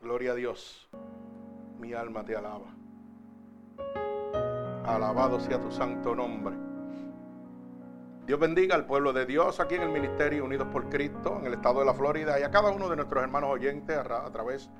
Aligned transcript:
Gloria 0.00 0.32
a 0.32 0.34
Dios. 0.34 0.88
Mi 1.78 1.92
alma 1.92 2.24
te 2.24 2.34
alaba. 2.34 2.74
Alabado 4.86 5.38
sea 5.38 5.60
tu 5.60 5.70
santo 5.70 6.14
nombre. 6.14 6.56
Dios 8.24 8.40
bendiga 8.40 8.76
al 8.76 8.86
pueblo 8.86 9.12
de 9.12 9.26
Dios 9.26 9.60
aquí 9.60 9.74
en 9.74 9.82
el 9.82 9.90
Ministerio 9.90 10.46
Unidos 10.46 10.68
por 10.72 10.88
Cristo, 10.88 11.36
en 11.38 11.46
el 11.46 11.52
estado 11.52 11.80
de 11.80 11.84
la 11.84 11.92
Florida, 11.92 12.40
y 12.40 12.42
a 12.44 12.50
cada 12.50 12.70
uno 12.70 12.88
de 12.88 12.96
nuestros 12.96 13.22
hermanos 13.22 13.50
oyentes 13.50 13.94
a, 13.94 14.32
través 14.32 14.70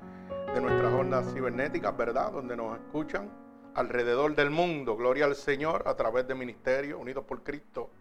de 0.55 0.59
nuestras 0.59 0.91
ondas 0.91 1.31
cibernéticas, 1.31 1.95
¿verdad? 1.95 2.31
Donde 2.31 2.57
nos 2.57 2.79
escuchan 2.79 3.29
alrededor 3.75 4.33
del 4.33 4.49
mundo. 4.49 4.97
Gloria 4.97 5.25
al 5.25 5.35
Señor 5.35 5.83
a 5.85 5.95
través 5.95 6.27
de 6.27 6.33
Ministerio 6.33 6.97
Unidos 6.97 7.25
por 7.25 7.43
Cristo. 7.43 7.91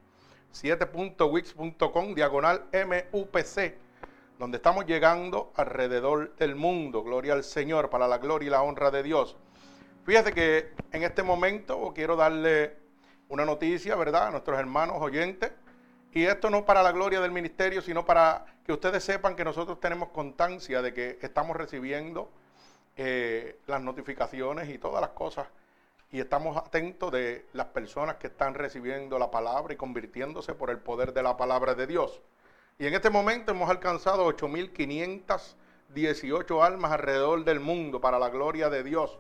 7.wix.com, 0.55 2.15
diagonal 2.15 2.65
MUPC, 2.73 3.75
donde 4.41 4.57
estamos 4.57 4.87
llegando 4.87 5.53
alrededor 5.55 6.35
del 6.37 6.57
mundo. 6.57 7.05
Gloria 7.05 7.35
al 7.35 7.45
Señor, 7.45 7.91
para 7.91 8.09
la 8.09 8.17
gloria 8.17 8.47
y 8.47 8.51
la 8.51 8.63
honra 8.63 8.91
de 8.91 9.03
Dios. 9.03 9.37
Fíjate 10.07 10.33
que 10.33 10.73
en 10.93 11.03
este 11.03 11.23
momento 11.23 11.93
quiero 11.95 12.17
darle 12.17 12.75
una 13.29 13.45
noticia, 13.45 13.97
¿verdad?, 13.97 14.29
a 14.29 14.31
nuestros 14.31 14.59
hermanos 14.59 14.97
oyentes. 14.99 15.53
Y 16.13 16.25
esto 16.25 16.49
no 16.49 16.65
para 16.65 16.83
la 16.83 16.91
gloria 16.91 17.21
del 17.21 17.33
ministerio, 17.33 17.83
sino 17.83 18.07
para 18.07 18.47
que 18.65 18.73
ustedes 18.73 19.05
sepan 19.05 19.37
que 19.37 19.45
nosotros 19.45 19.79
tenemos 19.79 20.09
constancia 20.09 20.81
de 20.81 20.95
que 20.95 21.19
estamos 21.21 21.55
recibiendo 21.55 22.31
eh, 22.97 23.59
las 23.67 23.83
notificaciones 23.83 24.71
y 24.71 24.79
todas 24.79 25.03
las 25.03 25.11
cosas. 25.11 25.49
Y 26.13 26.19
estamos 26.19 26.57
atentos 26.57 27.13
de 27.13 27.47
las 27.53 27.67
personas 27.67 28.17
que 28.17 28.29
están 28.29 28.55
recibiendo 28.55 29.19
la 29.19 29.31
palabra 29.31 29.75
y 29.75 29.77
convirtiéndose 29.77 30.55
por 30.55 30.71
el 30.71 30.79
poder 30.79 31.13
de 31.13 31.23
la 31.23 31.37
palabra 31.37 31.75
de 31.75 31.87
Dios. 31.87 32.23
Y 32.81 32.87
en 32.87 32.95
este 32.95 33.11
momento 33.11 33.53
hemos 33.53 33.69
alcanzado 33.69 34.27
8.518 34.35 36.65
almas 36.65 36.93
alrededor 36.93 37.45
del 37.45 37.61
mundo 37.61 38.01
para 38.01 38.19
la 38.19 38.31
gloria 38.31 38.71
de 38.71 38.83
Dios. 38.83 39.19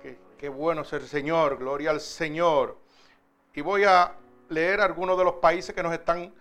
Qué, 0.00 0.18
qué 0.38 0.48
bueno 0.48 0.80
es 0.80 0.90
el 0.94 1.06
Señor, 1.06 1.58
gloria 1.58 1.90
al 1.90 2.00
Señor. 2.00 2.78
Y 3.52 3.60
voy 3.60 3.84
a 3.84 4.14
leer 4.48 4.80
algunos 4.80 5.18
de 5.18 5.24
los 5.24 5.34
países 5.34 5.74
que 5.74 5.82
nos 5.82 5.92
están 5.92 6.32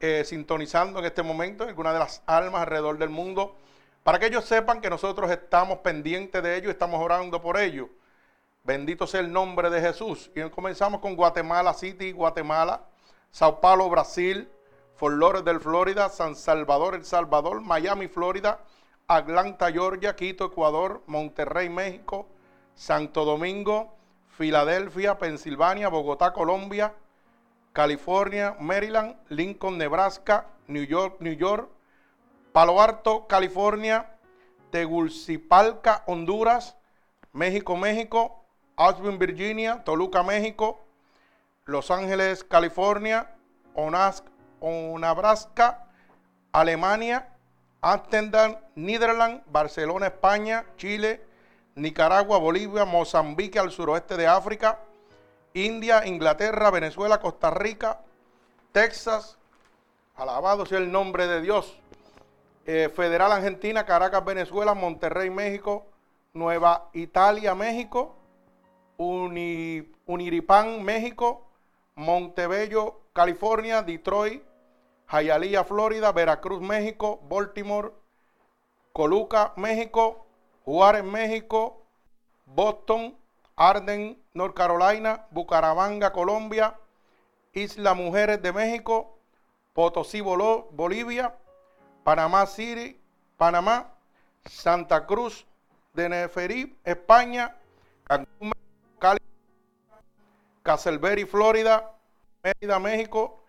eh, 0.00 0.24
sintonizando 0.26 0.98
en 0.98 1.04
este 1.04 1.22
momento, 1.22 1.62
algunas 1.62 1.92
de 1.92 2.00
las 2.00 2.20
almas 2.26 2.62
alrededor 2.62 2.98
del 2.98 3.10
mundo, 3.10 3.54
para 4.02 4.18
que 4.18 4.26
ellos 4.26 4.44
sepan 4.44 4.80
que 4.80 4.90
nosotros 4.90 5.30
estamos 5.30 5.78
pendientes 5.78 6.42
de 6.42 6.56
ellos, 6.56 6.72
estamos 6.72 7.00
orando 7.00 7.40
por 7.40 7.56
ellos. 7.56 7.86
Bendito 8.64 9.06
sea 9.06 9.20
el 9.20 9.32
nombre 9.32 9.70
de 9.70 9.80
Jesús. 9.80 10.32
Y 10.34 10.40
comenzamos 10.50 11.00
con 11.00 11.14
Guatemala 11.14 11.74
City, 11.74 12.10
Guatemala, 12.10 12.86
Sao 13.30 13.60
Paulo, 13.60 13.88
Brasil, 13.88 14.50
Fort 15.00 15.16
Lauderdale, 15.16 15.60
Florida, 15.60 16.10
San 16.10 16.36
Salvador, 16.36 16.94
El 16.94 17.06
Salvador, 17.06 17.62
Miami, 17.62 18.06
Florida, 18.06 18.60
Atlanta, 19.08 19.72
Georgia, 19.72 20.14
Quito, 20.14 20.44
Ecuador, 20.44 21.02
Monterrey, 21.06 21.70
México, 21.70 22.26
Santo 22.74 23.24
Domingo, 23.24 23.94
Filadelfia, 24.36 25.16
Pensilvania, 25.16 25.88
Bogotá, 25.88 26.34
Colombia, 26.34 26.92
California, 27.72 28.54
Maryland, 28.60 29.16
Lincoln, 29.30 29.78
Nebraska, 29.78 30.48
New 30.66 30.84
York, 30.84 31.16
New 31.20 31.32
York, 31.34 31.70
Palo 32.52 32.82
Alto, 32.82 33.26
California, 33.26 34.06
Tegucigalpa, 34.70 36.02
Honduras, 36.08 36.76
México, 37.32 37.74
México, 37.74 38.44
Ashburn, 38.76 39.18
Virginia, 39.18 39.82
Toluca, 39.82 40.22
México, 40.22 40.84
Los 41.64 41.90
Ángeles, 41.90 42.44
California, 42.44 43.34
Onabrasca, 44.60 45.86
Alemania, 46.52 47.28
Amsterdam, 47.80 48.56
Netherlands, 48.74 49.42
Barcelona, 49.46 50.06
España, 50.06 50.66
Chile, 50.76 51.24
Nicaragua, 51.74 52.38
Bolivia, 52.38 52.84
Mozambique 52.84 53.58
al 53.58 53.70
suroeste 53.70 54.16
de 54.16 54.26
África, 54.26 54.80
India, 55.54 56.06
Inglaterra, 56.06 56.70
Venezuela, 56.70 57.20
Costa 57.20 57.50
Rica, 57.50 58.00
Texas, 58.72 59.38
alabado 60.14 60.66
sea 60.66 60.78
el 60.78 60.92
nombre 60.92 61.26
de 61.26 61.40
Dios, 61.40 61.78
eh, 62.66 62.90
Federal 62.94 63.32
Argentina, 63.32 63.86
Caracas, 63.86 64.24
Venezuela, 64.24 64.74
Monterrey, 64.74 65.30
México, 65.30 65.86
Nueva 66.34 66.90
Italia, 66.92 67.54
México, 67.54 68.14
Uniripán, 68.98 70.84
México, 70.84 71.46
Montebello, 71.94 73.00
California, 73.12 73.82
Detroit, 73.82 74.42
Hialeah, 75.10 75.64
Florida, 75.64 76.12
Veracruz, 76.12 76.60
México, 76.60 77.20
Baltimore, 77.28 77.92
Coluca, 78.92 79.52
México, 79.56 80.24
Juárez, 80.64 81.02
México, 81.02 81.84
Boston, 82.46 83.16
Arden, 83.56 84.22
North 84.34 84.54
Carolina, 84.54 85.26
Bucaramanga, 85.32 86.12
Colombia, 86.12 86.78
Isla 87.52 87.94
Mujeres 87.94 88.40
de 88.40 88.52
México, 88.52 89.18
Potosí, 89.72 90.20
Bolivia, 90.20 91.34
Panamá 92.04 92.46
City, 92.46 93.00
Panamá, 93.36 93.92
Santa 94.46 95.06
Cruz 95.06 95.44
de 95.92 96.08
Neferí, 96.08 96.78
España, 96.84 97.56
Cancún, 98.04 98.52
Cali, 99.00 99.20
Florida, 101.24 101.90
Mérida, 102.44 102.78
México, 102.78 103.39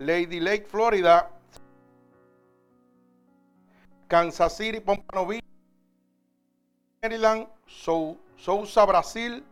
Lady 0.00 0.40
Lake, 0.40 0.66
Florida, 0.66 1.30
Kansas 4.08 4.56
City, 4.56 4.80
Pompano 4.80 5.26
Beach, 5.26 5.44
Maryland, 7.02 7.46
Sousa, 7.66 8.86
Brasil, 8.86 9.44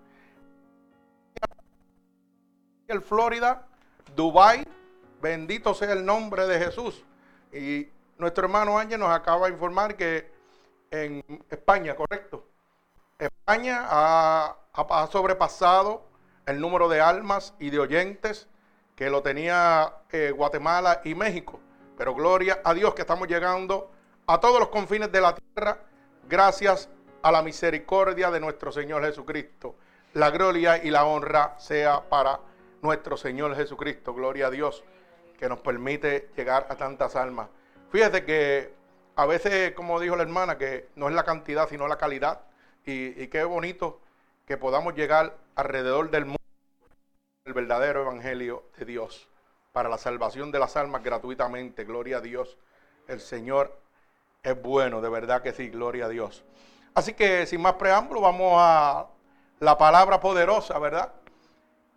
Florida, 3.04 3.66
Dubai, 4.16 4.66
bendito 5.20 5.74
sea 5.74 5.92
el 5.92 6.04
nombre 6.04 6.46
de 6.46 6.58
Jesús. 6.58 7.04
Y 7.52 7.88
nuestro 8.16 8.44
hermano 8.44 8.78
Ángel 8.78 9.00
nos 9.00 9.10
acaba 9.10 9.48
de 9.48 9.52
informar 9.52 9.96
que 9.96 10.32
en 10.90 11.22
España, 11.50 11.94
correcto, 11.94 12.46
España 13.18 13.86
ha, 13.86 14.56
sobrepasado 15.12 16.06
el 16.46 16.58
número 16.58 16.88
de 16.88 17.02
almas 17.02 17.52
y 17.58 17.68
de 17.68 17.80
oyentes 17.80 18.48
que 18.98 19.08
lo 19.08 19.22
tenía 19.22 19.92
eh, 20.10 20.32
Guatemala 20.32 21.02
y 21.04 21.14
México. 21.14 21.60
Pero 21.96 22.16
gloria 22.16 22.62
a 22.64 22.74
Dios 22.74 22.94
que 22.94 23.02
estamos 23.02 23.28
llegando 23.28 23.92
a 24.26 24.40
todos 24.40 24.58
los 24.58 24.70
confines 24.70 25.12
de 25.12 25.20
la 25.20 25.36
tierra 25.36 25.78
gracias 26.28 26.88
a 27.22 27.30
la 27.30 27.40
misericordia 27.40 28.28
de 28.32 28.40
nuestro 28.40 28.72
Señor 28.72 29.04
Jesucristo. 29.04 29.76
La 30.14 30.30
gloria 30.30 30.82
y 30.82 30.90
la 30.90 31.04
honra 31.04 31.54
sea 31.60 32.08
para 32.08 32.40
nuestro 32.82 33.16
Señor 33.16 33.54
Jesucristo. 33.54 34.12
Gloria 34.14 34.48
a 34.48 34.50
Dios 34.50 34.82
que 35.38 35.48
nos 35.48 35.60
permite 35.60 36.30
llegar 36.36 36.66
a 36.68 36.74
tantas 36.74 37.14
almas. 37.14 37.50
Fíjate 37.92 38.24
que 38.24 38.74
a 39.14 39.26
veces, 39.26 39.74
como 39.74 40.00
dijo 40.00 40.16
la 40.16 40.24
hermana, 40.24 40.58
que 40.58 40.88
no 40.96 41.08
es 41.08 41.14
la 41.14 41.22
cantidad, 41.22 41.68
sino 41.68 41.86
la 41.86 41.98
calidad. 41.98 42.40
Y, 42.84 43.22
y 43.22 43.28
qué 43.28 43.44
bonito 43.44 44.00
que 44.44 44.56
podamos 44.56 44.96
llegar 44.96 45.36
alrededor 45.54 46.10
del 46.10 46.24
mundo 46.24 46.38
el 47.48 47.54
verdadero 47.54 48.02
evangelio 48.02 48.64
de 48.76 48.84
Dios 48.84 49.26
para 49.72 49.88
la 49.88 49.96
salvación 49.96 50.52
de 50.52 50.58
las 50.58 50.76
almas 50.76 51.02
gratuitamente. 51.02 51.84
Gloria 51.84 52.18
a 52.18 52.20
Dios. 52.20 52.58
El 53.06 53.20
Señor 53.20 53.80
es 54.42 54.60
bueno, 54.60 55.00
de 55.00 55.08
verdad 55.08 55.40
que 55.40 55.52
sí, 55.52 55.70
gloria 55.70 56.04
a 56.04 56.08
Dios. 56.10 56.44
Así 56.94 57.14
que 57.14 57.46
sin 57.46 57.62
más 57.62 57.74
preámbulo, 57.74 58.20
vamos 58.20 58.52
a 58.58 59.06
la 59.60 59.78
palabra 59.78 60.20
poderosa, 60.20 60.78
¿verdad? 60.78 61.14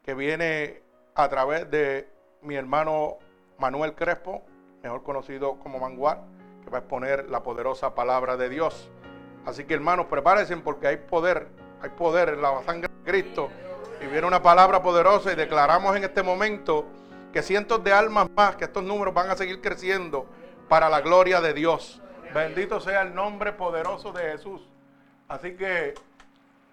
Que 0.04 0.14
viene 0.14 0.82
a 1.16 1.28
través 1.28 1.70
de 1.70 2.08
mi 2.42 2.56
hermano 2.56 3.18
Manuel 3.58 3.94
Crespo, 3.94 4.44
mejor 4.82 5.04
conocido 5.04 5.60
como 5.60 5.80
Manguar, 5.80 6.22
que 6.64 6.70
va 6.70 6.78
a 6.78 6.82
exponer 6.82 7.30
la 7.30 7.44
poderosa 7.44 7.94
palabra 7.94 8.38
de 8.38 8.48
Dios. 8.48 8.90
Así 9.46 9.66
que 9.66 9.74
hermanos, 9.74 10.06
prepárense 10.06 10.56
porque 10.58 10.88
hay 10.88 10.98
poder, 10.98 11.50
hay 11.82 11.90
poder 11.90 12.30
en 12.30 12.42
la 12.42 12.64
sangre 12.64 12.88
de 12.88 13.12
Cristo. 13.12 13.50
Y 14.02 14.08
viene 14.08 14.26
una 14.26 14.42
palabra 14.42 14.82
poderosa 14.82 15.32
y 15.32 15.36
declaramos 15.36 15.96
en 15.96 16.04
este 16.04 16.24
momento 16.24 16.86
que 17.32 17.44
cientos 17.44 17.84
de 17.84 17.94
almas 17.94 18.30
más, 18.36 18.56
que 18.56 18.66
estos 18.66 18.84
números 18.84 19.14
van 19.14 19.30
a 19.30 19.36
seguir 19.36 19.62
creciendo 19.62 20.26
para 20.68 20.90
la 20.90 21.02
gloria 21.02 21.40
de 21.40 21.54
Dios. 21.54 22.02
Bendito 22.34 22.80
sea 22.80 23.04
el 23.04 23.14
nombre 23.14 23.54
poderoso 23.54 24.12
de 24.12 24.32
Jesús. 24.32 24.62
Así 25.28 25.56
que 25.56 25.94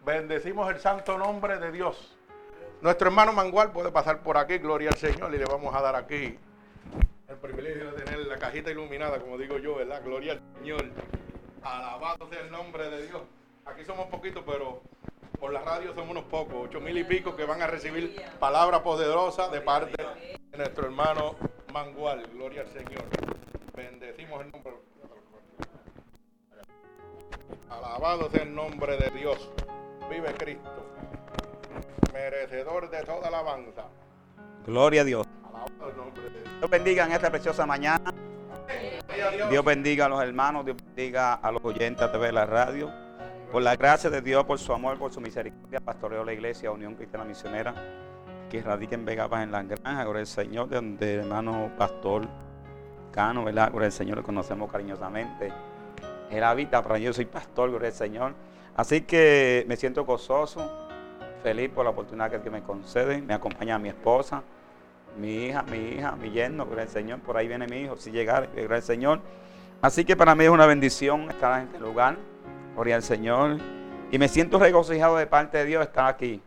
bendecimos 0.07 0.71
el 0.73 0.81
santo 0.81 1.19
nombre 1.19 1.59
de 1.59 1.71
Dios. 1.71 2.17
Nuestro 2.81 3.09
hermano 3.09 3.33
Mangual 3.33 3.73
puede 3.73 3.91
pasar 3.91 4.21
por 4.21 4.39
aquí, 4.39 4.59
gloria 4.59 4.91
al 4.91 4.97
Señor, 4.97 5.35
y 5.35 5.39
le 5.39 5.45
vamos 5.45 5.75
a 5.75 5.83
dar 5.83 5.97
aquí 5.97 6.39
el 7.29 7.37
privilegio 7.37 7.93
de 7.93 8.03
tener 8.03 8.21
la 8.21 8.39
cajita 8.39 8.71
iluminada, 8.71 9.19
como 9.21 9.37
digo 9.37 9.59
yo, 9.59 9.77
¿verdad? 9.77 10.01
Gloria 10.03 10.33
al 10.33 10.43
Señor. 10.59 10.85
Alabado 11.63 12.29
sea 12.31 12.41
el 12.41 12.51
nombre 12.51 12.89
de 12.89 13.07
Dios. 13.07 13.23
Aquí 13.67 13.85
somos 13.85 14.07
poquitos, 14.07 14.43
pero 14.47 14.81
por 15.39 15.53
la 15.53 15.61
radio 15.63 15.95
somos 15.95 16.11
unos 16.11 16.25
pocos, 16.25 16.55
ocho 16.69 16.81
mil 16.81 16.97
y 16.97 17.05
pico 17.05 17.37
que 17.37 17.45
van 17.45 17.63
a 17.63 17.67
recibir 17.67 18.21
palabra 18.39 18.83
poderosa 18.83 19.49
de 19.49 19.61
parte 19.61 20.03
de 20.51 20.59
nuestro 20.59 20.87
hermano 20.87 21.37
Mangual. 21.73 22.27
Gloria 22.33 22.63
al 22.63 22.69
Señor. 22.69 23.05
Bendecimos 23.77 24.45
el 24.45 24.51
nombre. 24.51 24.73
Alabado 27.71 28.31
sea 28.31 28.43
el 28.43 28.55
nombre 28.55 28.97
de 28.97 29.11
Dios. 29.11 29.51
Vive 30.11 30.35
Cristo. 30.35 30.87
Merecedor 32.13 32.91
de 32.91 33.03
toda 33.03 33.29
alabanza. 33.29 33.85
Gloria 34.67 35.03
a 35.03 35.05
Dios. 35.05 35.27
Alabado 35.45 35.91
el 35.91 35.97
nombre 35.97 36.23
de 36.23 36.31
Dios. 36.31 36.59
Dios 36.59 36.71
bendiga 36.71 37.05
en 37.07 37.13
esta 37.13 37.31
preciosa 37.31 37.67
mañana. 37.67 38.13
Dios 39.51 39.65
bendiga 39.65 40.07
a 40.07 40.09
los 40.09 40.23
hermanos, 40.23 40.65
Dios 40.65 40.77
bendiga 40.77 41.35
a 41.35 41.51
los 41.53 41.65
oyentes 41.65 42.03
a 42.03 42.11
través 42.11 42.29
de 42.29 42.33
la 42.35 42.47
radio. 42.47 43.08
Por 43.51 43.63
la 43.63 43.77
gracia 43.77 44.11
de 44.11 44.21
Dios, 44.21 44.45
por 44.45 44.59
su 44.59 44.75
amor, 44.75 44.99
por 44.99 45.11
su 45.11 45.23
misericordia, 45.23 45.81
pastoreo 45.81 46.23
la 46.23 46.35
iglesia 46.35 46.71
Unión 46.71 46.95
Cristiana 46.97 47.25
Misionera, 47.25 47.75
que 48.51 48.61
radica 48.61 48.95
en 48.95 49.07
Vega 49.07 49.27
en 49.43 49.51
la 49.51 49.63
granja, 49.63 50.05
por 50.05 50.19
el 50.19 50.27
Señor, 50.27 50.69
de 50.69 50.77
donde 50.77 51.15
hermano 51.15 51.71
pastor 51.79 52.29
Cano, 53.11 53.45
¿verdad? 53.45 53.73
Por 53.73 53.85
el 53.85 53.91
Señor 53.91 54.19
lo 54.19 54.23
conocemos 54.23 54.71
cariñosamente. 54.71 55.51
Él 56.31 56.45
habita, 56.45 56.83
para 56.83 56.99
yo 56.99 57.11
soy 57.15 57.25
pastor, 57.25 57.73
por 57.73 57.83
el 57.87 57.93
Señor. 57.93 58.35
Así 58.77 59.01
que 59.01 59.65
me 59.67 59.77
siento 59.77 60.05
gozoso, 60.05 60.71
feliz 61.43 61.71
por 61.71 61.85
la 61.85 61.91
oportunidad 61.93 62.31
que 62.31 62.51
me 62.51 62.63
concede. 62.63 63.23
Me 63.23 63.33
acompaña 63.33 63.79
mi 63.79 63.89
esposa, 63.89 64.43
mi 65.19 65.47
hija, 65.47 65.63
mi 65.63 65.79
hija, 65.79 66.13
mi 66.17 66.31
yerno, 66.31 66.67
por 66.67 66.79
el 66.81 66.89
Señor. 66.89 67.21
Por 67.21 67.39
ahí 67.39 67.49
viene 67.49 67.67
mi 67.67 67.79
hijo, 67.79 67.97
si 67.97 68.11
llegar, 68.11 68.47
por 68.51 68.75
el 68.75 68.83
Señor. 68.83 69.21
Así 69.81 70.05
que 70.05 70.17
para 70.17 70.35
mí 70.35 70.45
es 70.45 70.51
una 70.51 70.67
bendición 70.67 71.31
estar 71.31 71.63
en 71.63 71.69
este 71.69 71.81
lugar. 71.81 72.19
Gloria 72.79 72.95
al 72.95 73.03
Señor. 73.03 73.59
Y 74.13 74.19
me 74.19 74.29
siento 74.29 74.57
regocijado 74.57 75.17
de 75.17 75.27
parte 75.27 75.59
de 75.59 75.65
Dios 75.65 75.83
estar 75.83 76.07
aquí. 76.07 76.41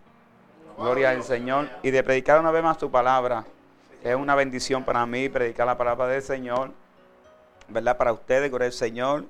Gloria 0.77 1.09
al 1.09 1.23
Señor. 1.23 1.67
Y 1.83 1.91
de 1.91 2.01
predicar 2.03 2.39
una 2.39 2.51
vez 2.51 2.63
más 2.63 2.77
su 2.77 2.89
palabra. 2.89 3.43
Es 4.01 4.15
una 4.15 4.33
bendición 4.33 4.85
para 4.85 5.05
mí 5.05 5.27
predicar 5.27 5.67
la 5.67 5.77
palabra 5.77 6.07
del 6.07 6.21
Señor. 6.21 6.71
¿Verdad? 7.67 7.97
Para 7.97 8.13
ustedes, 8.13 8.49
gloria 8.49 8.67
al 8.67 8.71
Señor. 8.71 9.25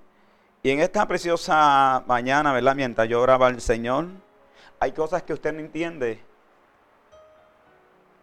Y 0.62 0.70
en 0.70 0.80
esta 0.80 1.08
preciosa 1.08 2.04
mañana, 2.06 2.54
¿verdad? 2.54 2.76
Mientras 2.76 3.10
yo 3.10 3.20
oraba 3.20 3.48
al 3.48 3.60
Señor, 3.62 4.06
hay 4.80 4.92
cosas 4.92 5.24
que 5.24 5.34
usted 5.34 5.54
no 5.54 5.60
entiende. 5.60 6.22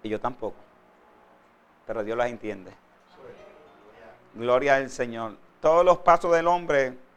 Y 0.05 0.09
yo 0.09 0.21
tampoco. 0.21 0.55
Pero 1.85 2.05
Dios 2.05 2.17
las 2.17 2.31
entiende. 2.31 2.71
Gloria 4.35 4.77
al 4.77 4.89
Señor. 4.89 5.33
Todos 5.61 5.85
los 5.85 5.99
pasos 5.99 6.33
del 6.33 6.47
hombre 6.47 7.08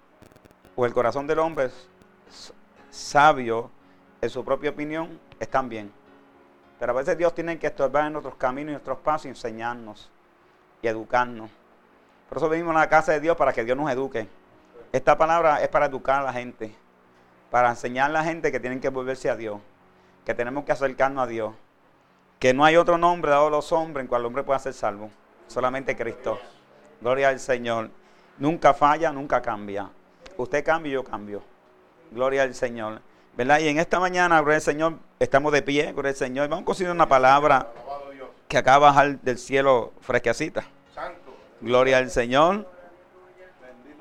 o 0.75 0.85
el 0.85 0.93
corazón 0.93 1.27
del 1.27 1.39
hombre 1.39 1.69
sabio 2.89 3.69
en 4.21 4.29
su 4.29 4.43
propia 4.43 4.69
opinión 4.69 5.19
están 5.39 5.69
bien. 5.69 5.91
Pero 6.79 6.93
a 6.93 6.95
veces 6.95 7.17
Dios 7.17 7.33
tiene 7.35 7.59
que 7.59 7.67
estorbar 7.67 8.07
en 8.07 8.13
nuestros 8.13 8.35
caminos 8.35 8.69
y 8.69 8.71
nuestros 8.73 8.97
pasos 8.99 9.25
y 9.25 9.29
enseñarnos 9.29 10.09
y 10.81 10.87
educarnos. 10.87 11.49
Por 12.27 12.37
eso 12.37 12.49
venimos 12.49 12.75
a 12.75 12.79
la 12.79 12.89
casa 12.89 13.11
de 13.11 13.19
Dios 13.19 13.35
para 13.37 13.53
que 13.53 13.63
Dios 13.63 13.77
nos 13.77 13.91
eduque. 13.91 14.27
Esta 14.91 15.17
palabra 15.17 15.61
es 15.61 15.69
para 15.69 15.85
educar 15.85 16.21
a 16.21 16.23
la 16.23 16.33
gente, 16.33 16.75
para 17.49 17.69
enseñar 17.69 18.09
a 18.09 18.13
la 18.13 18.23
gente 18.23 18.51
que 18.51 18.59
tienen 18.59 18.79
que 18.79 18.89
volverse 18.89 19.29
a 19.29 19.35
Dios, 19.35 19.59
que 20.25 20.33
tenemos 20.33 20.63
que 20.63 20.71
acercarnos 20.71 21.23
a 21.23 21.27
Dios, 21.27 21.53
que 22.39 22.53
no 22.53 22.65
hay 22.65 22.77
otro 22.77 22.97
nombre 22.97 23.31
dado 23.31 23.47
a 23.47 23.51
los 23.51 23.71
hombres 23.71 24.03
en 24.03 24.07
cual 24.07 24.21
el 24.21 24.27
hombre 24.27 24.43
pueda 24.43 24.59
ser 24.59 24.73
salvo, 24.73 25.11
solamente 25.47 25.95
Cristo. 25.95 26.39
Gloria 26.99 27.29
al 27.29 27.39
Señor. 27.39 27.89
Nunca 28.37 28.73
falla, 28.73 29.11
nunca 29.11 29.41
cambia. 29.41 29.89
Usted 30.37 30.63
cambia 30.63 30.93
yo 30.93 31.03
cambio. 31.03 31.43
Gloria 32.11 32.43
al 32.43 32.53
Señor. 32.55 33.01
¿Verdad? 33.35 33.59
Y 33.59 33.69
en 33.69 33.79
esta 33.79 33.99
mañana, 33.99 34.39
gloria 34.41 34.57
al 34.57 34.61
Señor, 34.61 34.95
estamos 35.19 35.53
de 35.53 35.61
pie, 35.61 35.93
gloria 35.93 36.09
al 36.09 36.15
Señor. 36.15 36.49
Vamos 36.49 36.63
a 36.63 36.65
considerar 36.65 36.95
una 36.95 37.07
palabra 37.07 37.71
que 38.47 38.57
acaba 38.57 38.87
de 38.87 38.91
bajar 38.91 39.19
del 39.21 39.37
cielo 39.37 39.93
fresquecita. 40.01 40.65
Gloria 41.61 41.99
al 41.99 42.09
Señor. 42.09 42.67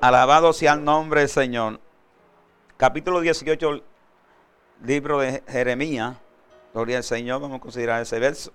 Alabado 0.01 0.51
sea 0.51 0.73
el 0.73 0.83
nombre 0.83 1.21
del 1.21 1.29
Señor. 1.29 1.79
Capítulo 2.75 3.21
18, 3.21 3.81
libro 4.83 5.19
de 5.19 5.43
Jeremías. 5.47 6.15
Gloria 6.73 6.97
al 6.97 7.03
Señor. 7.03 7.39
Vamos 7.39 7.57
a 7.57 7.61
considerar 7.61 8.01
ese 8.01 8.19
verso. 8.19 8.51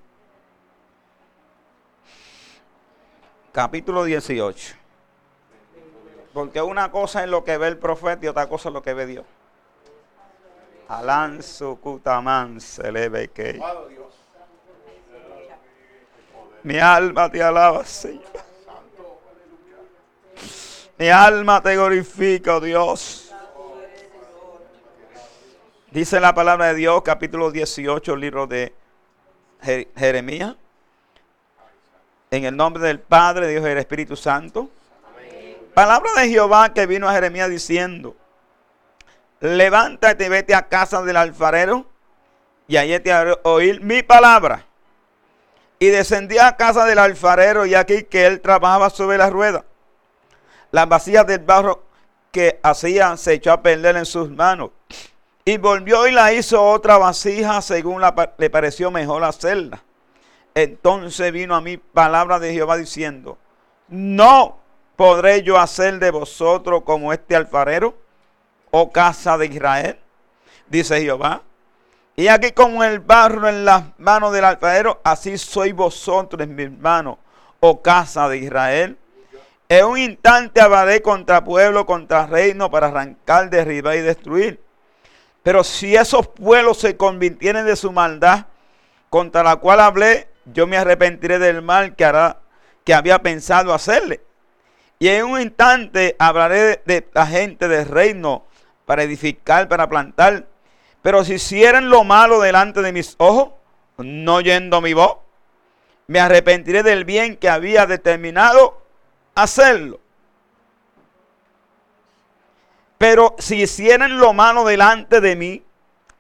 Capítulo 3.53 4.05
18. 4.05 4.86
Porque 6.37 6.61
una 6.61 6.91
cosa 6.91 7.25
es 7.25 7.31
lo 7.31 7.45
que 7.45 7.57
ve 7.57 7.67
el 7.69 7.79
profeta 7.79 8.27
y 8.27 8.29
otra 8.29 8.47
cosa 8.47 8.69
es 8.69 8.75
lo 8.75 8.83
que 8.83 8.93
ve 8.93 9.07
Dios. 9.07 9.25
Alanzo 10.87 11.77
Kutaman 11.77 12.61
se 12.61 12.93
le 12.93 13.09
ve 13.09 13.29
que. 13.29 13.59
Mi 16.63 16.79
alma 16.79 17.31
te 17.31 17.43
alaba, 17.43 17.87
Señor. 17.87 18.23
Mi 20.99 21.09
alma 21.09 21.63
te 21.63 21.75
glorifica, 21.75 22.57
oh 22.57 22.61
Dios. 22.61 23.33
Dice 25.91 26.21
la 26.21 26.35
palabra 26.35 26.67
de 26.67 26.75
Dios, 26.75 27.01
capítulo 27.03 27.51
18, 27.51 28.15
libro 28.15 28.47
de 28.47 28.75
Jeremías. 29.63 30.55
En 32.31 32.45
el 32.45 32.55
nombre 32.55 32.83
del 32.83 33.01
Padre, 33.01 33.49
Dios 33.49 33.65
y 33.65 33.69
del 33.69 33.79
Espíritu 33.79 34.17
Santo. 34.17 34.69
Palabra 35.77 36.11
de 36.17 36.31
Jehová 36.31 36.73
que 36.73 36.87
vino 36.87 37.07
a 37.07 37.13
Jeremías 37.13 37.51
diciendo, 37.51 38.17
levántate 39.41 40.25
y 40.25 40.29
vete 40.31 40.55
a 40.55 40.69
casa 40.69 41.03
del 41.03 41.19
alfarero 41.19 41.85
y 42.67 42.79
allí 42.79 42.99
te 43.01 43.13
haré 43.13 43.39
oír 43.43 43.83
mi 43.83 44.03
palabra. 44.03 44.65
Y 45.79 45.89
descendí 45.89 46.39
a 46.39 46.57
casa 46.57 46.87
del 46.87 46.99
alfarero 46.99 47.67
y 47.67 47.75
aquí 47.75 48.05
que 48.05 48.25
él 48.25 48.41
trabajaba 48.41 48.89
sobre 48.89 49.19
la 49.19 49.29
rueda. 49.29 49.67
Las 50.71 50.89
vacías 50.89 51.27
del 51.27 51.41
barro 51.41 51.85
que 52.33 52.59
hacía 52.63 53.15
se 53.19 53.35
echó 53.35 53.53
a 53.53 53.61
perder 53.61 53.99
en 53.99 54.07
sus 54.07 54.31
manos. 54.31 54.71
Y 55.45 55.59
volvió 55.59 56.07
y 56.07 56.13
la 56.13 56.33
hizo 56.33 56.65
otra 56.65 56.97
vasija 56.97 57.61
según 57.61 58.01
le 58.39 58.49
pareció 58.49 58.91
mejor 58.91 59.25
hacerla. 59.25 59.83
Entonces 60.55 61.31
vino 61.33 61.55
a 61.55 61.61
mí 61.61 61.77
palabra 61.77 62.39
de 62.39 62.55
Jehová 62.55 62.79
diciendo, 62.79 63.37
no 63.89 64.65
¿Podré 64.97 65.43
yo 65.43 65.59
hacer 65.59 65.99
de 65.99 66.11
vosotros 66.11 66.83
como 66.83 67.13
este 67.13 67.37
alfarero, 67.37 67.95
oh 68.71 68.91
casa 68.91 69.37
de 69.37 69.47
Israel? 69.47 69.99
Dice 70.69 71.01
Jehová. 71.01 71.43
Y 72.17 72.29
aquí 72.29 72.53
como 72.53 72.83
el 72.83 73.01
barro 73.01 73.47
en 73.47 73.67
las 73.67 73.85
manos 73.99 74.33
del 74.33 74.47
alfarero, 74.47 75.01
así 75.05 75.37
sois 75.37 75.75
vosotros 75.75 76.49
mis 76.49 76.71
manos, 76.71 77.19
oh 77.61 77.83
casa 77.83 78.27
de 78.31 78.39
Israel. 78.39 78.97
En 79.69 79.85
un 79.85 79.99
instante 79.99 80.63
hablaré 80.63 81.03
contra 81.03 81.45
pueblo, 81.45 81.85
contra 81.85 82.27
reino, 82.27 82.71
para 82.71 82.87
arrancar, 82.87 83.51
derribar 83.51 83.97
y 83.97 84.01
destruir. 84.01 84.63
Pero 85.43 85.63
si 85.63 85.95
esos 85.95 86.27
pueblos 86.29 86.79
se 86.79 86.97
convirtieren 86.97 87.67
de 87.67 87.77
su 87.77 87.93
maldad, 87.93 88.47
contra 89.11 89.43
la 89.43 89.57
cual 89.57 89.81
hablé, 89.81 90.29
yo 90.47 90.67
me 90.67 90.79
arrepentiré 90.79 91.39
del 91.39 91.61
mal 91.61 91.95
que 91.97 92.05
hará, 92.05 92.39
que 92.85 92.95
había 92.95 93.19
pensado 93.19 93.75
hacerle. 93.75 94.23
Y 94.99 95.09
en 95.09 95.27
un 95.27 95.41
instante 95.41 96.17
hablaré 96.19 96.83
de, 96.87 97.07
la 97.13 97.27
gente 97.27 97.69
del 97.69 97.87
reino 97.87 98.45
para 98.87 99.03
edificar, 99.03 99.69
para 99.69 99.89
plantar. 99.89 100.47
Pero 101.03 101.25
si 101.25 101.35
hicieran 101.35 101.91
lo 101.91 102.05
malo 102.05 102.41
delante 102.41 102.83
de 102.83 102.93
mis 102.93 103.15
ojos, 103.19 103.51
no 103.99 104.37
oyendo 104.37 104.81
mi 104.81 104.95
voz, 104.95 105.19
me 106.07 106.21
arrepentiré 106.21 106.83
del 106.83 107.05
bien 107.05 107.37
que 107.37 107.49
había 107.49 107.87
determinado 107.87 108.83
hacerlo. 109.35 110.01
Pero 112.99 113.37
si 113.39 113.63
hicieran 113.63 114.19
lo 114.19 114.33
malo 114.33 114.65
delante 114.65 115.21
de 115.21 115.37
mí, 115.37 115.63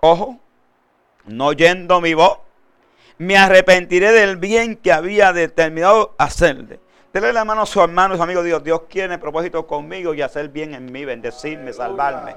ojo, 0.00 0.38
no 1.24 1.46
oyendo 1.46 2.00
mi 2.00 2.14
voz, 2.14 2.38
me 3.18 3.38
arrepentiré 3.38 4.12
del 4.12 4.36
bien 4.36 4.76
que 4.76 4.92
había 4.92 5.32
determinado 5.32 6.14
hacerle. 6.18 6.80
Dele 7.16 7.32
la 7.32 7.46
mano 7.46 7.62
a 7.62 7.66
su 7.66 7.80
hermano, 7.80 8.14
su 8.14 8.22
amigo 8.22 8.42
Dios. 8.42 8.62
Dios 8.62 8.82
quiere 8.90 9.16
propósito 9.16 9.66
conmigo 9.66 10.12
y 10.12 10.20
hacer 10.20 10.50
bien 10.50 10.74
en 10.74 10.92
mí, 10.92 11.06
bendecirme, 11.06 11.72
salvarme. 11.72 12.36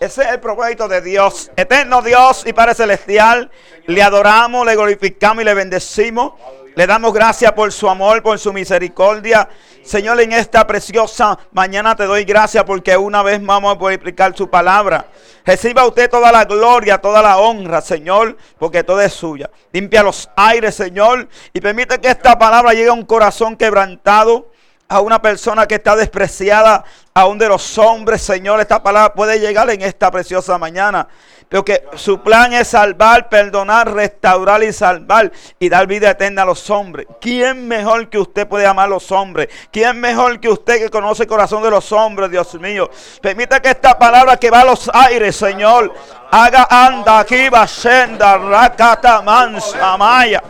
Ese 0.00 0.22
es 0.22 0.32
el 0.32 0.40
propósito 0.40 0.88
de 0.88 1.00
Dios. 1.00 1.52
Eterno 1.54 2.02
Dios 2.02 2.42
y 2.44 2.52
Padre 2.52 2.74
Celestial. 2.74 3.52
Le 3.86 4.02
adoramos, 4.02 4.66
le 4.66 4.74
glorificamos 4.74 5.42
y 5.42 5.44
le 5.44 5.54
bendecimos. 5.54 6.32
Le 6.76 6.88
damos 6.88 7.12
gracias 7.12 7.52
por 7.52 7.72
su 7.72 7.88
amor, 7.88 8.20
por 8.20 8.36
su 8.36 8.52
misericordia. 8.52 9.48
Señor, 9.84 10.20
en 10.20 10.32
esta 10.32 10.66
preciosa 10.66 11.38
mañana 11.52 11.94
te 11.94 12.04
doy 12.04 12.24
gracias 12.24 12.64
porque 12.64 12.96
una 12.96 13.22
vez 13.22 13.40
vamos 13.44 13.76
a 13.76 13.78
poder 13.78 13.94
explicar 13.94 14.36
su 14.36 14.50
palabra. 14.50 15.06
Reciba 15.44 15.86
usted 15.86 16.10
toda 16.10 16.32
la 16.32 16.44
gloria, 16.44 16.98
toda 16.98 17.22
la 17.22 17.38
honra, 17.38 17.80
Señor, 17.80 18.36
porque 18.58 18.82
todo 18.82 19.00
es 19.00 19.12
suya. 19.12 19.50
Limpia 19.72 20.02
los 20.02 20.28
aires, 20.34 20.74
Señor, 20.74 21.28
y 21.52 21.60
permite 21.60 22.00
que 22.00 22.08
esta 22.08 22.36
palabra 22.36 22.72
llegue 22.72 22.88
a 22.88 22.92
un 22.94 23.04
corazón 23.04 23.56
quebrantado 23.56 24.50
a 24.88 25.00
una 25.00 25.22
persona 25.22 25.66
que 25.66 25.76
está 25.76 25.94
despreciada 25.94 26.84
aún 27.14 27.38
de 27.38 27.48
los 27.48 27.78
hombres, 27.78 28.20
Señor. 28.22 28.60
Esta 28.60 28.82
palabra 28.82 29.14
puede 29.14 29.38
llegar 29.38 29.70
en 29.70 29.82
esta 29.82 30.10
preciosa 30.10 30.58
mañana. 30.58 31.06
Pero 31.48 31.64
que 31.64 31.84
su 31.94 32.20
plan 32.20 32.52
es 32.52 32.68
salvar, 32.68 33.28
perdonar, 33.28 33.92
restaurar 33.92 34.62
y 34.62 34.72
salvar 34.72 35.30
y 35.58 35.68
dar 35.68 35.86
vida 35.86 36.10
eterna 36.10 36.42
a 36.42 36.46
los 36.46 36.68
hombres. 36.70 37.06
¿Quién 37.20 37.68
mejor 37.68 38.08
que 38.08 38.18
usted 38.18 38.48
puede 38.48 38.66
amar 38.66 38.86
a 38.86 38.88
los 38.88 39.12
hombres? 39.12 39.48
¿Quién 39.70 40.00
mejor 40.00 40.40
que 40.40 40.48
usted 40.48 40.78
que 40.78 40.90
conoce 40.90 41.24
el 41.24 41.28
corazón 41.28 41.62
de 41.62 41.70
los 41.70 41.92
hombres, 41.92 42.30
Dios 42.30 42.54
mío? 42.54 42.90
Permita 43.20 43.60
que 43.60 43.70
esta 43.70 43.98
palabra 43.98 44.36
que 44.36 44.50
va 44.50 44.62
a 44.62 44.64
los 44.64 44.90
aires, 44.92 45.36
Señor, 45.36 45.92
haga 46.30 46.66
anda 46.70 47.20
aquí, 47.20 47.48
senda, 47.66 48.36
rakata, 48.38 49.22
mansa, 49.22 49.96
maya. 49.96 50.42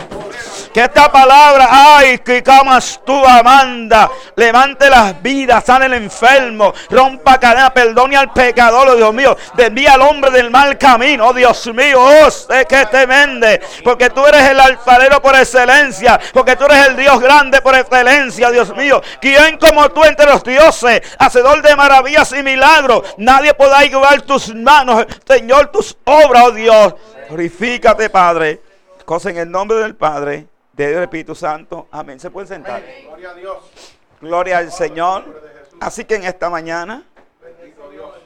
Que 0.74 0.80
esta 0.80 1.08
palabra, 1.12 1.68
ay, 1.70 2.18
que 2.18 2.42
camas 2.42 3.00
tú, 3.06 3.24
Amanda, 3.24 4.10
levante 4.34 4.90
las 4.90 5.22
vidas, 5.22 5.62
sane 5.64 5.86
el 5.86 5.92
enfermo, 5.92 6.74
rompa 6.90 7.38
cadena, 7.38 7.72
perdone 7.72 8.16
al 8.16 8.32
pecador, 8.32 8.88
oh 8.88 8.96
Dios 8.96 9.14
mío, 9.14 9.36
desvía 9.54 9.92
al 9.92 10.02
hombre 10.02 10.32
del 10.32 10.50
mal 10.50 10.76
camino, 10.76 11.28
oh 11.28 11.32
Dios 11.32 11.64
mío, 11.72 12.02
oh, 12.02 12.28
sé 12.28 12.66
que 12.66 12.86
te 12.86 13.06
vende, 13.06 13.62
porque 13.84 14.10
tú 14.10 14.26
eres 14.26 14.50
el 14.50 14.58
alfarero 14.58 15.22
por 15.22 15.36
excelencia, 15.36 16.18
porque 16.32 16.56
tú 16.56 16.64
eres 16.64 16.88
el 16.88 16.96
Dios 16.96 17.20
grande 17.20 17.60
por 17.60 17.76
excelencia, 17.76 18.50
Dios 18.50 18.74
mío. 18.74 19.00
¿Quién 19.20 19.58
como 19.58 19.88
tú 19.90 20.02
entre 20.02 20.26
los 20.26 20.42
dioses, 20.42 21.02
hacedor 21.20 21.62
de 21.62 21.76
maravillas 21.76 22.32
y 22.32 22.42
milagros? 22.42 23.14
Nadie 23.16 23.54
podrá 23.54 23.84
igualar 23.84 24.22
tus 24.22 24.52
manos, 24.52 25.06
Señor, 25.24 25.68
tus 25.68 25.96
obras, 26.02 26.46
oh 26.46 26.50
Dios. 26.50 26.94
Glorifícate, 27.28 28.10
Padre. 28.10 28.60
Cosa 29.04 29.30
en 29.30 29.38
el 29.38 29.48
nombre 29.48 29.78
del 29.78 29.94
Padre 29.94 30.48
de 30.76 30.88
Dios 30.88 31.02
Espíritu 31.02 31.34
Santo. 31.34 31.88
Amén. 31.90 32.18
Se 32.18 32.30
pueden 32.30 32.48
sentar. 32.48 32.82
Gloria 33.06 33.30
a 33.30 33.34
Dios. 33.34 33.96
Gloria 34.20 34.58
al 34.58 34.72
Señor. 34.72 35.42
Así 35.80 36.04
que 36.04 36.16
en 36.16 36.24
esta 36.24 36.50
mañana, 36.50 37.04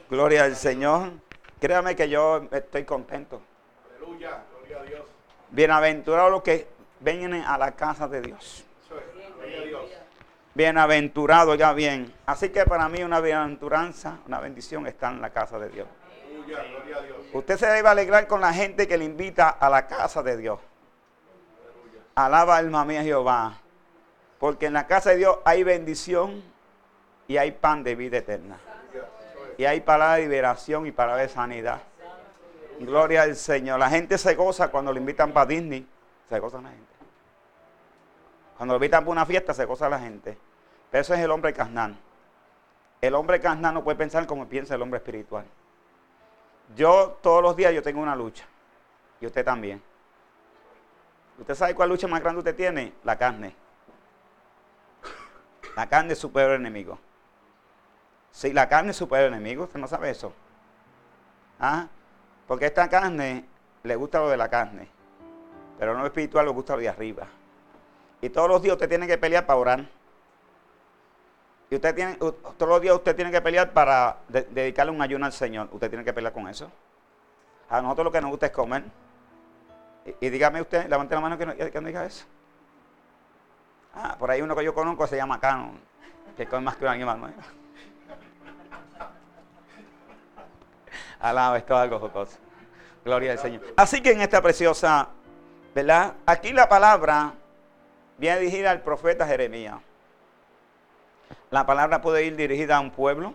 gloria 0.09 0.43
al 0.43 0.55
Señor. 0.55 1.11
Créame 1.59 1.95
que 1.95 2.09
yo 2.09 2.47
estoy 2.51 2.85
contento. 2.85 3.41
Aleluya. 3.97 4.43
Gloria 4.57 4.81
a 4.81 4.83
Dios. 4.83 5.01
Bienaventurados 5.51 6.31
los 6.31 6.43
que 6.43 6.67
vienen 6.99 7.43
a 7.43 7.57
la 7.57 7.71
casa 7.71 8.07
de 8.07 8.21
Dios. 8.21 8.65
Bienaventurado, 10.53 11.55
ya 11.55 11.73
bien. 11.73 12.13
Así 12.25 12.49
que 12.49 12.65
para 12.65 12.89
mí 12.89 13.03
una 13.03 13.21
bienaventuranza, 13.21 14.19
una 14.27 14.39
bendición 14.39 14.87
está 14.87 15.09
en 15.09 15.21
la 15.21 15.29
casa 15.29 15.59
de 15.59 15.69
Dios. 15.69 15.87
Usted 17.31 17.57
se 17.57 17.67
debe 17.67 17.87
alegrar 17.87 18.27
con 18.27 18.41
la 18.41 18.51
gente 18.51 18.87
que 18.87 18.97
le 18.97 19.05
invita 19.05 19.49
a 19.49 19.69
la 19.69 19.85
casa 19.85 20.23
de 20.23 20.35
Dios. 20.37 20.59
Alaba 22.25 22.57
alma 22.57 22.83
mía 22.83 23.01
Jehová. 23.01 23.53
Porque 24.39 24.65
en 24.65 24.73
la 24.73 24.87
casa 24.87 25.11
de 25.11 25.17
Dios 25.17 25.37
hay 25.45 25.63
bendición 25.63 26.43
y 27.29 27.37
hay 27.37 27.51
pan 27.51 27.81
de 27.81 27.95
vida 27.95 28.17
eterna. 28.17 28.57
Y 29.57 29.63
hay 29.63 29.79
palabra 29.79 30.15
de 30.15 30.23
liberación 30.23 30.85
y 30.85 30.91
palabra 30.91 31.21
de 31.21 31.29
sanidad. 31.29 31.81
Gloria 32.81 33.21
al 33.21 33.37
Señor. 33.37 33.79
La 33.79 33.89
gente 33.89 34.17
se 34.17 34.35
goza 34.35 34.67
cuando 34.69 34.91
le 34.91 34.99
invitan 34.99 35.31
para 35.31 35.45
Disney. 35.45 35.87
Se 36.27 36.39
goza 36.39 36.61
la 36.61 36.69
gente. 36.69 36.85
Cuando 38.57 38.73
le 38.73 38.77
invitan 38.77 39.03
para 39.03 39.11
una 39.11 39.25
fiesta, 39.25 39.53
se 39.53 39.63
goza 39.63 39.87
la 39.87 39.99
gente. 39.99 40.37
Pero 40.91 41.01
eso 41.01 41.13
es 41.13 41.21
el 41.21 41.31
hombre 41.31 41.53
carnal. 41.53 41.97
El 42.99 43.15
hombre 43.15 43.39
carnal 43.39 43.73
no 43.73 43.83
puede 43.83 43.97
pensar 43.97 44.27
como 44.27 44.45
piensa 44.45 44.75
el 44.75 44.81
hombre 44.81 44.97
espiritual. 44.97 45.45
Yo 46.75 47.17
todos 47.21 47.41
los 47.41 47.55
días 47.55 47.73
yo 47.73 47.81
tengo 47.81 48.01
una 48.01 48.15
lucha. 48.15 48.45
Y 49.21 49.25
usted 49.25 49.45
también. 49.45 49.81
¿Usted 51.39 51.55
sabe 51.55 51.73
cuál 51.73 51.89
lucha 51.89 52.07
más 52.07 52.21
grande 52.21 52.39
usted 52.39 52.55
tiene? 52.55 52.93
La 53.03 53.17
carne. 53.17 53.55
La 55.75 55.87
carne 55.87 56.13
es 56.13 56.19
su 56.19 56.31
peor 56.31 56.51
enemigo. 56.51 56.99
Si 58.31 58.51
la 58.51 58.67
carne 58.67 58.91
es 58.91 58.97
su 58.97 59.07
peor 59.07 59.25
enemigo, 59.25 59.63
usted 59.63 59.79
no 59.79 59.87
sabe 59.87 60.09
eso. 60.09 60.33
¿Ah? 61.59 61.87
Porque 62.47 62.65
esta 62.65 62.89
carne 62.89 63.45
le 63.83 63.95
gusta 63.95 64.19
lo 64.19 64.29
de 64.29 64.37
la 64.37 64.49
carne. 64.49 64.89
Pero 65.77 65.97
no 65.97 66.05
espiritual 66.05 66.45
le 66.45 66.51
gusta 66.51 66.75
lo 66.75 66.81
de 66.81 66.89
arriba. 66.89 67.27
Y 68.21 68.29
todos 68.29 68.49
los 68.49 68.61
días 68.61 68.73
usted 68.73 68.89
tiene 68.89 69.07
que 69.07 69.17
pelear 69.17 69.45
para 69.45 69.59
orar. 69.59 69.85
Y 71.69 71.75
usted 71.75 71.95
tiene, 71.95 72.15
todos 72.15 72.67
los 72.67 72.81
días 72.81 72.95
usted 72.95 73.15
tiene 73.15 73.31
que 73.31 73.41
pelear 73.41 73.71
para 73.71 74.17
dedicarle 74.27 74.91
un 74.91 75.01
ayuno 75.01 75.25
al 75.25 75.31
Señor. 75.33 75.69
Usted 75.71 75.89
tiene 75.89 76.03
que 76.03 76.11
pelear 76.11 76.33
con 76.33 76.49
eso. 76.49 76.69
A 77.69 77.81
nosotros 77.81 78.05
lo 78.05 78.11
que 78.11 78.19
nos 78.19 78.31
gusta 78.31 78.47
es 78.47 78.51
comer. 78.51 78.83
Y, 80.19 80.29
dígame 80.29 80.61
usted, 80.61 80.87
levante 80.87 81.15
la 81.15 81.21
mano 81.21 81.37
que 81.37 81.45
no, 81.45 81.55
que 81.55 81.81
diga 81.81 82.05
eso. 82.05 82.25
Ah, 83.93 84.15
por 84.17 84.31
ahí 84.31 84.41
uno 84.41 84.55
que 84.55 84.63
yo 84.63 84.73
conozco 84.73 85.07
se 85.07 85.17
llama 85.17 85.39
Canon, 85.39 85.79
que 86.37 86.45
come 86.45 86.61
más 86.61 86.75
que 86.77 86.85
un 86.85 86.91
animal 86.91 87.19
nuevo. 87.19 87.35
Alaba, 91.19 91.57
esto 91.57 91.73
es 91.73 91.79
algo 91.79 91.99
jocoso. 91.99 92.37
Gloria 93.03 93.33
al 93.33 93.39
Señor. 93.39 93.61
Así 93.75 94.01
que 94.01 94.11
en 94.11 94.21
esta 94.21 94.41
preciosa, 94.41 95.09
¿verdad? 95.75 96.13
Aquí 96.25 96.53
la 96.53 96.69
palabra 96.69 97.33
viene 98.17 98.39
dirigida 98.39 98.71
al 98.71 98.81
profeta 98.81 99.27
Jeremías. 99.27 99.77
La 101.51 101.65
palabra 101.65 102.01
puede 102.01 102.23
ir 102.25 102.35
dirigida 102.35 102.77
a 102.77 102.79
un 102.79 102.91
pueblo, 102.91 103.33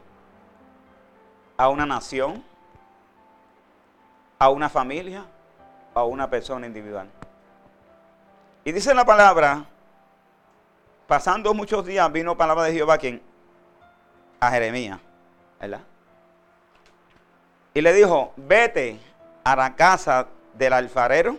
a 1.56 1.68
una 1.68 1.84
nación, 1.84 2.44
a 4.38 4.48
una 4.48 4.68
familia, 4.68 5.24
a 5.94 6.04
una 6.04 6.28
persona 6.28 6.66
individual. 6.66 7.08
Y 8.64 8.72
dice 8.72 8.94
la 8.94 9.04
palabra, 9.04 9.64
pasando 11.06 11.54
muchos 11.54 11.86
días 11.86 12.10
vino 12.10 12.36
palabra 12.36 12.64
de 12.64 12.72
Jehová 12.72 12.98
quien 12.98 13.22
a 14.40 14.50
Jeremías, 14.50 14.98
¿verdad? 15.60 15.80
Y 17.72 17.80
le 17.80 17.92
dijo, 17.92 18.32
vete 18.36 18.98
a 19.42 19.56
la 19.56 19.74
casa 19.74 20.28
del 20.54 20.72
alfarero 20.72 21.38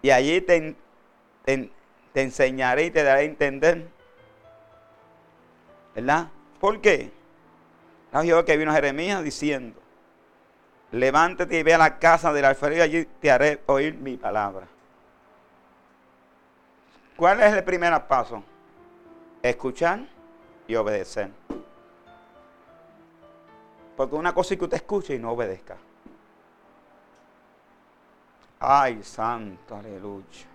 y 0.00 0.10
allí 0.10 0.40
te, 0.40 0.76
te, 1.44 1.70
enseñaré 2.14 2.84
y 2.84 2.90
te 2.90 3.02
daré 3.02 3.22
a 3.22 3.24
entender. 3.24 3.88
¿Verdad? 5.94 6.28
¿Por 6.60 6.80
qué? 6.80 7.10
La 8.12 8.22
Jehová 8.22 8.44
que 8.44 8.56
vino 8.56 8.70
a 8.70 8.74
Jeremías 8.74 9.22
diciendo, 9.24 9.80
levántate 10.94 11.58
y 11.58 11.62
ve 11.62 11.74
a 11.74 11.78
la 11.78 11.98
casa 11.98 12.32
del 12.32 12.44
alfarero 12.44 12.80
y 12.80 12.82
allí 12.82 13.04
te 13.04 13.30
haré 13.30 13.62
oír 13.66 13.94
mi 13.94 14.16
palabra. 14.16 14.66
¿Cuál 17.16 17.40
es 17.42 17.52
el 17.52 17.64
primer 17.64 18.06
paso? 18.06 18.42
Escuchar 19.42 20.00
y 20.66 20.74
obedecer. 20.74 21.30
Porque 23.96 24.14
una 24.14 24.34
cosa 24.34 24.54
es 24.54 24.58
que 24.58 24.64
usted 24.64 24.76
escuche 24.76 25.14
y 25.14 25.18
no 25.18 25.32
obedezca. 25.32 25.76
Ay, 28.58 29.02
santo, 29.02 29.76
aleluya. 29.76 30.46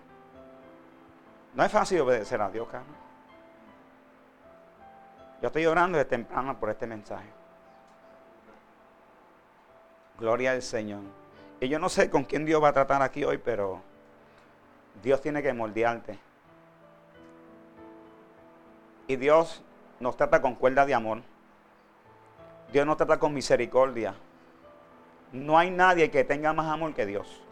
No 1.54 1.64
es 1.64 1.72
fácil 1.72 2.00
obedecer 2.00 2.40
a 2.40 2.50
Dios, 2.50 2.68
Carlos. 2.68 2.96
Yo 5.40 5.46
estoy 5.46 5.64
orando 5.64 5.96
de 5.96 6.04
temprano 6.04 6.58
por 6.58 6.70
este 6.70 6.86
mensaje. 6.86 7.39
Gloria 10.20 10.52
al 10.52 10.62
Señor. 10.62 11.00
Y 11.60 11.68
yo 11.68 11.78
no 11.78 11.88
sé 11.88 12.10
con 12.10 12.24
quién 12.24 12.44
Dios 12.44 12.62
va 12.62 12.68
a 12.68 12.72
tratar 12.72 13.00
aquí 13.02 13.24
hoy, 13.24 13.38
pero 13.38 13.80
Dios 15.02 15.20
tiene 15.22 15.42
que 15.42 15.52
moldearte. 15.52 16.18
Y 19.06 19.16
Dios 19.16 19.62
nos 19.98 20.16
trata 20.16 20.40
con 20.42 20.54
cuerda 20.54 20.84
de 20.84 20.94
amor. 20.94 21.22
Dios 22.70 22.86
nos 22.86 22.98
trata 22.98 23.18
con 23.18 23.32
misericordia. 23.32 24.14
No 25.32 25.58
hay 25.58 25.70
nadie 25.70 26.10
que 26.10 26.22
tenga 26.22 26.52
más 26.52 26.70
amor 26.70 26.94
que 26.94 27.06
Dios. 27.06 27.42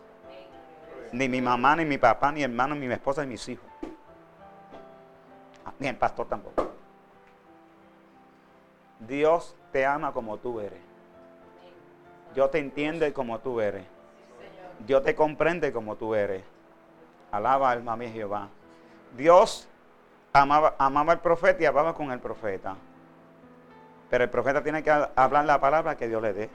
Ni 1.12 1.28
mi 1.28 1.40
mamá, 1.40 1.74
ni 1.74 1.86
mi 1.86 1.96
papá, 1.96 2.30
ni 2.32 2.42
hermano, 2.42 2.74
ni 2.74 2.86
mi 2.86 2.92
esposa, 2.92 3.22
ni 3.22 3.28
mis 3.28 3.48
hijos. 3.48 3.66
Ni 5.78 5.88
el 5.88 5.96
pastor 5.96 6.28
tampoco. 6.28 6.68
Dios 9.00 9.56
te 9.72 9.86
ama 9.86 10.12
como 10.12 10.36
tú 10.36 10.60
eres. 10.60 10.87
Dios 12.38 12.52
te 12.52 12.60
entiende 12.60 13.12
como 13.12 13.40
tú 13.40 13.60
eres. 13.60 13.84
Dios 14.86 15.02
te 15.02 15.16
comprende 15.16 15.72
como 15.72 15.96
tú 15.96 16.14
eres. 16.14 16.44
Alaba 17.32 17.68
alma 17.68 17.96
mía 17.96 18.10
Jehová. 18.10 18.46
Dios 19.16 19.66
amaba, 20.32 20.76
amaba 20.78 21.14
al 21.14 21.18
profeta 21.20 21.60
y 21.60 21.66
hablaba 21.66 21.94
con 21.94 22.12
el 22.12 22.20
profeta. 22.20 22.76
Pero 24.08 24.22
el 24.22 24.30
profeta 24.30 24.62
tiene 24.62 24.84
que 24.84 24.90
hablar 25.16 25.46
la 25.46 25.60
palabra 25.60 25.96
que 25.96 26.06
Dios 26.06 26.22
le 26.22 26.32
dé. 26.32 26.50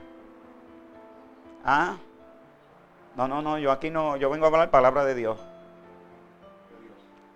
Ah, 1.65 1.97
no, 3.17 3.27
no, 3.27 3.41
no, 3.41 3.57
yo 3.57 3.69
aquí 3.69 3.89
no, 3.89 4.15
yo 4.15 4.29
vengo 4.29 4.45
a 4.45 4.47
hablar 4.47 4.71
palabra 4.71 5.03
de 5.03 5.15
Dios. 5.15 5.37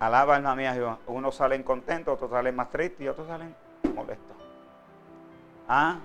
Alaba 0.00 0.36
alma 0.36 0.56
mía 0.56 0.72
Jehová. 0.72 0.96
Unos 1.06 1.34
salen 1.34 1.62
contentos, 1.62 2.14
otros 2.14 2.30
salen 2.30 2.56
más 2.56 2.70
tristes 2.70 3.02
y 3.02 3.08
otros 3.08 3.26
salen 3.26 3.54
molestos. 3.94 4.36
Ah, 5.68 5.98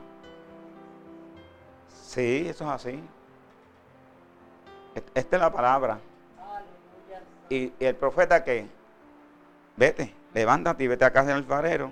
Sí, 2.14 2.46
eso 2.48 2.64
es 2.66 2.70
así. 2.70 3.04
Esta 5.16 5.36
es 5.36 5.42
la 5.42 5.52
palabra. 5.52 5.98
Y, 7.50 7.74
el 7.80 7.96
profeta 7.96 8.44
que, 8.44 8.68
vete, 9.76 10.14
levántate 10.32 10.84
y 10.84 10.88
vete 10.88 11.06
a 11.06 11.12
casa 11.12 11.30
del 11.30 11.38
alfarero 11.38 11.92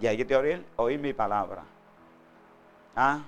Y 0.00 0.06
hay 0.06 0.22
que 0.22 0.36
oír, 0.36 0.66
oír 0.76 1.00
mi 1.00 1.14
palabra. 1.14 1.62
¿Ah? 2.94 3.20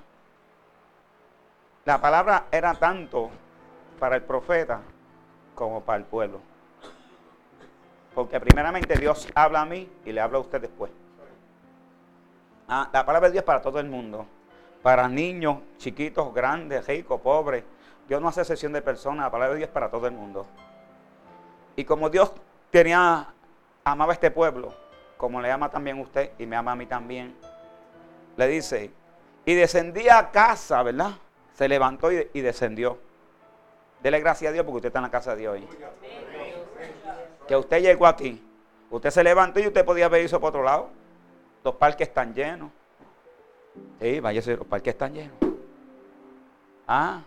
La 1.87 1.99
palabra 1.99 2.49
era 2.51 2.75
tanto 2.75 3.31
para 3.99 4.17
el 4.17 4.25
profeta 4.25 4.83
como 5.55 5.81
para 5.81 6.01
el 6.01 6.05
pueblo. 6.05 6.41
Porque 8.15 8.39
primeramente 8.41 8.99
Dios 8.99 9.27
habla 9.35 9.63
a 9.63 9.65
mí 9.65 9.91
y 10.05 10.13
le 10.13 10.21
habla 10.21 10.37
a 10.37 10.43
usted 10.43 10.61
después. 10.61 10.93
Ah, 12.69 12.91
la 12.93 13.07
palabra 13.07 13.29
de 13.29 13.33
Dios 13.33 13.43
es 13.43 13.47
para 13.47 13.63
todo 13.63 13.81
el 13.81 13.89
mundo. 13.89 14.27
Para 14.85 15.09
niños, 15.09 15.61
chiquitos, 15.79 16.35
grandes, 16.35 16.87
ricos, 16.87 17.19
pobres. 17.23 17.65
Dios 18.07 18.21
no 18.21 18.29
hace 18.29 18.43
excepción 18.43 18.71
de 18.71 18.83
personas. 18.83 19.25
La 19.25 19.31
palabra 19.31 19.55
de 19.55 19.61
Dios 19.61 19.69
es 19.69 19.73
para 19.73 19.91
todo 19.91 20.07
el 20.07 20.13
mundo. 20.13 20.47
Y 21.75 21.85
como 21.85 22.11
Dios 22.11 22.31
tenía, 22.71 23.29
amaba 23.83 24.13
a 24.13 24.15
este 24.15 24.31
pueblo, 24.31 24.75
como 25.17 25.41
le 25.41 25.51
ama 25.51 25.71
también 25.71 25.99
usted 26.01 26.33
y 26.39 26.45
me 26.45 26.55
ama 26.55 26.73
a 26.73 26.77
mí 26.77 26.85
también, 26.85 27.35
le 28.37 28.47
dice, 28.47 28.91
y 29.47 29.55
descendía 29.55 30.19
a 30.19 30.31
casa, 30.31 30.83
¿verdad? 30.83 31.13
Se 31.55 31.67
levantó 31.67 32.13
y, 32.13 32.41
descendió. 32.43 32.99
Dele 34.03 34.21
gracias 34.21 34.51
a 34.51 34.53
Dios 34.53 34.67
porque 34.67 34.77
usted 34.77 34.89
está 34.89 34.99
en 34.99 35.05
la 35.05 35.11
casa 35.11 35.35
de 35.35 35.41
Dios 35.41 35.55
hoy. 35.55 35.69
Que 37.49 37.57
usted 37.57 37.81
llegó 37.81 38.07
aquí. 38.07 38.47
Usted 38.91 39.09
se 39.09 39.25
levantó 39.25 39.61
y 39.61 39.67
usted 39.67 39.83
podía 39.83 40.05
haber 40.05 40.27
ido 40.27 40.39
por 40.39 40.51
otro 40.51 40.63
lado. 40.63 40.91
Los 41.65 41.75
parques 41.77 42.09
están 42.09 42.35
llenos. 42.35 42.71
Sí, 44.01 44.21
váyase, 44.21 44.57
los 44.57 44.67
parques 44.67 44.95
están 44.95 45.15
llenos. 45.15 45.37
Ah, 46.87 47.23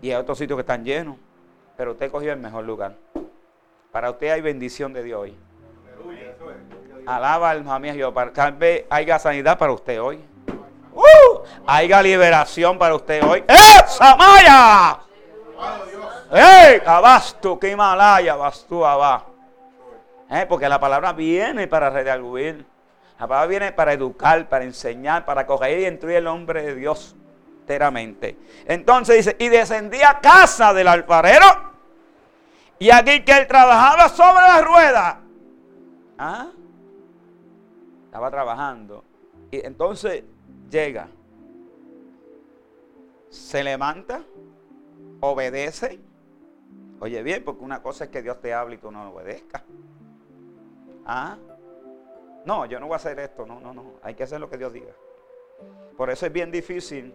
y 0.00 0.10
hay 0.10 0.16
otros 0.16 0.38
sitios 0.38 0.56
que 0.56 0.60
están 0.60 0.84
llenos. 0.84 1.16
Pero 1.76 1.92
usted 1.92 2.10
cogió 2.10 2.32
el 2.32 2.38
mejor 2.38 2.64
lugar. 2.64 2.96
Para 3.90 4.10
usted 4.10 4.30
hay 4.30 4.40
bendición 4.40 4.92
de 4.92 5.02
Dios 5.02 5.22
hoy. 5.22 5.36
Alaba 7.06 7.50
alma 7.50 7.78
mía 7.78 7.94
Jehová. 7.94 8.32
Tal 8.32 8.52
vez 8.52 8.84
haya 8.88 9.18
sanidad 9.18 9.58
para 9.58 9.72
usted 9.72 10.00
hoy. 10.00 10.20
¡Uh! 10.94 11.40
Haya 11.66 12.02
liberación 12.02 12.78
para 12.78 12.94
usted 12.94 13.22
hoy. 13.24 13.44
¡Eh! 13.48 13.86
¡Samaya! 13.86 15.00
¡Eh! 16.32 16.82
Abasto, 16.86 17.58
que 17.58 17.70
Himalaya, 17.70 18.36
bastu 18.36 18.84
abá. 18.84 19.26
¿Eh? 20.30 20.46
Porque 20.48 20.68
la 20.68 20.80
palabra 20.80 21.12
viene 21.12 21.66
para 21.66 21.90
redarguir. 21.90 22.64
La 23.22 23.28
palabra 23.28 23.46
viene 23.46 23.70
para 23.70 23.92
educar, 23.92 24.48
para 24.48 24.64
enseñar, 24.64 25.24
para 25.24 25.46
coger 25.46 25.78
y 25.78 25.86
instruir 25.86 26.16
el 26.16 26.26
hombre 26.26 26.60
de 26.60 26.74
Dios 26.74 27.14
enteramente. 27.60 28.36
Entonces 28.66 29.18
dice, 29.18 29.36
y 29.38 29.48
descendía 29.48 30.10
a 30.10 30.20
casa 30.20 30.74
del 30.74 30.88
alfarero. 30.88 31.46
Y 32.80 32.90
aquí 32.90 33.22
que 33.24 33.38
él 33.38 33.46
trabajaba 33.46 34.08
sobre 34.08 34.42
la 34.42 34.60
rueda. 34.62 35.20
¿Ah? 36.18 36.48
Estaba 38.06 38.28
trabajando. 38.28 39.04
Y 39.52 39.64
entonces 39.64 40.24
llega. 40.68 41.06
Se 43.30 43.62
levanta. 43.62 44.24
Obedece. 45.20 46.00
Oye 46.98 47.22
bien, 47.22 47.44
porque 47.44 47.62
una 47.62 47.80
cosa 47.82 48.02
es 48.02 48.10
que 48.10 48.20
Dios 48.20 48.40
te 48.40 48.52
hable 48.52 48.74
y 48.74 48.78
tú 48.78 48.90
no 48.90 49.10
obedezcas. 49.10 49.62
¿Ah? 51.06 51.36
No, 52.44 52.66
yo 52.66 52.80
no 52.80 52.86
voy 52.86 52.94
a 52.94 52.96
hacer 52.96 53.18
esto. 53.20 53.46
No, 53.46 53.60
no, 53.60 53.72
no. 53.72 53.94
Hay 54.02 54.14
que 54.14 54.24
hacer 54.24 54.40
lo 54.40 54.48
que 54.50 54.58
Dios 54.58 54.72
diga. 54.72 54.92
Por 55.96 56.10
eso 56.10 56.26
es 56.26 56.32
bien 56.32 56.50
difícil 56.50 57.14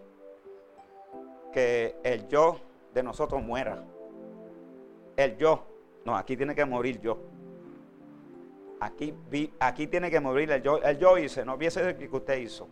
que 1.52 1.96
el 2.04 2.28
yo 2.28 2.60
de 2.94 3.04
nosotros 3.04 3.42
muera. 3.42 3.84
El 5.16 5.38
yo. 5.38 5.64
No, 6.06 6.16
aquí 6.16 6.38
tiene 6.38 6.56
que 6.56 6.66
morir 6.66 7.02
yo. 7.02 7.18
Aquí, 8.80 9.14
aquí 9.60 9.88
tiene 9.88 10.10
que 10.12 10.20
morir 10.20 10.52
el 10.52 10.62
yo. 10.62 10.82
El 10.82 10.98
yo 10.98 11.18
hice, 11.18 11.44
no 11.44 11.58
viese 11.58 11.82
el 11.82 11.98
que 11.98 12.08
usted 12.16 12.38
hizo. 12.38 12.68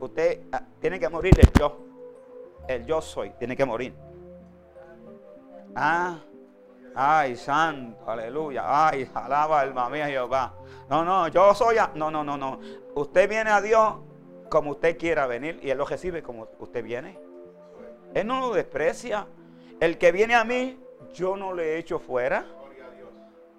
Usted 0.00 0.42
ah, 0.52 0.64
tiene 0.80 0.98
que 0.98 1.08
morir 1.08 1.34
el 1.38 1.50
yo. 1.58 1.78
El 2.68 2.86
yo 2.86 3.00
soy, 3.00 3.30
tiene 3.38 3.56
que 3.56 3.64
morir. 3.64 3.92
Ah, 5.74 6.20
ay, 6.94 7.36
santo, 7.36 8.08
aleluya. 8.10 8.62
Ay, 8.66 9.08
alaba 9.14 9.60
alma 9.60 9.88
mía 9.88 10.06
Jehová. 10.06 10.54
No, 10.88 11.04
no, 11.04 11.28
yo 11.28 11.54
soy. 11.54 11.76
no, 11.94 12.10
no, 12.10 12.22
no, 12.24 12.36
no. 12.36 12.60
Usted 12.94 13.28
viene 13.28 13.50
a 13.50 13.60
Dios 13.60 13.94
como 14.50 14.72
usted 14.72 14.98
quiera 14.98 15.26
venir 15.26 15.58
y 15.62 15.70
Él 15.70 15.78
lo 15.78 15.86
recibe 15.86 16.22
como 16.22 16.48
usted 16.58 16.84
viene. 16.84 17.18
Él 18.14 18.26
no 18.26 18.40
lo 18.40 18.52
desprecia. 18.52 19.26
El 19.80 19.98
que 19.98 20.12
viene 20.12 20.34
a 20.34 20.44
mí, 20.44 20.78
yo 21.14 21.36
no 21.36 21.54
le 21.54 21.78
echo 21.78 21.98
fuera. 21.98 22.44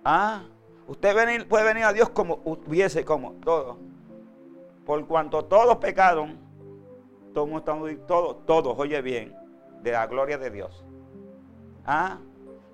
Ah, 0.06 0.44
usted 0.88 1.48
puede 1.48 1.64
venir 1.64 1.86
a 1.86 1.94
Dios 1.94 2.10
como 2.10 2.42
hubiese, 2.46 3.04
como 3.04 3.34
todo. 3.44 3.78
Por 4.86 5.06
cuanto 5.08 5.46
todos 5.46 5.78
pecaron, 5.78 6.38
todos 7.34 7.64
todos, 8.06 8.46
todos, 8.46 8.78
oye 8.78 9.02
bien, 9.02 9.36
de 9.82 9.92
la 9.92 10.08
gloria 10.08 10.38
de 10.38 10.52
Dios. 10.52 10.86
Ah, 11.86 12.20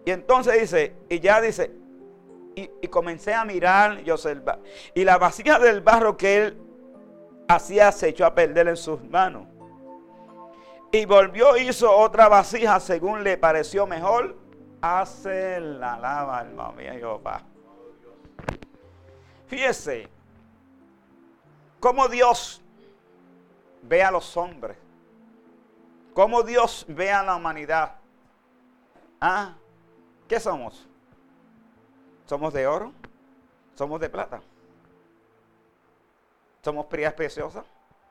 y 0.06 0.12
entonces 0.12 0.60
dice, 0.60 0.96
y 1.10 1.20
ya 1.20 1.42
dice, 1.42 1.72
y, 2.56 2.88
comencé 2.88 3.34
a 3.34 3.46
mirar 3.46 4.02
y 4.06 4.10
observar. 4.10 4.60
Y 4.94 5.04
la 5.04 5.18
vasija 5.18 5.60
del 5.60 5.82
barro 5.82 6.18
que 6.18 6.38
él 6.38 6.62
hacía 7.48 7.92
se 7.92 8.10
echó 8.10 8.26
a 8.26 8.34
perder 8.34 8.68
en 8.68 8.78
sus 8.78 9.02
manos. 9.04 9.48
Y 10.92 11.06
volvió, 11.06 11.56
hizo 11.58 11.96
otra 11.96 12.28
vasija 12.28 12.80
según 12.80 13.24
le 13.24 13.38
pareció 13.38 13.86
mejor. 13.86 14.36
Hace 14.82 15.60
la 15.60 15.98
lava, 15.98 16.40
alma 16.40 16.72
mía, 16.72 16.94
Jehová. 16.94 17.44
Fíjese 19.48 20.08
cómo 21.80 22.08
Dios 22.08 22.62
ve 23.84 24.04
a 24.04 24.12
los 24.12 24.36
hombres. 24.38 24.78
Cómo 26.14 26.44
Dios 26.44 26.86
ve 26.88 27.12
a 27.12 27.24
la 27.24 27.36
humanidad. 27.36 27.96
¿Ah? 29.22 29.59
¿Qué 30.30 30.40
somos? 30.40 30.88
¿Somos 32.28 32.54
de 32.54 32.68
oro? 32.68 32.94
¿Somos 33.74 34.00
de 34.00 34.10
plata? 34.10 34.40
¿Somos 36.64 36.86
prias 36.86 37.14
preciosas? 37.16 37.66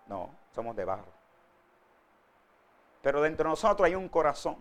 No, 0.09 0.29
somos 0.53 0.75
de 0.75 0.85
barro. 0.85 1.13
Pero 3.03 3.23
dentro 3.23 3.45
de 3.45 3.51
nosotros 3.51 3.87
hay 3.87 3.95
un 3.95 4.09
corazón, 4.09 4.57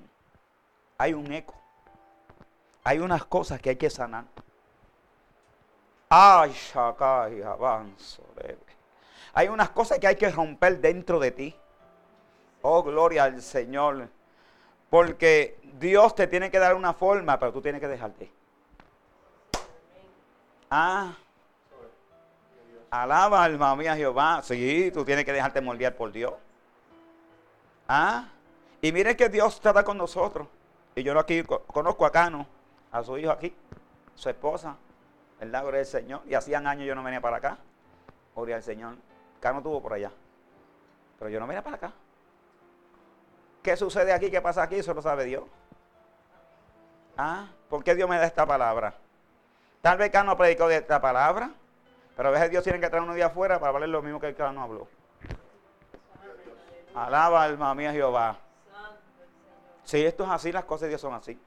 hay 1.00 1.16
un 1.16 1.32
eco, 1.32 1.56
hay 2.84 3.00
unas 3.00 3.26
cosas 3.26 3.60
que 3.60 3.72
hay 3.72 3.76
que 3.76 3.90
sanar. 3.90 4.26
Ay, 6.10 6.52
Shakai, 6.52 7.42
avanzo. 7.42 8.22
Hay 9.34 9.48
unas 9.48 9.72
cosas 9.72 9.98
que 9.98 10.06
hay 10.06 10.16
que 10.16 10.30
romper 10.30 10.80
dentro 10.80 11.18
de 11.18 11.32
ti. 11.32 11.56
Oh, 12.62 12.84
gloria 12.84 13.24
al 13.24 13.42
Señor. 13.42 14.10
Porque 14.90 15.60
Dios 15.80 16.16
te 16.16 16.28
tiene 16.28 16.50
que 16.50 16.60
dar 16.60 16.76
una 16.76 16.94
forma, 16.94 17.38
pero 17.40 17.52
tú 17.54 17.62
tienes 17.62 17.82
que 17.82 17.88
dejarte. 17.88 18.32
Ah. 20.70 21.14
Alaba 22.90 23.44
alma 23.44 23.76
mía 23.76 23.96
Jehová. 23.96 24.42
Sí, 24.44 24.92
tú 24.94 25.04
tienes 25.04 25.26
que 25.26 25.34
dejarte 25.34 25.62
moldear 25.62 25.96
por 25.96 26.12
Dios. 26.12 26.34
Ah, 27.88 28.30
y 28.82 28.92
mire 28.92 29.16
que 29.16 29.30
Dios 29.30 29.60
trata 29.60 29.84
con 29.84 29.98
nosotros. 29.98 30.48
Y 30.96 31.04
yo 31.04 31.18
aquí 31.20 31.44
conozco 31.44 32.06
a 32.06 32.12
Cano, 32.12 32.48
a 32.92 33.04
su 33.04 33.18
hijo 33.18 33.32
aquí, 33.32 33.54
su 34.16 34.30
esposa, 34.30 34.76
el 35.40 35.52
lago 35.52 35.72
del 35.72 35.86
Señor. 35.86 36.22
Y 36.26 36.34
hacían 36.34 36.66
años 36.68 36.88
yo 36.88 36.96
no 36.96 37.04
venía 37.04 37.22
para 37.22 37.38
acá. 37.38 37.58
Gloria 38.36 38.56
al 38.56 38.64
Señor. 38.64 38.96
Cano 39.40 39.62
tuvo 39.62 39.82
por 39.82 39.94
allá. 39.94 40.12
Pero 41.20 41.30
yo 41.30 41.40
no 41.40 41.48
venía 41.48 41.64
para 41.64 41.76
acá. 41.76 41.94
¿Qué 43.68 43.76
sucede 43.76 44.14
aquí? 44.14 44.32
¿Qué 44.32 44.42
pasa 44.42 44.64
aquí? 44.64 44.76
Eso 44.76 44.94
lo 44.94 45.02
sabe 45.02 45.26
Dios. 45.26 45.44
Ah, 47.18 47.50
¿por 47.68 47.84
qué 47.84 47.96
Dios 47.96 48.08
me 48.08 48.18
da 48.18 48.26
esta 48.26 48.46
palabra? 48.46 48.94
Tal 49.82 49.98
vez 49.98 50.10
Cano 50.10 50.38
predicó 50.38 50.70
de 50.70 50.78
esta 50.78 51.02
palabra, 51.02 51.52
pero 52.16 52.30
a 52.30 52.32
veces 52.32 52.50
Dios 52.50 52.64
tiene 52.64 52.80
que 52.80 52.88
traer 52.88 53.04
uno 53.04 53.14
de 53.14 53.24
afuera 53.24 53.60
para 53.60 53.74
valer 53.74 53.90
lo 53.90 54.02
mismo 54.02 54.22
que 54.22 54.28
el 54.28 54.36
Cano 54.38 54.64
habló. 54.64 54.88
Alaba 56.96 57.44
alma 57.44 57.76
mía 57.76 57.92
Jehová. 57.92 58.38
Si 59.84 60.02
esto 60.02 60.24
es 60.24 60.30
así, 60.30 60.54
las 60.54 60.64
cosas 60.64 60.84
de 60.84 60.88
Dios 60.88 61.02
son 61.02 61.14
así. 61.14 61.38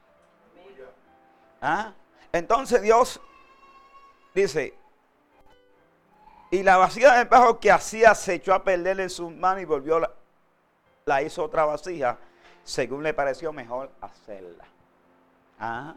¿Ah? 1.62 1.94
Entonces 2.33 2.83
Dios 2.83 3.18
dice, 4.35 4.74
y 6.50 6.62
la 6.62 6.76
vasija 6.76 7.16
del 7.16 7.28
bajo 7.28 7.59
que 7.59 7.72
hacía 7.72 8.14
se 8.14 8.35
echó 8.35 8.52
a 8.52 8.62
perder 8.62 9.00
en 9.00 9.09
sus 9.09 9.33
manos 9.33 9.62
y 9.62 9.64
volvió, 9.64 10.19
la, 11.04 11.22
hizo 11.22 11.44
otra 11.44 11.64
vasija, 11.64 12.18
según 12.64 13.02
le 13.02 13.14
pareció 13.14 13.52
mejor 13.52 13.90
hacerla. 14.00 14.64
¿Ah? 15.58 15.94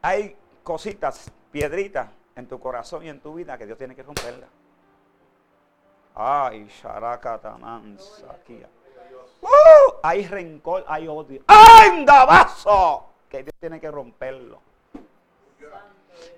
Hay 0.00 0.36
cositas, 0.62 1.30
piedritas 1.50 2.08
en 2.34 2.46
tu 2.46 2.58
corazón 2.58 3.04
y 3.04 3.08
en 3.08 3.20
tu 3.20 3.34
vida 3.34 3.56
que 3.58 3.66
Dios 3.66 3.78
tiene 3.78 3.94
que 3.94 4.02
romperla. 4.02 4.46
Ay, 6.14 6.66
Sharakatamansa 6.68 8.32
aquí. 8.32 8.60
Uh, 9.40 9.94
hay 10.02 10.26
rencor, 10.26 10.84
hay 10.86 11.08
odio. 11.08 11.42
¡Ay, 11.46 12.04
vaso! 12.04 13.06
Que 13.28 13.42
Dios 13.42 13.54
tiene 13.58 13.80
que 13.80 13.90
romperlo. 13.90 14.60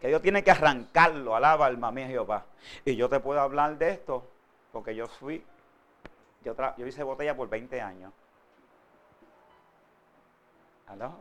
Que 0.01 0.09
Dios 0.09 0.23
tiene 0.23 0.43
que 0.43 0.51
arrancarlo, 0.51 1.35
alaba 1.35 1.67
alma 1.67 1.91
mía 1.91 2.07
Jehová. 2.07 2.45
Y 2.85 2.97
yo 2.97 3.09
te 3.09 3.21
puedo 3.21 3.41
hablar 3.41 3.77
de 3.77 3.91
esto 3.91 4.25
porque 4.73 4.95
yo 4.95 5.07
fui, 5.07 5.45
yo, 6.45 6.87
hice 6.87 7.03
botella 7.03 7.37
por 7.37 7.49
20 7.49 7.81
años. 7.81 8.13
¿Aló? 10.87 11.13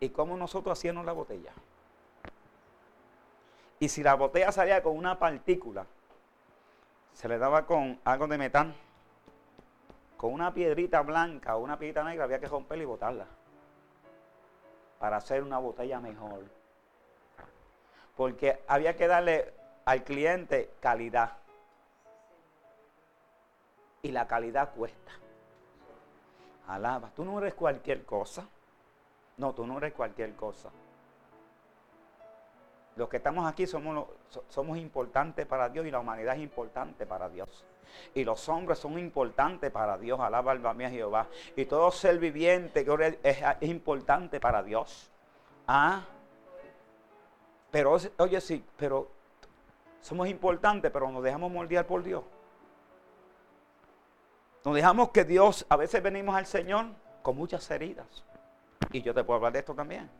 ¿Y 0.00 0.10
cómo 0.10 0.36
nosotros 0.36 0.78
hacíamos 0.78 1.04
la 1.04 1.12
botella? 1.12 1.52
Y 3.80 3.88
si 3.88 4.02
la 4.02 4.14
botella 4.14 4.52
salía 4.52 4.82
con 4.82 4.96
una 4.96 5.18
partícula, 5.18 5.86
se 7.12 7.28
le 7.28 7.38
daba 7.38 7.66
con 7.66 7.98
algo 8.04 8.26
de 8.28 8.38
metal, 8.38 8.74
con 10.16 10.32
una 10.32 10.52
piedrita 10.52 11.00
blanca 11.02 11.56
o 11.56 11.60
una 11.60 11.78
piedrita 11.78 12.04
negra, 12.04 12.24
había 12.24 12.40
que 12.40 12.48
romperla 12.48 12.82
y 12.82 12.86
botarla 12.86 13.26
para 14.98 15.16
hacer 15.16 15.42
una 15.42 15.58
botella 15.58 16.00
mejor. 16.00 16.44
Porque 18.16 18.60
había 18.66 18.96
que 18.96 19.06
darle 19.06 19.52
al 19.84 20.02
cliente 20.02 20.70
calidad. 20.80 21.32
Y 24.02 24.10
la 24.12 24.26
calidad 24.26 24.72
cuesta. 24.74 25.12
Alaba, 26.68 27.10
tú 27.14 27.24
no 27.24 27.38
eres 27.38 27.54
cualquier 27.54 28.04
cosa. 28.04 28.46
No, 29.38 29.54
tú 29.54 29.66
no 29.66 29.78
eres 29.78 29.92
cualquier 29.94 30.34
cosa. 30.34 30.70
Los 32.96 33.08
que 33.08 33.18
estamos 33.18 33.48
aquí 33.48 33.66
somos, 33.66 34.08
importantes 34.76 35.46
para 35.46 35.68
Dios 35.68 35.86
y 35.86 35.90
la 35.90 36.00
humanidad 36.00 36.34
es 36.34 36.42
importante 36.42 37.06
para 37.06 37.28
Dios. 37.28 37.64
Y 38.12 38.24
los 38.24 38.48
hombres 38.48 38.78
son 38.78 38.98
importantes 38.98 39.70
para 39.70 39.96
Dios. 39.96 40.18
Alaba 40.20 40.52
alma 40.52 40.74
mía 40.74 40.90
Jehová. 40.90 41.28
Y 41.56 41.64
todo 41.64 41.90
ser 41.90 42.18
viviente 42.18 42.84
es, 43.22 43.38
es 43.60 43.68
importante 43.68 44.40
para 44.40 44.62
Dios. 44.62 45.10
Ah. 45.66 46.04
Pero, 47.70 47.96
oye, 48.18 48.40
sí, 48.40 48.64
pero 48.76 49.08
somos 50.00 50.28
importantes, 50.28 50.90
pero 50.90 51.10
nos 51.10 51.22
dejamos 51.22 51.52
moldear 51.52 51.86
por 51.86 52.02
Dios. 52.02 52.24
Nos 54.68 54.74
dejamos 54.74 55.08
que 55.12 55.24
Dios, 55.24 55.64
a 55.70 55.76
veces 55.76 56.02
venimos 56.02 56.36
al 56.36 56.44
Señor 56.44 56.88
con 57.22 57.34
muchas 57.38 57.70
heridas. 57.70 58.06
Y 58.92 59.00
yo 59.00 59.14
te 59.14 59.24
puedo 59.24 59.36
hablar 59.38 59.54
de 59.54 59.60
esto 59.60 59.74
también. 59.74 60.10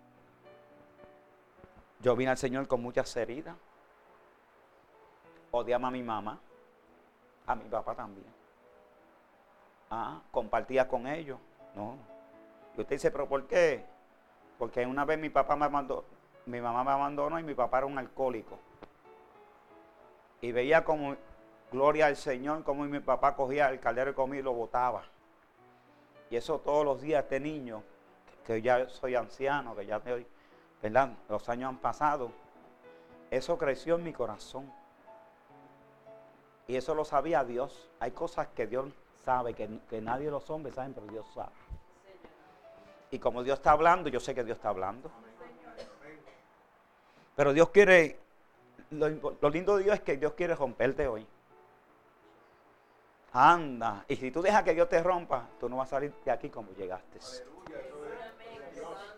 Yo 2.01 2.17
vine 2.17 2.31
al 2.31 2.39
Señor 2.39 2.67
con 2.67 2.81
muchas 2.81 3.15
heridas. 3.15 3.55
Odiaba 5.51 5.89
a 5.89 5.91
mi 5.91 6.03
mamá, 6.03 6.41
a 7.47 7.55
mi 7.57 7.69
papá 7.69 7.95
también. 7.95 8.25
Ah, 9.91 10.23
compartía 10.31 10.89
con 10.89 11.07
ellos. 11.07 11.39
No. 11.75 11.97
Y 12.75 12.81
usted 12.81 12.97
dice, 12.97 13.11
pero 13.11 13.29
¿por 13.29 13.47
qué? 13.47 13.85
Porque 14.59 14.87
una 14.87 15.05
vez 15.05 15.19
mi 15.19 15.29
papá 15.29 15.57
me 15.57 15.67
abandonó, 15.67 16.05
mi 16.47 16.59
mamá 16.59 16.85
me 16.85 16.93
abandonó 16.93 17.39
y 17.39 17.43
mi 17.43 17.53
papá 17.53 17.77
era 17.77 17.87
un 17.87 17.99
alcohólico. 17.99 18.59
Y 20.41 20.53
veía 20.53 20.87
como, 20.87 21.17
gloria 21.71 22.07
al 22.07 22.17
Señor, 22.17 22.65
como 22.65 22.85
mi 22.85 23.01
papá 23.01 23.35
cogía 23.35 23.69
el 23.71 23.81
caldero 23.81 24.11
de 24.11 24.15
comida 24.15 24.41
y 24.41 24.43
lo 24.43 24.53
botaba. 24.53 25.03
Y 26.31 26.37
eso 26.37 26.59
todos 26.59 26.85
los 26.85 27.01
días, 27.01 27.23
este 27.25 27.41
niño, 27.41 27.83
que 28.45 28.61
ya 28.63 28.89
soy 28.89 29.15
anciano, 29.15 29.75
que 29.77 29.87
ya 29.87 29.97
estoy 29.97 30.27
¿verdad? 30.83 31.11
Los 31.29 31.49
años 31.49 31.71
han 31.71 31.79
pasado. 31.79 32.31
Eso 33.31 33.59
creció 33.59 33.97
en 33.97 34.05
mi 34.05 34.13
corazón. 34.13 34.71
Y 36.67 36.77
eso 36.77 36.95
lo 36.95 37.05
sabía 37.05 37.45
Dios. 37.45 37.89
Hay 38.01 38.13
cosas 38.13 38.49
que 38.49 38.67
Dios 38.67 38.93
sabe, 39.25 39.55
que, 39.55 39.69
nadie 40.01 40.27
de 40.27 40.31
los 40.31 40.49
hombres 40.51 40.75
saben, 40.75 40.95
pero 40.95 41.07
Dios 41.07 41.27
sabe. 41.35 41.53
Y 43.11 43.19
como 43.19 43.43
Dios 43.43 43.59
está 43.59 43.73
hablando, 43.73 44.09
yo 44.09 44.21
sé 44.21 44.35
que 44.35 44.45
Dios 44.45 44.57
está 44.57 44.69
hablando. 44.69 45.11
Pero 47.37 47.53
Dios 47.53 47.71
quiere, 47.71 48.19
lo, 48.91 49.09
lo 49.41 49.51
lindo 49.51 49.77
de 49.77 49.85
Dios 49.85 49.95
es 49.95 50.03
que 50.03 50.17
Dios 50.17 50.35
quiere 50.35 50.55
romperte 50.55 51.07
hoy. 51.07 51.27
Anda. 53.33 54.05
Y 54.09 54.17
si 54.17 54.31
tú 54.31 54.41
dejas 54.43 54.63
que 54.63 54.75
Dios 54.75 54.89
te 54.89 55.03
rompa, 55.03 55.47
tú 55.61 55.69
no 55.69 55.77
vas 55.77 55.89
a 55.89 55.97
salir 55.97 56.13
de 56.25 56.31
aquí 56.31 56.49
como 56.49 56.73
llegaste. 56.73 57.19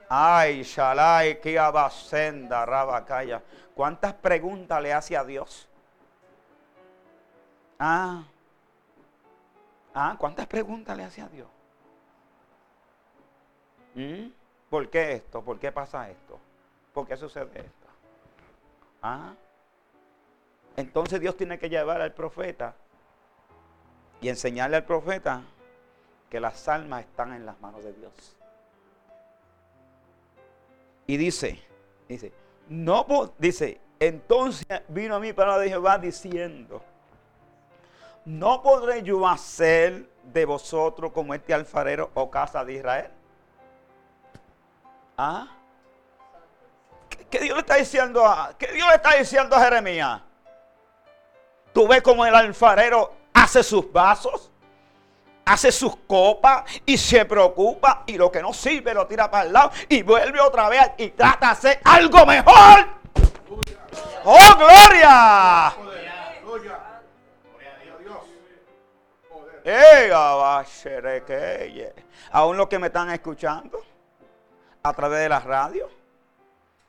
Ay, 0.08 0.62
shalai, 0.62 1.40
que 1.40 1.58
abasenda, 1.58 2.66
rabacaya. 2.66 3.42
¿Cuántas 3.74 4.12
preguntas 4.14 4.82
le 4.82 4.92
hace 4.92 5.16
a 5.16 5.24
Dios? 5.24 5.68
Ah, 7.78 8.24
ah, 9.94 10.16
¿cuántas 10.18 10.46
preguntas 10.46 10.96
le 10.96 11.04
hace 11.04 11.22
a 11.22 11.28
Dios? 11.28 11.48
¿Mm? 13.94 14.30
¿Por 14.68 14.90
qué 14.90 15.12
esto? 15.12 15.42
¿Por 15.42 15.58
qué 15.58 15.72
pasa 15.72 16.10
esto? 16.10 16.38
¿Por 16.92 17.06
qué 17.06 17.16
sucede 17.16 17.60
esto? 17.60 17.86
Ah, 19.02 19.32
entonces 20.76 21.20
Dios 21.20 21.36
tiene 21.36 21.58
que 21.58 21.70
llevar 21.70 22.00
al 22.00 22.12
profeta 22.12 22.74
y 24.20 24.28
enseñarle 24.28 24.76
al 24.76 24.84
profeta 24.84 25.42
que 26.28 26.40
las 26.40 26.68
almas 26.68 27.00
están 27.00 27.32
en 27.32 27.44
las 27.44 27.60
manos 27.60 27.82
de 27.82 27.92
Dios. 27.92 28.36
Y 31.06 31.16
dice, 31.16 31.60
dice, 32.08 32.32
no, 32.68 33.04
dice, 33.38 33.80
entonces 33.98 34.82
vino 34.88 35.16
a 35.16 35.20
mí 35.20 35.32
palabra 35.32 35.62
de 35.62 35.68
Jehová 35.68 35.98
diciendo, 35.98 36.82
no 38.24 38.62
podré 38.62 39.02
yo 39.02 39.26
hacer 39.26 40.08
de 40.22 40.44
vosotros 40.44 41.10
como 41.12 41.34
este 41.34 41.52
alfarero 41.52 42.10
o 42.14 42.30
casa 42.30 42.64
de 42.64 42.74
Israel. 42.74 43.10
¿Ah? 45.16 45.48
¿Qué, 47.28 47.40
Dios 47.40 47.56
le 47.56 47.60
está 47.60 47.76
diciendo 47.76 48.24
a, 48.24 48.54
qué 48.56 48.72
Dios 48.72 48.88
le 48.88 48.94
está 48.94 49.16
diciendo 49.16 49.56
a 49.56 49.60
Jeremías? 49.60 50.22
Tú 51.72 51.88
ves 51.88 52.02
como 52.02 52.24
el 52.24 52.34
alfarero 52.34 53.19
hace 53.32 53.62
sus 53.62 53.90
vasos 53.92 54.50
hace 55.50 55.72
sus 55.72 55.96
copas 56.06 56.64
y 56.86 56.96
se 56.96 57.24
preocupa 57.24 58.04
y 58.06 58.16
lo 58.16 58.30
que 58.30 58.40
no 58.40 58.52
sirve 58.52 58.94
lo 58.94 59.06
tira 59.06 59.28
para 59.28 59.46
el 59.46 59.52
lado 59.52 59.72
y 59.88 60.02
vuelve 60.02 60.40
otra 60.40 60.68
vez 60.68 60.92
y 60.96 61.08
trata 61.10 61.46
de 61.46 61.52
hacer 61.52 61.80
algo 61.84 62.24
mejor. 62.24 62.86
¡Oh, 64.24 64.56
gloria! 64.56 65.74
Aún 72.30 72.56
los 72.56 72.68
que 72.68 72.78
me 72.78 72.86
están 72.86 73.10
escuchando 73.10 73.82
a 74.82 74.92
través 74.92 75.20
de 75.20 75.28
la 75.28 75.40
radio. 75.40 75.88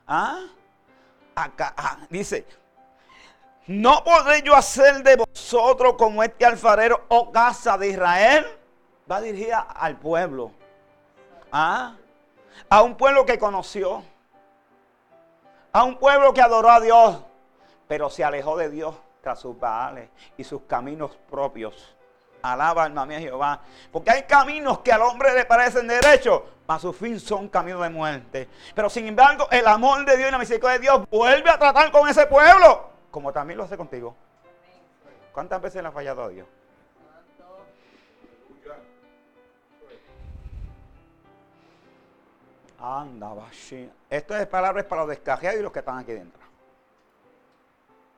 ¿Ah? 0.07 0.45
Acá, 1.33 1.73
ah, 1.75 1.97
dice, 2.09 2.45
no 3.67 4.03
podré 4.03 4.41
yo 4.41 4.55
hacer 4.55 5.03
de 5.03 5.17
vosotros 5.17 5.93
como 5.97 6.23
este 6.23 6.45
alfarero 6.45 7.05
oh 7.09 7.31
casa 7.31 7.77
de 7.77 7.89
Israel. 7.89 8.45
Va 9.09 9.21
dirigida 9.21 9.59
al 9.59 9.97
pueblo. 9.97 10.51
¿Ah? 11.51 11.95
A 12.69 12.81
un 12.81 12.95
pueblo 12.95 13.25
que 13.25 13.37
conoció. 13.37 14.03
A 15.71 15.83
un 15.83 15.97
pueblo 15.97 16.33
que 16.33 16.41
adoró 16.41 16.69
a 16.69 16.79
Dios. 16.79 17.19
Pero 17.87 18.09
se 18.09 18.23
alejó 18.23 18.57
de 18.57 18.69
Dios 18.69 18.95
tras 19.21 19.39
sus 19.39 19.57
baales 19.59 20.09
y 20.37 20.43
sus 20.43 20.63
caminos 20.63 21.17
propios. 21.29 21.95
Alaba 22.41 22.83
alma 22.83 23.05
mía 23.05 23.19
Jehová. 23.19 23.61
Porque 23.91 24.09
hay 24.09 24.23
caminos 24.23 24.79
que 24.79 24.91
al 24.91 25.03
hombre 25.03 25.33
le 25.35 25.45
parecen 25.45 25.87
derechos, 25.87 26.41
mas 26.65 26.81
su 26.81 26.91
fin 26.91 27.19
son 27.19 27.47
caminos 27.47 27.81
de 27.83 27.89
muerte. 27.89 28.49
Pero 28.73 28.89
sin 28.89 29.05
embargo, 29.05 29.47
el 29.51 29.67
amor 29.67 30.03
de 30.05 30.17
Dios 30.17 30.29
y 30.29 30.31
la 30.31 30.39
misericordia 30.39 30.79
de 30.79 30.81
Dios 30.81 31.09
vuelve 31.11 31.49
a 31.51 31.59
tratar 31.59 31.91
con 31.91 32.09
ese 32.09 32.25
pueblo 32.25 32.90
como 33.11 33.31
también 33.31 33.57
lo 33.57 33.65
hace 33.65 33.77
contigo. 33.77 34.15
¿Cuántas 35.33 35.61
veces 35.61 35.81
le 35.81 35.89
ha 35.89 35.91
fallado 35.91 36.23
a 36.23 36.29
Dios? 36.29 36.47
Anda, 42.79 43.35
Esto 44.09 44.35
es 44.35 44.47
palabras 44.47 44.85
para 44.85 45.01
los 45.01 45.09
descajeados 45.09 45.59
y 45.59 45.61
los 45.61 45.71
que 45.71 45.79
están 45.79 45.99
aquí 45.99 46.13
dentro. 46.13 46.41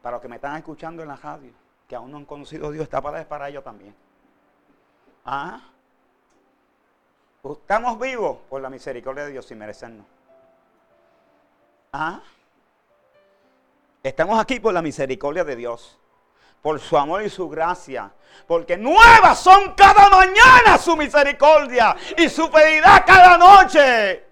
Para 0.02 0.16
los 0.16 0.22
que 0.22 0.30
me 0.30 0.38
están 0.38 0.56
escuchando 0.56 1.02
en 1.02 1.10
la 1.10 1.18
radio, 1.18 1.52
que 1.88 1.96
aún 1.96 2.12
no 2.12 2.18
han 2.18 2.26
conocido 2.26 2.68
a 2.68 2.72
Dios, 2.72 2.84
esta 2.84 3.02
palabra 3.02 3.28
para 3.28 3.50
ellos 3.50 3.64
también. 3.64 3.94
¿Ah? 5.26 5.62
Estamos 7.44 8.00
vivos 8.00 8.38
por 8.50 8.62
la 8.62 8.70
misericordia 8.70 9.26
de 9.26 9.32
Dios 9.32 9.46
sin 9.46 9.58
merecernos. 9.58 10.06
¿Ah? 11.92 12.22
Estamos 14.04 14.38
aquí 14.38 14.60
por 14.60 14.74
la 14.74 14.82
misericordia 14.82 15.46
de 15.46 15.56
Dios, 15.56 15.98
por 16.62 16.78
su 16.82 16.98
amor 16.98 17.24
y 17.24 17.30
su 17.30 17.48
gracia, 17.48 18.12
porque 18.46 18.76
nuevas 18.76 19.40
son 19.40 19.74
cada 19.76 20.10
mañana 20.10 20.78
su 20.78 20.98
misericordia 20.98 21.96
y 22.18 22.28
su 22.28 22.50
fidelidad 22.50 23.06
cada 23.08 23.38
noche. 23.38 24.26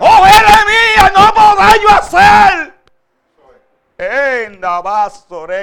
Oh, 0.00 0.24
mía, 0.24 1.12
no 1.14 1.34
podrá 1.34 1.76
yo 1.76 1.88
hacer. 1.90 2.74
En 3.98 4.58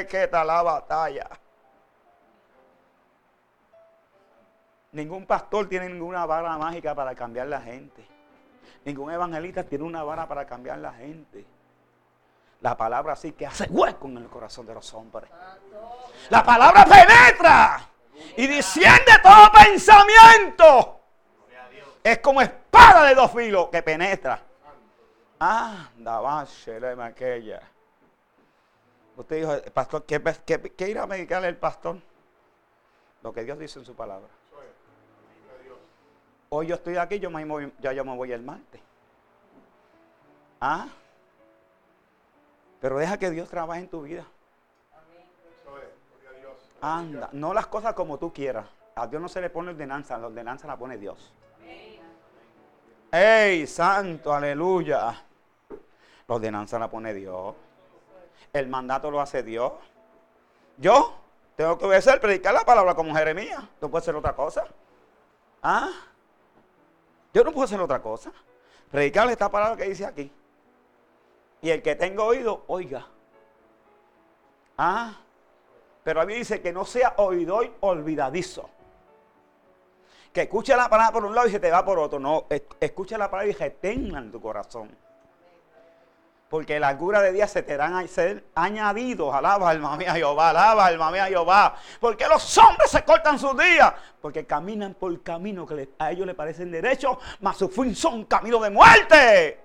que 0.06 0.30
la 0.32 0.62
batalla. 0.62 1.28
Ningún 4.92 5.26
pastor 5.26 5.68
tiene 5.68 5.90
ninguna 5.90 6.28
vara 6.28 6.60
mágica 6.60 6.94
para 6.94 7.16
cambiar 7.16 7.48
la 7.48 7.60
gente. 7.60 8.06
Ningún 8.84 9.12
evangelista 9.12 9.64
tiene 9.64 9.84
una 9.84 10.04
vara 10.04 10.28
para 10.28 10.46
cambiar 10.46 10.78
la 10.78 10.94
gente. 10.94 11.55
La 12.66 12.76
palabra 12.76 13.16
sí 13.16 13.34
que 13.34 13.46
hace 13.46 13.66
hueco 13.66 14.08
en 14.08 14.18
el 14.18 14.28
corazón 14.28 14.66
de 14.66 14.74
los 14.74 14.92
hombres. 14.96 15.30
La 16.32 16.44
palabra 16.44 16.84
penetra 16.84 17.88
y 18.36 18.48
desciende 18.48 19.12
todo 19.22 19.52
pensamiento. 19.52 21.00
Es 22.04 22.18
como 22.18 22.42
espada 22.42 23.04
de 23.04 23.14
dos 23.14 23.32
filos 23.32 23.68
que 23.72 23.84
penetra. 23.84 24.42
Ah, 25.40 25.92
va, 26.04 26.48
aquella. 27.06 27.62
Usted 29.16 29.36
dijo, 29.42 29.72
pastor, 29.72 30.04
¿qué, 30.08 30.20
qué, 30.76 30.90
irá 30.90 31.04
a 31.04 31.06
medicarle 31.06 31.50
el 31.50 31.58
pastor? 31.58 31.98
Lo 33.22 33.32
que 33.32 33.44
Dios 33.44 33.60
dice 33.60 33.78
en 33.78 33.86
su 33.86 33.94
palabra. 33.94 34.30
Hoy 36.50 36.66
yo 36.66 36.74
estoy 36.74 36.98
aquí, 36.98 37.20
yo 37.20 37.30
me 37.30 37.46
voy, 37.46 37.72
ya 37.78 37.94
yo 37.94 38.04
me 38.04 38.16
voy 38.16 38.32
el 38.32 38.42
martes. 38.42 38.82
Ah, 40.60 40.88
pero 42.86 43.00
deja 43.00 43.18
que 43.18 43.32
Dios 43.32 43.50
trabaje 43.50 43.82
en 43.82 43.88
tu 43.88 44.04
vida. 44.04 44.24
Anda, 46.80 47.30
no 47.32 47.52
las 47.52 47.66
cosas 47.66 47.96
como 47.96 48.20
tú 48.20 48.32
quieras. 48.32 48.68
A 48.94 49.08
Dios 49.08 49.20
no 49.20 49.28
se 49.28 49.42
le 49.42 49.50
pone 49.50 49.72
ordenanza, 49.72 50.16
la 50.20 50.28
ordenanza 50.28 50.68
la 50.68 50.78
pone 50.78 50.96
Dios. 50.96 51.34
¡Ey, 53.12 53.66
santo, 53.66 54.32
aleluya! 54.32 55.20
La 56.28 56.36
ordenanza 56.36 56.78
la 56.78 56.88
pone 56.88 57.12
Dios. 57.16 57.56
El 58.54 58.68
mandato 58.68 59.10
lo 59.10 59.20
hace 59.20 59.42
Dios. 59.42 59.74
Yo 60.78 61.16
tengo 61.56 61.80
que 61.80 61.86
obedecer, 61.86 62.22
predicar 62.22 62.54
la 62.54 62.66
palabra 62.66 62.94
como 62.94 63.16
Jeremías. 63.16 63.64
¿Tú 63.80 63.90
puedes 63.90 64.04
hacer 64.04 64.16
otra 64.16 64.36
cosa? 64.36 64.64
¿Ah? 65.64 65.90
Yo 67.34 67.44
no 67.44 67.52
puedo 67.52 67.66
hacer 67.66 67.82
otra 67.82 68.00
cosa. 68.00 68.32
Predicarle 68.92 69.32
esta 69.32 69.50
palabra 69.50 69.76
que 69.76 69.90
dice 69.90 70.06
aquí. 70.06 70.32
Y 71.66 71.72
el 71.72 71.82
que 71.82 71.96
tenga 71.96 72.24
oído, 72.24 72.64
oiga. 72.68 73.08
Ah, 74.78 75.16
pero 76.04 76.22
a 76.22 76.26
mí 76.28 76.36
dice 76.36 76.62
que 76.62 76.72
no 76.72 76.86
sea 76.86 77.16
oidor 77.18 77.78
olvidadizo. 77.80 78.70
Que 80.32 80.44
escuche 80.44 80.76
la 80.76 80.88
palabra 80.88 81.12
por 81.12 81.26
un 81.26 81.34
lado 81.34 81.48
y 81.48 81.52
se 81.52 81.60
te 81.60 81.72
va 81.72 81.84
por 81.84 81.98
otro. 81.98 82.20
No, 82.20 82.46
escucha 82.80 83.18
la 83.18 83.32
palabra 83.32 83.50
y 83.52 83.56
retenga 83.56 84.20
en 84.20 84.32
tu 84.32 84.40
corazón. 84.40 84.96
Porque 86.50 86.80
la 86.80 86.96
cura 86.96 87.20
de 87.20 87.32
día 87.32 87.48
se 87.48 87.64
te 87.64 87.74
a 87.82 88.08
ser 88.08 88.46
añadidos. 88.54 89.34
Alaba 89.34 89.72
alma 89.72 89.98
mía 89.98 90.14
Jehová, 90.14 90.52
alaba 90.52 90.86
alma 90.86 91.10
mía 91.10 91.26
Jehová. 91.26 91.78
Porque 92.00 92.28
los 92.28 92.60
hombres 92.60 92.92
se 92.92 93.04
cortan 93.04 93.40
sus 93.40 93.58
días. 93.58 93.92
Porque 94.22 94.46
caminan 94.46 94.94
por 94.94 95.20
camino 95.24 95.66
que 95.66 95.90
a 95.98 96.12
ellos 96.12 96.28
les 96.28 96.36
parecen 96.36 96.70
derechos, 96.70 97.18
mas 97.40 97.58
su 97.58 97.70
fin 97.70 97.96
son 97.96 98.26
caminos 98.26 98.62
de 98.62 98.70
muerte. 98.70 99.65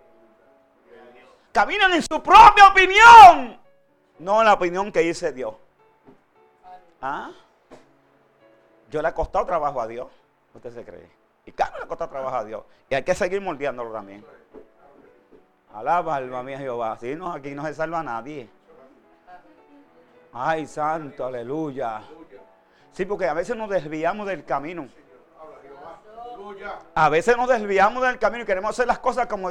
Caminan 1.53 1.93
en 1.93 2.03
su 2.03 2.23
propia 2.23 2.69
opinión, 2.69 3.61
no 4.19 4.45
la 4.45 4.53
opinión 4.53 4.93
que 4.93 5.01
dice 5.01 5.33
Dios. 5.33 5.55
¿Ah? 7.03 7.31
Yo 8.91 9.03
le 9.03 9.09
he 9.09 9.15
costado 9.15 9.47
trabajo 9.47 9.81
a 9.81 9.87
Dios. 9.87 10.09
Usted 10.55 10.73
se 10.73 10.85
cree. 10.85 11.11
Y 11.47 11.53
claro, 11.53 11.79
le 11.79 11.85
ha 11.85 11.89
costado 11.89 12.11
trabajo 12.11 12.37
a 12.37 12.45
Dios. 12.45 12.63
Y 12.89 12.95
hay 12.95 13.03
que 13.03 13.15
seguir 13.15 13.41
moldeándolo 13.41 13.93
también. 13.93 14.25
Alaba, 15.75 16.17
alma 16.17 16.43
mía 16.43 16.59
Jehová. 16.59 16.97
Si 17.01 17.15
no, 17.15 17.33
aquí 17.33 17.53
no 17.53 17.65
se 17.65 17.75
salva 17.75 18.03
nadie. 18.03 18.49
Ay, 20.33 20.67
santo, 20.67 21.25
aleluya. 21.25 22.03
Sí, 22.93 23.05
porque 23.05 23.27
a 23.27 23.35
veces 23.35 23.57
nos 23.57 23.71
desviamos 23.71 24.27
del 24.27 24.45
camino. 24.45 24.89
A 26.95 27.09
veces 27.09 27.37
nos 27.37 27.49
desviamos 27.49 28.03
del 28.03 28.19
camino 28.19 28.43
y 28.43 28.47
queremos 28.47 28.71
hacer 28.71 28.87
las 28.87 28.99
cosas 28.99 29.27
como, 29.27 29.51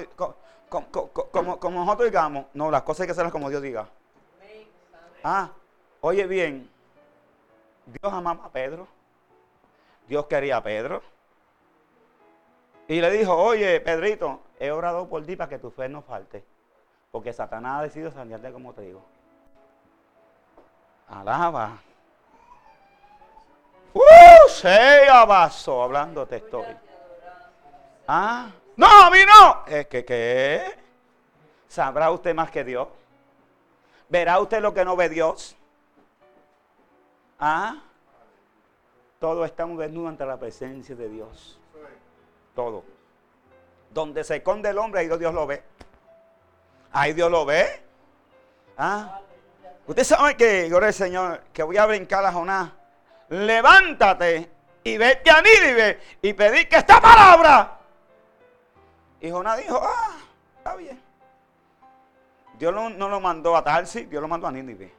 como, 0.69 1.57
como, 1.59 1.79
nosotros 1.79 2.09
digamos. 2.09 2.45
No, 2.53 2.71
las 2.71 2.83
cosas 2.83 3.01
hay 3.01 3.07
que 3.07 3.11
hacerlas 3.11 3.31
como 3.31 3.49
Dios 3.49 3.61
diga. 3.61 3.87
Ah, 5.23 5.49
oye 6.01 6.25
bien. 6.27 6.69
Dios 7.85 8.13
amaba 8.13 8.45
a 8.45 8.49
Pedro. 8.49 8.87
Dios 10.07 10.25
quería 10.27 10.57
a 10.57 10.63
Pedro. 10.63 11.01
Y 12.87 13.01
le 13.01 13.11
dijo, 13.11 13.35
oye, 13.35 13.79
Pedrito, 13.81 14.41
he 14.59 14.71
orado 14.71 15.07
por 15.07 15.25
ti 15.25 15.35
para 15.35 15.49
que 15.49 15.59
tu 15.59 15.69
fe 15.69 15.89
no 15.89 16.01
falte. 16.01 16.43
Porque 17.11 17.33
Satanás 17.33 17.79
ha 17.79 17.83
decidido 17.83 18.11
sanearte 18.11 18.51
como 18.51 18.73
trigo. 18.73 19.03
Alaba. 21.07 21.77
¡Uh! 23.93 24.49
Se 24.49 25.07
abasó, 25.09 25.83
hablándote 25.83 26.37
estoy. 26.37 26.65
Ah, 28.07 28.51
no, 28.79 28.87
a 28.87 29.11
mí 29.11 29.19
no. 29.27 29.65
Es 29.67 29.87
que, 29.87 30.05
¿qué? 30.05 30.63
¿Sabrá 31.67 32.11
usted 32.11 32.33
más 32.33 32.49
que 32.49 32.63
Dios? 32.63 32.87
¿Verá 34.07 34.39
usted 34.39 34.61
lo 34.61 34.73
que 34.73 34.85
no 34.85 34.95
ve 34.95 35.09
Dios? 35.09 35.57
¿Ah? 37.37 37.75
Todos 39.19 39.45
estamos 39.45 39.77
desnudos 39.79 40.11
ante 40.11 40.25
la 40.25 40.39
presencia 40.39 40.95
de 40.95 41.09
Dios. 41.09 41.59
Todo. 42.55 42.85
Donde 43.89 44.23
se 44.23 44.37
esconde 44.37 44.69
el 44.69 44.77
hombre, 44.77 45.01
ahí 45.01 45.09
Dios 45.09 45.33
lo 45.33 45.45
ve. 45.45 45.61
Ahí 46.93 47.11
Dios 47.11 47.29
lo 47.29 47.45
ve. 47.45 47.83
¿Ah? 48.77 49.19
Usted 49.87 50.05
sabe 50.05 50.37
que, 50.37 50.69
gloria 50.69 50.87
al 50.87 50.93
Señor, 50.93 51.41
que 51.51 51.63
voy 51.63 51.75
a 51.75 51.85
brincar 51.85 52.25
a 52.25 52.31
Jonás. 52.31 52.71
Levántate 53.27 54.49
y 54.85 54.97
vete 54.97 55.31
a 55.31 55.41
Nínive 55.41 55.99
y 56.21 56.31
pedí 56.31 56.65
que 56.65 56.77
esta 56.77 57.01
palabra 57.01 57.78
y 59.21 59.29
Jonás 59.29 59.57
dijo, 59.57 59.79
ah, 59.81 60.17
está 60.57 60.75
bien. 60.75 61.01
Dios 62.57 62.73
no, 62.73 63.09
lo 63.09 63.19
mandó 63.19 63.55
a 63.55 63.63
Tarsi, 63.63 64.05
Dios 64.05 64.21
lo 64.21 64.27
mandó 64.27 64.47
a 64.47 64.51
Nínive. 64.51 64.93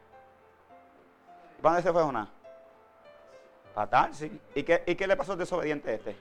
¿Para 1.61 1.75
dónde 1.75 1.89
se 1.89 1.93
fue 1.93 2.03
Jonás? 2.03 2.29
A 3.77 3.87
Tarsi. 3.87 4.41
¿Y 4.55 4.63
qué, 4.63 4.83
¿Y 4.87 4.95
qué 4.95 5.07
le 5.07 5.17
pasó 5.17 5.33
al 5.33 5.39
desobediente 5.39 5.95
este? 5.95 6.17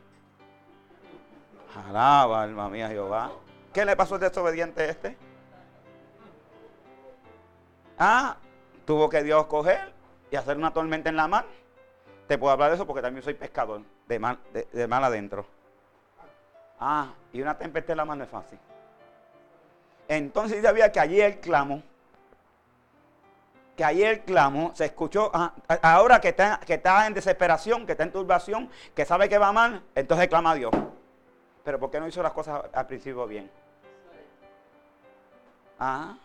Alaba, 1.88 2.44
alma 2.44 2.70
mía, 2.70 2.90
Jehová. 2.90 3.32
¿Qué 3.74 3.86
le 3.86 3.96
pasó 3.96 4.16
al 4.16 4.22
desobediente 4.22 4.90
este? 4.90 5.18
Ah, 7.98 8.38
tuvo 8.86 9.10
que 9.10 9.24
Dios 9.24 9.46
coger 9.48 9.94
y 10.32 10.36
hacer 10.36 10.58
una 10.58 10.72
tormenta 10.72 11.10
en 11.10 11.16
la 11.16 11.28
mar. 11.28 11.46
Te 12.28 12.38
puedo 12.38 12.54
hablar 12.54 12.70
de 12.70 12.76
eso 12.76 12.88
porque 12.88 13.02
también 13.02 13.24
soy 13.24 13.34
pescador 13.34 13.82
de 14.08 14.20
mar, 14.20 14.38
de, 14.54 14.88
mar 14.88 15.04
adentro. 15.04 15.46
Ah, 16.80 17.14
y 17.34 17.42
una 17.42 17.58
tempestad 17.58 17.92
en 17.92 17.98
la 17.98 18.06
mano 18.06 18.24
es 18.24 18.30
fácil. 18.30 18.58
Entonces 20.08 20.64
sabía 20.64 20.92
que 20.92 21.00
allí 21.00 21.22
el 21.22 21.40
clamo, 21.40 21.84
que 23.76 23.84
allí 23.84 24.04
el 24.04 24.22
clamo 24.22 24.72
se 24.74 24.86
escuchó, 24.86 25.30
ah, 25.34 25.54
ahora 25.82 26.20
que 26.20 26.30
está, 26.30 26.60
que 26.66 26.76
está 26.76 27.06
en 27.06 27.14
desesperación, 27.14 27.86
que 27.86 27.92
está 27.92 28.04
en 28.04 28.12
turbación, 28.12 28.70
que 28.96 29.06
sabe 29.06 29.30
que 29.30 29.38
va 29.38 29.52
mal, 29.52 29.84
entonces 29.94 30.28
clama 30.28 30.52
a 30.52 30.56
Dios. 30.56 30.72
Pero 31.64 31.80
¿por 31.80 31.92
qué 31.92 32.00
no 32.00 32.08
hizo 32.08 32.24
las 32.24 32.34
cosas 32.34 32.64
al 32.74 32.88
principio 32.88 33.28
bien? 33.28 33.52
Ah, 35.80 36.18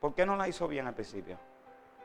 ¿por 0.00 0.14
qué 0.14 0.24
no 0.24 0.36
la 0.36 0.48
hizo 0.48 0.66
bien 0.68 0.86
al 0.86 0.94
principio? 0.94 1.38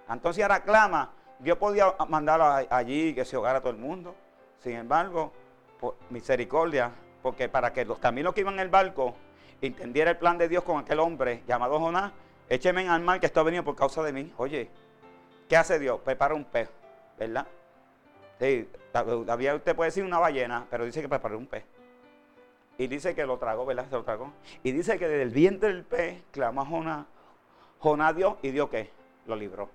Entonces 0.10 0.44
ahora 0.44 0.62
clama, 0.62 1.12
Dios 1.40 1.58
podía 1.58 1.96
mandarlo 2.10 2.46
allí 2.70 3.16
que 3.16 3.24
se 3.24 3.36
ahogara 3.36 3.62
todo 3.62 3.72
el 3.72 3.78
mundo. 3.78 4.16
Sin 4.60 4.76
embargo, 4.76 5.32
por 5.80 5.96
misericordia, 6.10 6.92
porque 7.22 7.50
para 7.50 7.74
que 7.74 7.86
los 7.86 8.00
caminos 8.00 8.34
que 8.34 8.42
iban 8.42 8.56
en 8.56 8.62
el 8.62 8.70
barco 8.70 9.16
entendiera 9.62 10.12
el 10.12 10.18
plan 10.18 10.38
de 10.38 10.48
Dios 10.48 10.64
con 10.64 10.80
aquel 10.80 11.00
hombre 11.00 11.44
llamado 11.48 11.80
Jonás, 11.80 12.12
écheme 12.50 12.88
al 12.90 13.02
mar 13.02 13.20
que 13.20 13.28
esto 13.28 13.40
ha 13.40 13.44
venido 13.44 13.64
por 13.64 13.76
causa 13.76 14.04
de 14.04 14.14
mí. 14.14 14.34
Oye, 14.38 14.70
¿qué 15.48 15.58
hace 15.58 15.80
Dios? 15.80 16.00
Prepara 16.02 16.36
un 16.36 16.44
pez, 16.44 16.70
¿verdad? 17.18 17.48
Sí, 18.40 18.70
todavía 18.92 19.56
usted 19.56 19.76
puede 19.76 19.90
decir 19.90 20.04
una 20.04 20.20
ballena, 20.20 20.66
pero 20.70 20.86
dice 20.86 21.02
que 21.02 21.10
preparó 21.10 21.38
un 21.38 21.48
pez. 21.48 21.64
Y 22.78 22.88
dice 22.88 23.14
que 23.14 23.26
lo 23.26 23.38
tragó, 23.38 23.66
¿verdad? 23.66 23.86
Se 23.90 23.96
lo 23.96 24.04
tragó. 24.04 24.34
Y 24.64 24.72
dice 24.72 24.98
que 24.98 25.08
desde 25.08 25.24
el 25.24 25.30
vientre 25.30 25.70
del 25.70 25.84
pez 25.84 26.24
clamó 26.32 26.62
a 26.62 26.66
Jonás. 26.66 27.06
Jonás 27.80 28.16
Dios 28.16 28.36
y 28.42 28.52
Dios 28.52 28.70
qué? 28.70 28.90
Lo 29.28 29.36
libró. 29.36 29.70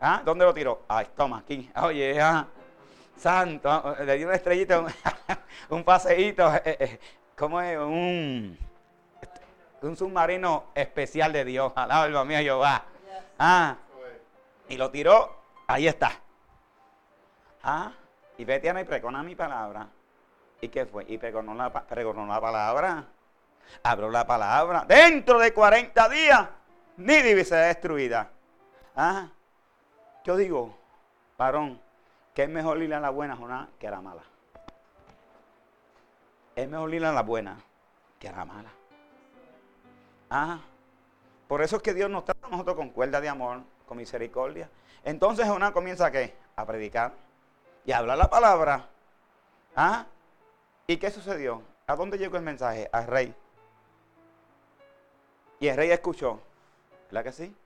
¿Ah? 0.00 0.22
¿Dónde 0.24 0.44
lo 0.44 0.54
tiró? 0.54 0.82
Ah, 0.88 1.04
toma, 1.04 1.38
aquí. 1.38 1.70
Oye, 1.82 2.20
ah, 2.20 2.46
santo, 3.18 3.96
le 4.00 4.16
dio 4.16 4.26
una 4.26 4.36
estrellita, 4.36 4.84
un, 5.70 5.84
paseíto, 5.84 6.54
eh, 6.54 6.62
eh, 6.64 7.00
¿cómo 7.36 7.60
es? 7.60 7.78
Un, 7.78 8.58
un 9.82 9.96
submarino 9.96 10.66
especial 10.74 11.32
de 11.32 11.44
Dios, 11.44 11.72
alaba 11.76 12.04
alma 12.04 12.24
mía 12.24 12.40
Jehová. 12.40 12.84
Ah, 13.38 13.76
y 14.68 14.76
lo 14.76 14.90
tiró, 14.90 15.36
ahí 15.66 15.86
está. 15.88 16.12
Ah, 17.62 17.92
y 18.36 18.44
vete 18.44 18.70
a 18.70 18.80
y 18.80 18.84
pregona 18.84 19.22
mi 19.22 19.34
palabra. 19.34 19.88
¿Y 20.60 20.68
qué 20.68 20.86
fue? 20.86 21.04
Y 21.08 21.18
pregonó 21.18 21.54
la, 21.54 21.70
pregonó 21.70 22.26
la 22.26 22.40
palabra. 22.40 23.04
Abrió 23.82 24.10
la 24.10 24.26
palabra. 24.26 24.84
Dentro 24.86 25.38
de 25.38 25.52
40 25.52 26.08
días, 26.08 26.48
Nínive 26.96 27.44
será 27.44 27.66
destruida. 27.66 28.30
Ah, 28.96 29.28
yo 30.24 30.36
digo, 30.36 30.76
varón, 31.36 31.80
que 32.38 32.44
es 32.44 32.48
mejor 32.48 32.80
ir 32.80 32.94
a 32.94 33.00
la 33.00 33.10
buena 33.10 33.34
jornada 33.34 33.68
que 33.80 33.88
a 33.88 33.90
la 33.90 34.00
mala. 34.00 34.22
es 36.54 36.68
mejor 36.68 36.94
ir 36.94 37.04
a 37.04 37.10
la 37.10 37.22
buena 37.22 37.58
que 38.20 38.28
a 38.28 38.32
la 38.32 38.44
mala. 38.44 38.70
Ah, 40.30 40.60
por 41.48 41.62
eso 41.62 41.78
es 41.78 41.82
que 41.82 41.94
Dios 41.94 42.08
nos 42.08 42.24
trata 42.24 42.46
a 42.46 42.50
nosotros 42.50 42.76
con 42.76 42.90
cuerda 42.90 43.20
de 43.20 43.28
amor, 43.28 43.62
con 43.88 43.98
misericordia. 43.98 44.70
Entonces 45.02 45.48
Jonás 45.48 45.72
comienza 45.72 46.06
a 46.06 46.12
qué? 46.12 46.32
A 46.54 46.64
predicar 46.64 47.12
y 47.84 47.90
a 47.90 47.98
hablar 47.98 48.16
la 48.16 48.30
palabra. 48.30 48.88
¿Ah? 49.74 50.06
¿Y 50.86 50.96
qué 50.98 51.10
sucedió? 51.10 51.62
¿A 51.88 51.96
dónde 51.96 52.18
llegó 52.18 52.36
el 52.36 52.44
mensaje? 52.44 52.88
Al 52.92 53.08
rey. 53.08 53.34
Y 55.58 55.66
el 55.66 55.76
rey 55.76 55.90
escuchó. 55.90 56.40
¿Verdad 57.10 57.24
que 57.24 57.32
sí? 57.32 57.56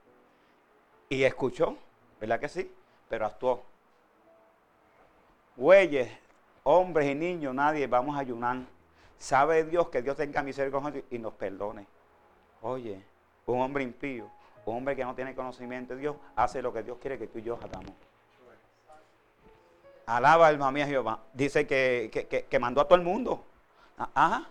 Y 1.09 1.25
escuchó. 1.25 1.77
¿Verdad 2.19 2.39
que 2.39 2.49
sí? 2.49 2.73
Pero 3.07 3.27
actuó. 3.27 3.72
Güeyes, 5.55 6.11
hombres 6.63 7.07
y 7.09 7.15
niños, 7.15 7.53
nadie, 7.53 7.87
vamos 7.87 8.15
a 8.15 8.19
ayunar. 8.19 8.57
Sabe 9.17 9.63
Dios 9.63 9.89
que 9.89 10.01
Dios 10.01 10.17
tenga 10.17 10.41
misericordia 10.43 11.03
y 11.09 11.19
nos 11.19 11.33
perdone. 11.33 11.85
Oye, 12.61 13.03
un 13.45 13.61
hombre 13.61 13.83
impío, 13.83 14.29
un 14.65 14.77
hombre 14.77 14.95
que 14.95 15.03
no 15.03 15.13
tiene 15.13 15.35
conocimiento 15.35 15.93
de 15.93 16.01
Dios, 16.01 16.15
hace 16.35 16.61
lo 16.61 16.73
que 16.73 16.83
Dios 16.83 16.97
quiere 16.99 17.17
que 17.17 17.27
tú 17.27 17.39
y 17.39 17.43
yo 17.43 17.57
hagamos. 17.61 17.93
Alaba 20.05 20.47
alma 20.47 20.71
mía 20.71 20.85
Jehová. 20.85 21.19
Dice 21.33 21.65
que, 21.65 22.45
que, 22.49 22.59
mandó 22.59 22.81
a 22.81 22.85
todo 22.85 22.95
el 22.95 23.05
mundo. 23.05 23.45
Ajá. 23.97 24.09
Ah, 24.15 24.41
ah. 24.43 24.47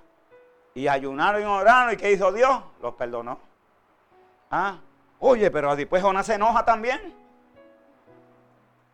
Y 0.74 0.88
ayunaron 0.88 1.42
y 1.42 1.44
oraron. 1.44 1.92
¿Y 1.92 1.96
qué 1.96 2.10
hizo 2.12 2.32
Dios? 2.32 2.62
Los 2.80 2.94
perdonó. 2.94 3.38
Ah. 4.50 4.78
Oye, 5.18 5.50
pero 5.50 5.76
después 5.76 6.02
Jonás 6.02 6.26
se 6.26 6.34
enoja 6.34 6.64
también. 6.64 7.14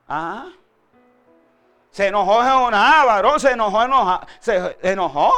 Ah. 0.09 0.51
Se 1.99 2.07
enojó 2.07 2.45
Jonás, 2.45 3.07
varón, 3.07 3.41
se 3.41 3.51
enojó, 3.51 3.83
enoja, 3.83 4.25
se 4.39 4.79
enojó. 4.83 5.33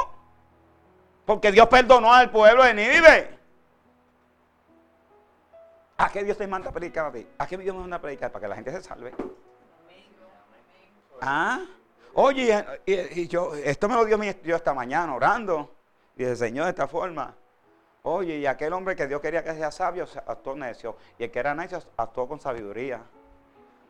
Porque 1.25 1.51
Dios 1.51 1.67
perdonó 1.69 2.13
al 2.13 2.31
pueblo 2.31 2.63
de 2.65 2.75
Nínive. 2.75 3.39
¿A 5.97 6.11
qué 6.11 6.23
Dios 6.23 6.37
te 6.37 6.47
manda 6.47 6.69
a 6.69 6.73
predicar 6.75 7.07
a 7.07 7.13
ti? 7.13 7.27
¿A 7.39 7.47
qué 7.47 7.57
Dios 7.57 7.75
me 7.75 7.81
manda 7.81 7.97
a 7.97 8.01
predicar? 8.03 8.31
Para 8.31 8.43
que 8.43 8.49
la 8.49 8.57
gente 8.57 8.73
se 8.73 8.83
salve. 8.83 9.15
Ah, 11.23 11.65
oye, 12.13 12.63
y, 12.85 13.27
yo, 13.27 13.55
esto 13.55 13.89
me 13.89 13.95
lo 13.95 14.05
dio 14.05 14.23
yo 14.45 14.57
esta 14.57 14.75
mañana 14.75 15.15
orando. 15.15 15.75
Y 16.15 16.25
el 16.25 16.37
Señor 16.37 16.67
de 16.67 16.73
esta 16.73 16.87
forma. 16.87 17.35
Oye, 18.03 18.37
y 18.37 18.45
aquel 18.45 18.75
hombre 18.75 18.95
que 18.95 19.07
Dios 19.07 19.23
quería 19.23 19.43
que 19.43 19.55
sea 19.55 19.71
sabio, 19.71 20.07
actuó 20.27 20.55
necio. 20.57 20.99
Y 21.19 21.25
el 21.25 21.31
que 21.31 21.39
era 21.39 21.55
necio, 21.55 21.83
actuó 21.97 22.29
con 22.29 22.39
sabiduría. 22.39 23.01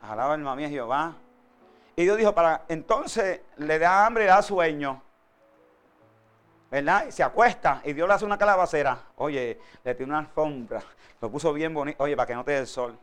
Alaba 0.02 0.36
el 0.36 0.42
mami 0.42 0.68
Jehová. 0.68 1.16
Y 2.00 2.04
Dios 2.04 2.16
dijo, 2.16 2.34
para 2.34 2.64
entonces 2.68 3.42
le 3.58 3.78
da 3.78 4.06
hambre 4.06 4.24
y 4.24 4.26
da 4.26 4.40
sueño. 4.40 5.02
¿Verdad? 6.70 7.04
Y 7.06 7.12
se 7.12 7.22
acuesta 7.22 7.82
y 7.84 7.92
Dios 7.92 8.08
le 8.08 8.14
hace 8.14 8.24
una 8.24 8.38
calabacera. 8.38 9.02
Oye, 9.16 9.60
le 9.84 9.94
tiene 9.94 10.12
una 10.12 10.20
alfombra. 10.20 10.82
Lo 11.20 11.30
puso 11.30 11.52
bien 11.52 11.74
bonito. 11.74 12.02
Oye, 12.02 12.16
para 12.16 12.26
que 12.26 12.34
no 12.34 12.42
te 12.42 12.52
dé 12.52 12.58
el 12.60 12.66
sol. 12.66 12.98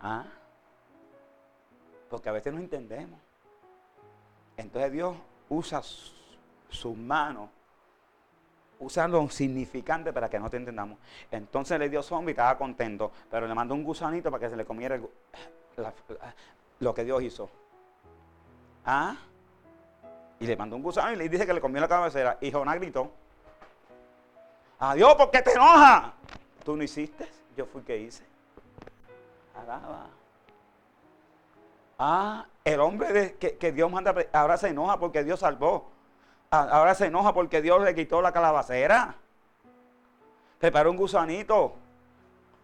¿Ah? 0.00 0.24
Porque 2.08 2.28
a 2.28 2.32
veces 2.32 2.54
no 2.54 2.60
entendemos. 2.60 3.18
Entonces 4.56 4.92
Dios 4.92 5.16
usa 5.48 5.82
sus 5.82 6.96
manos 6.96 7.50
usando 8.78 9.20
un 9.20 9.32
significante 9.32 10.12
para 10.12 10.30
que 10.30 10.38
no 10.38 10.48
te 10.48 10.58
entendamos. 10.58 10.96
Entonces 11.32 11.76
le 11.80 11.88
dio 11.88 12.04
zombie 12.04 12.30
y 12.30 12.34
estaba 12.34 12.56
contento, 12.56 13.10
pero 13.28 13.48
le 13.48 13.54
mandó 13.56 13.74
un 13.74 13.82
gusanito 13.82 14.30
para 14.30 14.44
que 14.44 14.50
se 14.50 14.56
le 14.56 14.64
comiera 14.64 15.00
lo 16.80 16.94
que 16.94 17.04
Dios 17.04 17.22
hizo. 17.22 17.50
¿Ah? 18.84 19.16
Y 20.40 20.46
le 20.46 20.56
mandó 20.56 20.76
un 20.76 20.82
gusano 20.82 21.12
y 21.12 21.16
le 21.16 21.28
dice 21.28 21.46
que 21.46 21.52
le 21.52 21.60
comió 21.60 21.80
la 21.80 21.88
cabecera. 21.88 22.38
Y 22.40 22.50
Jonás 22.52 22.76
gritó, 22.76 23.10
adiós, 24.78 25.14
¿por 25.16 25.30
qué 25.30 25.42
te 25.42 25.52
enojas? 25.52 26.12
Tú 26.64 26.76
no 26.76 26.82
hiciste, 26.82 27.28
yo 27.56 27.66
fui 27.66 27.82
que 27.82 27.96
hice. 27.98 28.24
Alaba. 29.54 30.06
Ah, 31.98 32.46
el 32.64 32.78
hombre 32.80 33.34
que, 33.34 33.72
Dios 33.72 33.90
manda, 33.90 34.14
ahora 34.32 34.56
se 34.56 34.68
enoja 34.68 34.98
porque 35.00 35.24
Dios 35.24 35.40
salvó. 35.40 35.90
Ah, 36.50 36.68
ahora 36.70 36.94
se 36.94 37.06
enoja 37.06 37.34
porque 37.34 37.60
Dios 37.60 37.82
le 37.82 37.94
quitó 37.94 38.22
la 38.22 38.32
calabacera. 38.32 39.16
Preparó 40.60 40.92
un 40.92 40.96
gusanito. 40.96 41.74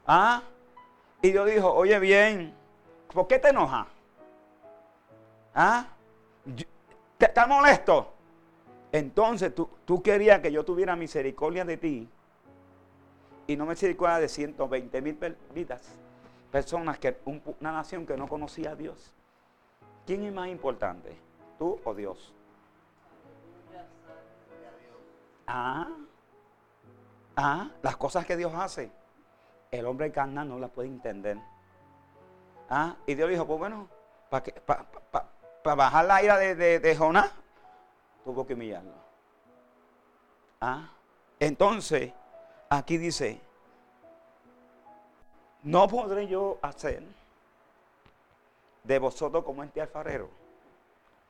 Ah, 0.06 0.42
y 1.20 1.32
Dios 1.32 1.46
dijo, 1.50 1.72
oye 1.72 1.98
bien, 1.98 2.54
¿por 3.12 3.26
qué 3.26 3.38
te 3.38 3.48
enoja? 3.48 3.88
Ah, 5.54 5.86
¿estás 7.18 7.48
molesto? 7.48 8.12
Entonces 8.90 9.54
tú, 9.54 9.68
tú 9.84 10.02
querías 10.02 10.40
que 10.40 10.50
yo 10.50 10.64
tuviera 10.64 10.96
misericordia 10.96 11.64
de 11.64 11.76
ti 11.76 12.08
y 13.46 13.56
no 13.56 13.66
misericordia 13.66 14.18
de 14.18 14.28
120 14.28 15.02
mil 15.02 15.36
vidas. 15.54 15.96
Personas 16.50 16.98
que, 16.98 17.18
una 17.24 17.72
nación 17.72 18.06
que 18.06 18.16
no 18.16 18.28
conocía 18.28 18.70
a 18.70 18.76
Dios. 18.76 19.12
¿Quién 20.06 20.24
es 20.24 20.32
más 20.32 20.48
importante? 20.48 21.16
¿Tú 21.58 21.80
o 21.84 21.94
Dios? 21.94 22.32
Ah, 25.46 25.88
ah, 27.36 27.70
las 27.82 27.96
cosas 27.96 28.24
que 28.24 28.36
Dios 28.36 28.52
hace, 28.54 28.90
el 29.70 29.86
hombre 29.86 30.10
carnal 30.10 30.48
no 30.48 30.58
las 30.58 30.70
puede 30.70 30.88
entender. 30.88 31.38
Ah, 32.70 32.96
y 33.06 33.14
Dios 33.14 33.28
dijo, 33.28 33.46
pues 33.46 33.58
bueno, 33.58 33.88
para 34.30 35.28
bajar 35.72 36.04
la 36.04 36.22
ira 36.22 36.36
de, 36.36 36.78
de, 36.78 36.96
Jonás, 36.96 37.30
tuvo 38.22 38.46
que 38.46 38.52
humillarlo. 38.52 38.92
Ah, 40.60 40.90
entonces, 41.40 42.12
aquí 42.68 42.98
dice, 42.98 43.40
no 45.62 45.88
podré 45.88 46.26
yo 46.26 46.58
hacer 46.60 47.02
de 48.82 48.98
vosotros 48.98 49.42
como 49.44 49.64
este 49.64 49.80
alfarero. 49.80 50.28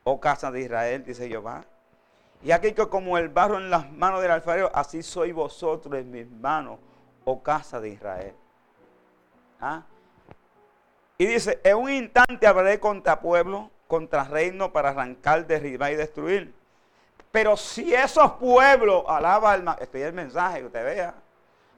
Oh 0.03 0.21
casa 0.21 0.51
de 0.51 0.63
Israel, 0.63 1.05
dice 1.05 1.29
Jehová. 1.29 1.65
Y 2.43 2.51
aquí 2.51 2.73
que 2.73 2.89
como 2.89 3.17
el 3.17 3.29
barro 3.29 3.57
en 3.57 3.71
las 3.71 3.91
manos 3.93 4.21
del 4.21 4.33
alfarero, 4.33 4.71
así 4.75 5.03
soy 5.03 5.33
vosotros 5.33 5.95
en 5.95 6.11
mis 6.11 6.29
manos, 6.29 6.79
oh 7.25 7.43
casa 7.43 7.81
de 7.81 7.91
Israel. 7.91 8.35
¿Ah? 9.61 9.85
Y 11.17 11.27
dice, 11.27 11.61
en 11.63 11.77
un 11.77 11.91
instante 11.91 12.47
hablaré 12.47 12.81
contra 12.81 13.21
pueblo, 13.21 13.71
contra 13.87 14.25
reino 14.25 14.73
para 14.73 14.91
arrancar, 14.91 15.47
derribar 15.47 15.93
y 15.93 15.97
destruir. 15.97 16.55
Pero 17.31 17.57
si 17.57 17.95
esos 17.95 18.33
pueblos, 18.33 19.05
alaba 19.09 19.53
alma, 19.53 19.77
estoy 19.81 20.03
el 20.03 20.13
mensaje 20.13 20.61
que 20.61 20.67
usted 20.67 20.85
vea. 20.85 21.15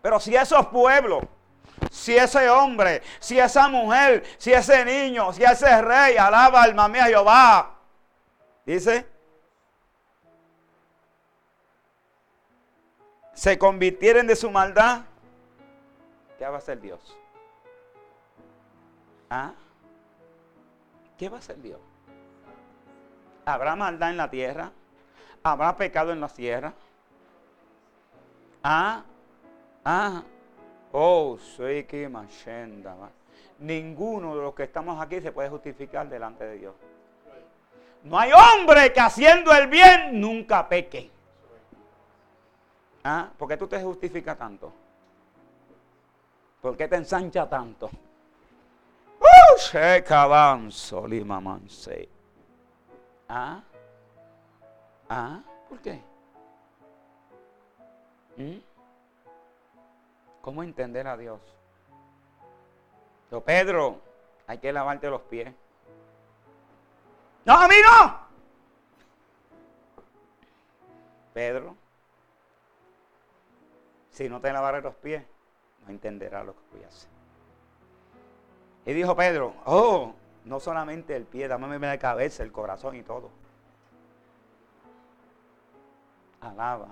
Pero 0.03 0.21
si 0.21 0.37
esos 0.37 0.67
pueblos 0.67 1.25
si 1.91 2.17
ese 2.17 2.49
hombre, 2.49 3.03
si 3.19 3.39
esa 3.39 3.69
mujer, 3.69 4.25
si 4.39 4.53
ese 4.53 4.85
niño, 4.85 5.33
si 5.33 5.43
ese 5.43 5.83
rey, 5.83 6.17
alaba 6.17 6.63
alma 6.63 6.89
mía 6.89 7.05
Jehová. 7.05 7.75
Dice, 8.65 9.07
se 13.35 13.59
convirtieren 13.59 14.27
de 14.27 14.35
su 14.35 14.51
maldad, 14.51 15.03
¿qué 16.39 16.47
va 16.47 16.57
a 16.57 16.59
hacer 16.59 16.81
Dios? 16.81 17.17
¿Ah? 19.31 19.53
¿Qué 21.17 21.29
va 21.29 21.37
a 21.37 21.41
hacer 21.41 21.61
Dios? 21.61 21.81
¿Habrá 23.47 23.77
maldad 23.77 24.11
en 24.11 24.17
la 24.17 24.29
tierra? 24.29 24.73
¿Habrá 25.45 25.77
pecado 25.77 26.13
en 26.13 26.21
la 26.21 26.29
tierra? 26.29 26.73
¿Ah? 28.61 29.05
¿Ah? 29.85 30.23
Oh, 30.91 31.39
soy 31.39 31.85
que 31.85 32.11
Ninguno 33.61 34.35
de 34.35 34.43
los 34.43 34.53
que 34.53 34.65
estamos 34.65 35.01
aquí 35.01 35.21
se 35.21 35.31
puede 35.31 35.49
justificar 35.49 36.09
delante 36.09 36.45
de 36.45 36.59
Dios. 36.59 36.75
No 38.03 38.19
hay 38.19 38.33
hombre 38.33 38.93
que 38.93 38.99
haciendo 38.99 39.53
el 39.53 39.69
bien 39.69 40.21
nunca 40.21 40.69
peque. 40.69 41.09
¿Ah? 43.05 43.31
¿Por 43.39 43.49
qué 43.49 43.57
tú 43.57 43.69
te 43.69 43.81
justificas 43.81 44.37
tanto? 44.37 44.73
¿Por 46.61 46.77
qué 46.77 46.89
te 46.89 46.97
ensancha 46.97 47.49
tanto? 47.49 47.87
¡Uh! 49.21 49.59
Se 49.59 50.03
¿Ah? 53.29 53.63
¿Ah? 55.09 55.43
¿Por 55.69 55.81
qué? 55.81 56.01
¿Mm? 58.37 58.59
¿Cómo 60.43 60.63
entender 60.63 61.07
a 61.09 61.17
Dios? 61.17 61.41
Pero 63.29 63.43
Pedro, 63.43 64.01
hay 64.47 64.59
que 64.59 64.73
lavarte 64.73 65.11
los 65.11 65.23
pies. 65.23 65.53
No, 67.45 67.55
a 67.55 67.69
mí 67.69 67.75
no. 67.85 68.27
Pedro, 71.35 71.77
si 74.11 74.29
no 74.29 74.41
te 74.41 74.53
lavaré 74.53 74.81
los 74.81 74.95
pies, 74.95 75.23
no 75.85 75.91
entenderás 75.91 76.47
lo 76.47 76.55
que 76.55 76.61
voy 76.73 76.85
a 76.85 76.89
hacer. 76.89 77.11
Y 78.87 78.93
dijo 78.93 79.15
Pedro, 79.17 79.53
oh, 79.67 80.15
no 80.47 80.61
solamente 80.61 81.17
el 81.17 81.27
pie, 81.27 81.49
dame 81.49 81.79
la 81.79 81.99
cabeza, 81.99 82.45
el 82.45 82.53
corazón 82.53 82.95
y 82.95 83.03
todo. 83.03 83.31
Alaba. 86.41 86.89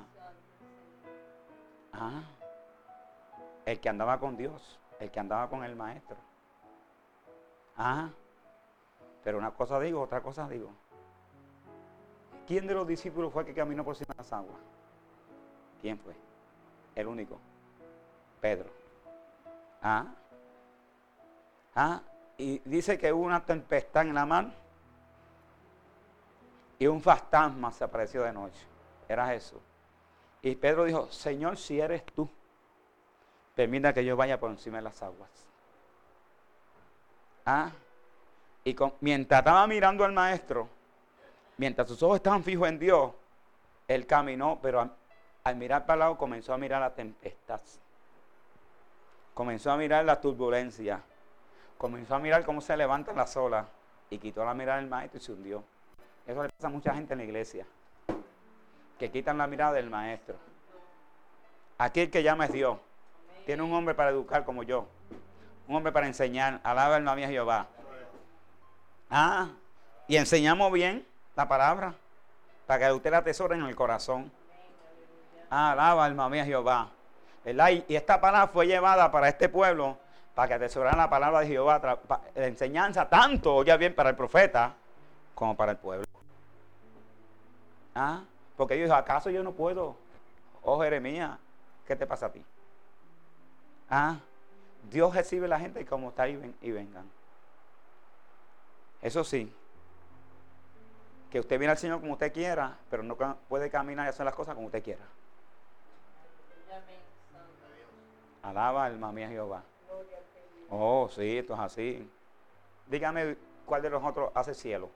Ah. 1.92 2.22
El 3.64 3.78
que 3.78 3.88
andaba 3.88 4.18
con 4.18 4.36
Dios, 4.36 4.80
el 4.98 5.10
que 5.12 5.20
andaba 5.20 5.48
con 5.48 5.62
el 5.62 5.76
maestro. 5.76 6.16
Ah. 7.76 8.10
Pero 9.22 9.38
una 9.38 9.52
cosa 9.52 9.78
digo, 9.78 10.02
otra 10.02 10.20
cosa 10.20 10.48
digo. 10.48 10.70
¿Quién 12.48 12.66
de 12.66 12.74
los 12.74 12.86
discípulos 12.88 13.32
fue 13.32 13.42
el 13.42 13.46
que 13.46 13.54
caminó 13.54 13.84
por 13.84 13.94
encima 13.94 14.14
de 14.14 14.18
las 14.18 14.32
aguas? 14.32 14.58
¿Quién 15.80 15.96
fue? 16.00 16.14
El 16.96 17.06
único. 17.06 17.38
Pedro. 18.40 18.68
Ah. 19.80 20.06
Ah. 21.76 22.02
Y 22.36 22.60
dice 22.64 22.98
que 22.98 23.12
hubo 23.12 23.24
una 23.24 23.44
tempestad 23.44 24.02
en 24.02 24.14
la 24.14 24.26
mar 24.26 24.50
y 26.78 26.86
un 26.86 27.00
fantasma 27.00 27.70
se 27.70 27.84
apareció 27.84 28.22
de 28.22 28.32
noche. 28.32 28.60
Era 29.08 29.28
Jesús. 29.28 29.60
Y 30.42 30.56
Pedro 30.56 30.84
dijo, 30.84 31.10
Señor, 31.10 31.56
si 31.56 31.80
eres 31.80 32.04
tú, 32.04 32.28
permita 33.54 33.92
que 33.92 34.04
yo 34.04 34.16
vaya 34.16 34.38
por 34.38 34.50
encima 34.50 34.78
de 34.78 34.82
las 34.82 35.02
aguas. 35.02 35.30
Ah, 37.46 37.70
y 38.64 38.74
mientras 39.00 39.40
estaba 39.40 39.66
mirando 39.66 40.04
al 40.04 40.12
maestro, 40.12 40.68
mientras 41.56 41.88
sus 41.88 42.02
ojos 42.02 42.16
estaban 42.16 42.42
fijos 42.42 42.68
en 42.68 42.78
Dios, 42.78 43.12
él 43.86 44.06
caminó, 44.06 44.58
pero 44.60 44.90
al 45.44 45.56
mirar 45.56 45.84
para 45.84 45.94
el 45.94 46.00
lado 46.00 46.18
comenzó 46.18 46.54
a 46.54 46.58
mirar 46.58 46.80
la 46.80 46.94
tempestad. 46.94 47.60
Comenzó 49.34 49.70
a 49.70 49.76
mirar 49.76 50.04
la 50.04 50.20
turbulencia. 50.20 51.02
Comenzó 51.78 52.14
a 52.14 52.18
mirar 52.18 52.44
cómo 52.44 52.60
se 52.60 52.76
levantan 52.76 53.16
las 53.16 53.36
olas. 53.36 53.66
Y 54.10 54.18
quitó 54.18 54.44
la 54.44 54.54
mirada 54.54 54.78
del 54.78 54.88
maestro 54.88 55.18
y 55.18 55.22
se 55.22 55.32
hundió. 55.32 55.64
Eso 56.26 56.42
le 56.42 56.48
pasa 56.50 56.68
a 56.68 56.70
mucha 56.70 56.94
gente 56.94 57.14
en 57.14 57.18
la 57.18 57.24
iglesia. 57.24 57.66
Que 58.98 59.10
quitan 59.10 59.38
la 59.38 59.46
mirada 59.46 59.72
del 59.72 59.90
maestro. 59.90 60.36
Aquel 61.78 62.10
que 62.10 62.22
llama 62.22 62.46
es 62.46 62.52
Dios. 62.52 62.78
Tiene 63.44 63.62
un 63.62 63.72
hombre 63.72 63.94
para 63.94 64.10
educar 64.10 64.44
como 64.44 64.62
yo. 64.62 64.86
Un 65.68 65.76
hombre 65.76 65.92
para 65.92 66.06
enseñar. 66.06 66.60
Alaba 66.62 66.96
alma 66.96 67.14
mía 67.14 67.28
Jehová. 67.28 67.66
Ah, 69.10 69.48
y 70.06 70.16
enseñamos 70.16 70.72
bien 70.72 71.06
la 71.34 71.48
palabra. 71.48 71.94
Para 72.66 72.86
que 72.86 72.92
usted 72.92 73.10
la 73.10 73.18
atesore 73.18 73.56
en 73.56 73.64
el 73.64 73.74
corazón. 73.74 74.30
Ah, 75.50 75.72
alaba 75.72 76.04
alma 76.04 76.28
mía 76.28 76.44
Jehová. 76.44 76.90
Y 77.44 77.94
esta 77.94 78.20
palabra 78.20 78.48
fue 78.48 78.66
llevada 78.66 79.10
para 79.10 79.28
este 79.28 79.48
pueblo 79.48 79.98
para 80.34 80.48
que 80.48 80.54
atesoraran 80.54 80.98
la 80.98 81.08
palabra 81.08 81.40
de 81.40 81.46
Jehová, 81.46 81.80
la 82.34 82.46
enseñanza 82.46 83.08
tanto, 83.08 83.54
oye 83.54 83.76
bien, 83.76 83.94
para 83.94 84.10
el 84.10 84.16
profeta 84.16 84.74
como 85.34 85.56
para 85.56 85.72
el 85.72 85.78
pueblo. 85.78 86.04
¿Ah? 87.94 88.22
Porque 88.56 88.74
ellos 88.74 88.90
¿acaso 88.90 89.30
yo 89.30 89.42
no 89.42 89.52
puedo? 89.52 89.96
Oh 90.62 90.80
Jeremías, 90.80 91.38
¿qué 91.86 91.94
te 91.94 92.06
pasa 92.06 92.26
a 92.26 92.32
ti? 92.32 92.44
¿Ah? 93.88 94.16
Dios 94.90 95.14
recibe 95.14 95.46
a 95.46 95.50
la 95.50 95.60
gente 95.60 95.86
como 95.86 96.08
está 96.08 96.28
y, 96.28 96.36
ven, 96.36 96.54
y 96.60 96.70
vengan. 96.72 97.08
Eso 99.00 99.22
sí, 99.22 99.54
que 101.30 101.40
usted 101.40 101.58
viene 101.58 101.72
al 101.72 101.78
Señor 101.78 102.00
como 102.00 102.12
usted 102.12 102.32
quiera, 102.32 102.76
pero 102.90 103.02
no 103.02 103.16
puede 103.48 103.70
caminar 103.70 104.06
y 104.06 104.08
hacer 104.08 104.24
las 104.24 104.34
cosas 104.34 104.54
como 104.54 104.66
usted 104.66 104.82
quiera. 104.82 105.04
Alaba 108.42 108.84
alma 108.84 109.12
mía 109.12 109.28
Jehová. 109.28 109.62
Oh, 110.76 111.08
sí, 111.08 111.38
esto 111.38 111.54
es 111.54 111.60
así. 111.60 112.10
Dígame 112.88 113.36
cuál 113.64 113.80
de 113.80 113.90
nosotros 113.90 114.32
hace 114.34 114.54
cielo. 114.54 114.90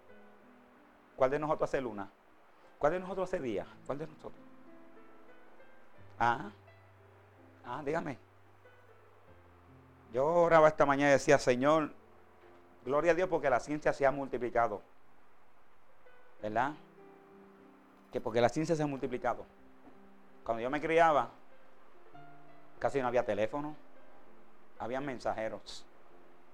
¿Cuál 1.14 1.30
de 1.30 1.38
nosotros 1.38 1.70
hace 1.70 1.80
luna? 1.80 2.10
¿Cuál 2.78 2.94
de 2.94 3.00
nosotros 3.00 3.28
hace 3.28 3.40
día? 3.40 3.64
¿Cuál 3.86 3.98
de 3.98 4.06
nosotros? 4.08 4.42
Ah, 6.18 6.50
ah, 7.64 7.82
dígame. 7.84 8.18
Yo 10.12 10.26
oraba 10.26 10.66
esta 10.66 10.84
mañana 10.84 11.10
y 11.10 11.12
decía, 11.12 11.38
Señor, 11.38 11.92
gloria 12.84 13.12
a 13.12 13.14
Dios 13.14 13.28
porque 13.28 13.48
la 13.48 13.60
ciencia 13.60 13.92
se 13.92 14.04
ha 14.04 14.10
multiplicado. 14.10 14.82
¿Verdad? 16.42 16.72
Que 18.10 18.20
porque 18.20 18.40
la 18.40 18.48
ciencia 18.48 18.74
se 18.74 18.82
ha 18.82 18.86
multiplicado. 18.86 19.44
Cuando 20.42 20.60
yo 20.60 20.70
me 20.70 20.80
criaba, 20.80 21.30
casi 22.80 23.00
no 23.00 23.06
había 23.06 23.24
teléfono, 23.24 23.76
había 24.78 25.00
mensajeros. 25.00 25.84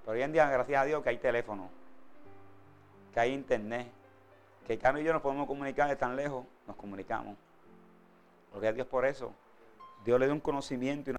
Pero 0.05 0.17
hoy 0.17 0.23
en 0.23 0.33
día, 0.33 0.49
gracias 0.49 0.83
a 0.83 0.85
Dios, 0.85 1.03
que 1.03 1.11
hay 1.11 1.19
teléfono, 1.19 1.71
que 3.13 3.21
hay 3.21 3.33
internet, 3.33 3.91
que 4.67 4.79
Carlos 4.79 5.03
y 5.03 5.05
yo 5.05 5.13
nos 5.13 5.23
podemos 5.23 5.47
comunicar 5.47 5.89
de 5.89 5.97
tan 5.97 6.17
lejos, 6.17 6.45
nos 6.67 6.77
comunicamos. 6.77 7.37
Gloria 8.53 8.71
a 8.71 8.73
Dios 8.73 8.87
por 8.87 9.05
eso. 9.05 9.33
Dios 10.05 10.19
le 10.21 10.27
da 10.27 10.33
un 10.33 10.41
conocimiento 10.41 11.11
y 11.11 11.15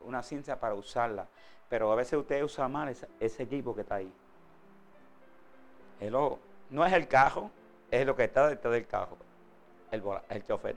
una, 0.00 0.22
ciencia 0.22 0.58
para 0.58 0.74
usarla. 0.74 1.26
Pero 1.68 1.90
a 1.90 1.94
veces 1.94 2.18
usted 2.18 2.42
usa 2.42 2.68
mal 2.68 2.88
ese, 2.88 3.42
equipo 3.42 3.74
que 3.74 3.80
está 3.82 3.96
ahí. 3.96 4.12
El 6.00 6.12
no 6.70 6.86
es 6.86 6.92
el 6.92 7.08
cajo, 7.08 7.50
es 7.90 8.06
lo 8.06 8.14
que 8.16 8.24
está 8.24 8.48
detrás 8.48 8.72
del. 8.72 8.86
El, 9.90 10.02
el 10.30 10.46
chofer. 10.46 10.76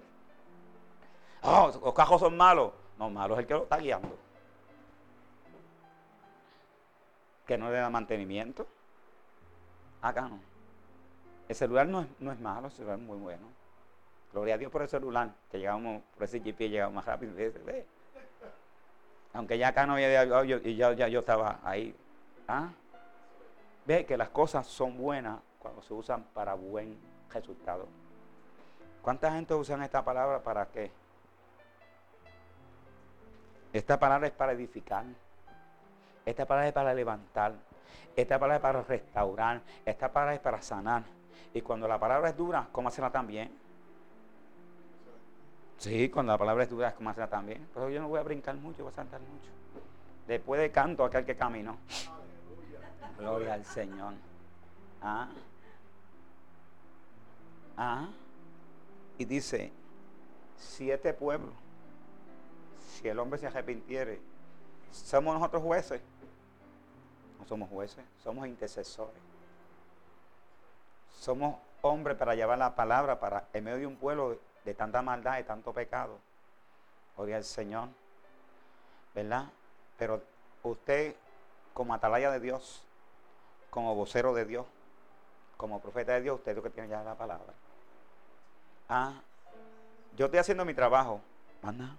Oh, 1.41 1.71
los 1.83 1.93
cajos 1.93 2.19
son 2.21 2.35
malos. 2.35 2.71
No, 2.97 3.09
malo 3.09 3.35
es 3.35 3.41
el 3.41 3.47
que 3.47 3.53
lo 3.53 3.63
está 3.63 3.77
guiando. 3.77 4.24
Que 7.45 7.57
no 7.57 7.69
le 7.69 7.77
da 7.77 7.89
mantenimiento. 7.89 8.67
Acá 10.01 10.21
no. 10.21 10.39
El 11.47 11.55
celular 11.55 11.87
no 11.87 12.01
es, 12.01 12.07
no 12.19 12.31
es 12.31 12.39
malo, 12.39 12.67
el 12.67 12.73
celular 12.73 12.97
es 12.97 13.05
muy 13.05 13.17
bueno. 13.17 13.47
Gloria 14.31 14.55
a 14.55 14.57
Dios 14.57 14.71
por 14.71 14.81
el 14.81 14.89
celular, 14.89 15.31
que 15.49 15.59
llegamos, 15.59 16.01
por 16.15 16.23
ese 16.23 16.39
GPS 16.39 16.69
llegamos 16.69 16.95
más 16.95 17.05
rápido. 17.05 17.33
Aunque 19.33 19.57
ya 19.57 19.69
acá 19.69 19.85
no 19.85 19.93
había 19.93 20.23
yo, 20.25 20.57
y 20.57 20.75
ya, 20.75 20.93
ya 20.93 21.07
yo 21.07 21.19
estaba 21.19 21.59
ahí. 21.63 21.95
¿Ah? 22.47 22.69
Ve 23.85 24.05
que 24.05 24.17
las 24.17 24.29
cosas 24.29 24.65
son 24.67 24.97
buenas 24.97 25.39
cuando 25.59 25.81
se 25.83 25.93
usan 25.93 26.23
para 26.33 26.53
buen 26.53 26.97
resultado. 27.31 27.87
¿Cuánta 29.01 29.31
gente 29.31 29.53
usa 29.53 29.83
esta 29.85 30.03
palabra 30.03 30.41
para 30.41 30.65
qué? 30.67 30.91
Esta 33.71 33.99
palabra 33.99 34.27
es 34.27 34.33
para 34.33 34.53
edificar. 34.53 35.05
Esta 36.25 36.45
palabra 36.45 36.67
es 36.67 36.73
para 36.73 36.93
levantar. 36.93 37.53
Esta 38.15 38.39
palabra 38.39 38.55
es 38.55 38.61
para 38.61 38.81
restaurar. 38.81 39.61
Esta 39.85 40.11
palabra 40.11 40.35
es 40.35 40.39
para 40.39 40.61
sanar. 40.61 41.03
Y 41.53 41.61
cuando 41.61 41.87
la 41.87 41.99
palabra 41.99 42.29
es 42.29 42.37
dura, 42.37 42.67
¿cómo 42.71 42.89
hacerla 42.89 43.11
también? 43.11 43.51
Sí, 45.77 46.09
cuando 46.09 46.31
la 46.31 46.37
palabra 46.37 46.63
es 46.63 46.69
dura, 46.69 46.93
¿cómo 46.95 47.09
hacerla 47.09 47.29
también? 47.29 47.67
Pero 47.73 47.89
yo 47.89 48.01
no 48.01 48.07
voy 48.07 48.19
a 48.19 48.23
brincar 48.23 48.55
mucho, 48.55 48.83
voy 48.83 48.91
a 48.91 48.95
saltar 48.95 49.21
mucho. 49.21 49.51
Después 50.27 50.59
de 50.59 50.71
canto, 50.71 51.03
aquel 51.03 51.25
que 51.25 51.35
caminó. 51.35 51.77
Gloria 53.17 53.53
al 53.53 53.65
Señor. 53.65 54.13
¿Ah? 55.01 55.29
¿Ah? 57.77 58.07
Y 59.17 59.25
dice, 59.25 59.71
siete 60.57 61.13
pueblos, 61.13 61.53
si 62.79 63.07
el 63.07 63.19
hombre 63.19 63.39
se 63.39 63.47
arrepintiere, 63.47 64.19
¿somos 64.91 65.35
nosotros 65.35 65.61
jueces? 65.61 66.01
No 67.39 67.45
somos 67.45 67.69
jueces, 67.69 68.03
somos 68.23 68.47
intercesores. 68.47 69.21
Somos 71.19 71.57
hombres 71.81 72.17
para 72.17 72.35
llevar 72.35 72.57
la 72.57 72.75
palabra 72.75 73.19
para 73.19 73.47
en 73.53 73.63
medio 73.63 73.77
de 73.77 73.87
un 73.87 73.95
pueblo 73.95 74.37
de, 74.63 74.73
tanta 74.73 75.01
maldad 75.01 75.39
y 75.39 75.43
tanto 75.43 75.73
pecado. 75.73 76.19
Odia 77.17 77.37
al 77.37 77.43
Señor. 77.43 77.89
¿Verdad? 79.13 79.45
Pero 79.97 80.21
usted, 80.63 81.15
como 81.73 81.93
atalaya 81.93 82.31
de 82.31 82.39
Dios, 82.39 82.83
como 83.69 83.95
vocero 83.95 84.33
de 84.33 84.45
Dios, 84.45 84.65
como 85.57 85.79
profeta 85.79 86.13
de 86.13 86.21
Dios, 86.21 86.39
usted 86.39 86.51
es 86.51 86.57
lo 86.57 86.63
que 86.63 86.69
tiene 86.69 86.89
ya 86.89 87.03
la 87.03 87.15
palabra. 87.15 87.53
Ah, 88.89 89.21
yo 90.15 90.25
estoy 90.25 90.39
haciendo 90.39 90.65
mi 90.65 90.73
trabajo. 90.73 91.21
Manda. 91.61 91.95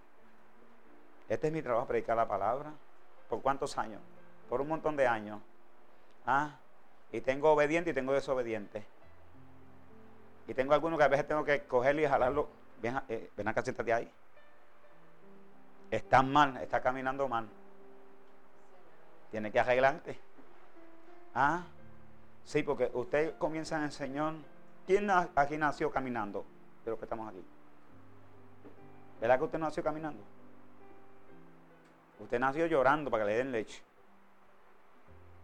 Este 1.29 1.49
es 1.49 1.53
mi 1.53 1.63
trabajo, 1.63 1.87
predicar 1.87 2.17
la 2.17 2.29
palabra. 2.29 2.73
¿Por 3.29 3.43
cuántos 3.43 3.77
años? 3.79 4.01
Por 4.49 4.61
un 4.61 4.69
montón 4.69 4.97
de 4.97 5.07
años. 5.07 5.41
Ah, 6.27 6.57
y 7.13 7.21
tengo 7.21 7.53
obediente 7.53 7.91
y 7.91 7.95
tengo 7.95 8.13
desobediente. 8.13 8.85
Y 10.49 10.55
tengo 10.55 10.75
algunos 10.75 10.99
que 10.99 11.05
a 11.05 11.09
veces 11.09 11.27
tengo 11.27 11.45
que 11.45 11.65
cogerlo 11.65 12.03
y 12.03 12.07
jalarlo. 12.07 12.49
Ven, 12.81 13.01
eh, 13.09 13.31
ven 13.37 13.49
acá, 13.49 13.63
ahí. 13.95 14.11
Estás 15.91 16.25
mal, 16.25 16.57
está 16.59 16.81
caminando 16.81 17.29
mal. 17.29 17.49
Tiene 19.31 19.51
que 19.51 19.61
arreglarte. 19.61 20.19
Ah, 21.35 21.65
sí, 22.45 22.63
porque 22.63 22.91
usted 22.95 23.37
comienza 23.39 23.83
en 23.83 23.91
Señor. 23.91 24.35
¿Quién 24.87 25.11
aquí 25.11 25.57
nació 25.57 25.91
caminando? 25.91 26.45
De 26.85 26.91
los 26.91 26.99
que 26.99 27.05
estamos 27.05 27.29
aquí. 27.29 27.45
¿Verdad 29.21 29.39
que 29.39 29.45
usted 29.45 29.59
nació 29.59 29.83
caminando? 29.83 30.23
Usted 32.21 32.39
nació 32.39 32.67
llorando 32.67 33.11
para 33.11 33.25
que 33.25 33.31
le 33.31 33.37
den 33.39 33.53
leche. 33.53 33.83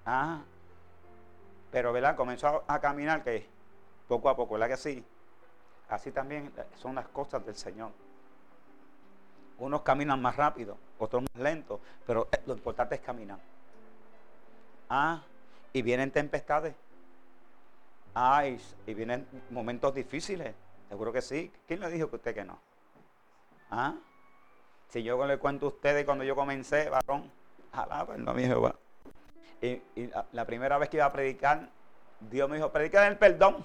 Ah, 0.05 0.43
pero 1.71 1.93
¿verdad? 1.93 2.17
Comenzó 2.17 2.65
a, 2.67 2.81
caminar 2.81 3.23
que 3.23 3.47
poco 4.09 4.29
a 4.29 4.37
poco, 4.37 4.55
¿verdad 4.55 4.69
que 4.69 4.77
sí? 4.77 5.05
así 5.89 6.11
también 6.11 6.51
son 6.77 6.95
las 6.95 7.07
cosas 7.09 7.45
del 7.45 7.55
Señor. 7.55 7.91
Unos 9.59 9.83
caminan 9.83 10.21
más 10.21 10.37
rápido, 10.37 10.79
otros 10.99 11.23
más 11.23 11.43
lento, 11.43 11.81
pero 12.07 12.29
lo 12.47 12.55
importante 12.55 12.95
es 12.95 13.01
caminar. 13.03 13.39
Ah, 14.89 15.23
y 15.73 15.83
vienen 15.83 16.11
tempestades. 16.11 16.75
Ay, 18.15 18.61
y 18.87 18.95
vienen 18.95 19.27
momentos 19.51 19.95
difíciles. 19.95 20.55
Seguro 20.89 21.13
que 21.13 21.23
sí. 21.23 21.51
¿Quién 21.67 21.81
le 21.81 21.91
dijo 21.91 22.11
que 22.11 22.17
usted 22.17 22.35
que 22.35 22.45
no? 22.45 22.59
¿Ah? 23.71 23.95
Si 24.89 25.03
yo 25.03 25.27
le 25.27 25.39
cuento 25.39 25.67
a 25.67 25.69
ustedes 25.71 26.05
cuando 26.05 26.25
yo 26.25 26.35
comencé, 26.35 26.91
varón, 26.91 27.31
alaba 27.73 28.15
el 28.15 28.25
nombre 28.25 28.43
de 28.43 28.49
Jehová. 28.49 28.75
Y, 29.63 29.81
la, 30.33 30.45
primera 30.45 30.77
vez 30.77 30.89
que 30.89 30.97
iba 30.97 31.07
a 31.07 31.13
predicar, 31.13 31.69
Dios 32.19 32.51
me 32.51 32.57
dijo, 32.57 32.73
predica 32.73 33.07
el 33.07 33.17
perdón. 33.17 33.65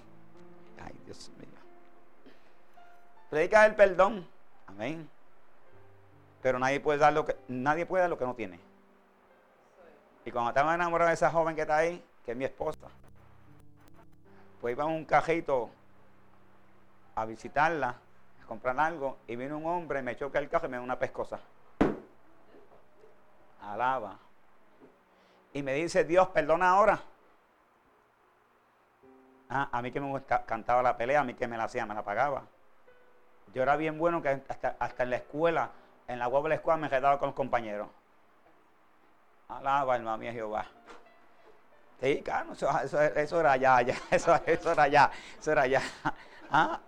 Ay, 0.80 0.94
Dios 1.06 1.32
mío. 1.40 1.50
Predica 3.32 3.66
el 3.66 3.74
perdón. 3.74 4.28
Amén. 4.68 5.10
Pero 6.44 6.60
nadie 6.60 6.80
puede 6.80 7.00
dar 7.00 7.14
lo 7.14 7.26
que, 7.26 7.36
nadie 7.48 7.88
puede 7.88 8.02
dar 8.02 8.12
lo 8.12 8.18
que 8.20 8.26
no 8.26 8.36
tiene. 8.36 8.60
Y 10.24 10.32
cuando 10.32 10.52
estaba 10.52 10.76
enamorado 10.76 11.08
de 11.08 11.16
esa 11.16 11.32
joven 11.32 11.56
que 11.56 11.62
está 11.62 11.78
ahí, 11.78 12.04
que 12.24 12.32
es 12.32 12.38
mi 12.38 12.46
esposa, 12.46 12.88
pues 14.62 14.74
iba 14.74 14.84
a 14.84 14.88
un 14.88 15.04
cajito 15.04 15.72
a 17.16 17.26
visitarla, 17.26 17.96
a 18.44 18.46
comprar 18.46 18.80
algo, 18.80 19.18
y 19.28 19.36
vino 19.36 19.58
un 19.58 19.66
hombre, 19.66 20.04
me 20.04 20.16
choca 20.16 20.38
el 20.38 20.48
cajo 20.48 20.68
y 20.68 20.70
me 20.70 20.78
da 20.78 20.84
una 20.84 21.00
pescosa. 21.00 21.40
Alaba. 23.64 24.27
Y 25.54 25.64
me 25.64 25.74
dice, 25.74 26.04
Dios, 26.04 26.28
perdona 26.30 26.70
ahora. 26.70 27.00
Ah, 29.50 29.70
a 29.72 29.82
mí 29.82 29.92
que 29.92 30.02
me 30.02 30.22
cantaba 30.46 30.84
la 30.84 30.98
pelea, 30.98 31.22
a 31.22 31.24
mí 31.24 31.34
que 31.34 31.48
me 31.48 31.58
la 31.58 31.64
hacía, 31.66 31.86
me 31.86 31.94
la 31.94 32.04
pagaba. 32.04 32.44
Yo 33.54 33.64
era 33.64 33.76
bien 33.78 33.98
bueno 33.98 34.22
que 34.22 34.30
hasta, 34.30 34.76
hasta 34.78 35.04
en 35.04 35.10
la 35.10 35.16
escuela, 35.18 35.72
en 36.08 36.20
la 36.20 36.28
web 36.28 36.44
de 36.44 36.50
la 36.50 36.56
escuela 36.56 36.78
me 36.78 36.90
quedaba 36.90 37.18
con 37.18 37.28
los 37.28 37.36
compañeros. 37.36 37.88
Alaba, 39.48 39.96
hermano 39.96 40.18
mío 40.18 40.32
Jehová. 40.34 40.66
Sí, 42.02 42.22
claro, 42.24 42.54
eso, 42.54 43.40
era 43.40 43.58
ya, 43.58 43.82
ya, 43.82 43.96
eso, 44.12 44.36
eso, 44.46 44.72
era 44.72 44.88
ya, 44.88 45.12
eso 45.40 45.52
era 45.52 45.66
ya. 45.66 45.82
Ah, 46.52 46.80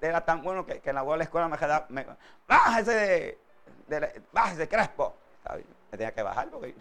era 0.00 0.24
tan 0.24 0.42
bueno 0.42 0.64
que, 0.64 0.80
en 0.84 0.94
la 0.94 1.02
web 1.02 1.14
de 1.14 1.18
la 1.18 1.24
escuela 1.24 1.48
me 1.48 1.58
quedaba, 1.58 1.86
me, 1.88 2.06
bájese, 2.46 3.38
de, 3.88 4.22
bájese, 4.32 4.68
crespo. 4.68 5.16
Me 5.90 5.98
tenía 5.98 6.12
que 6.12 6.22
bajar 6.22 6.48
porque, 6.48 6.74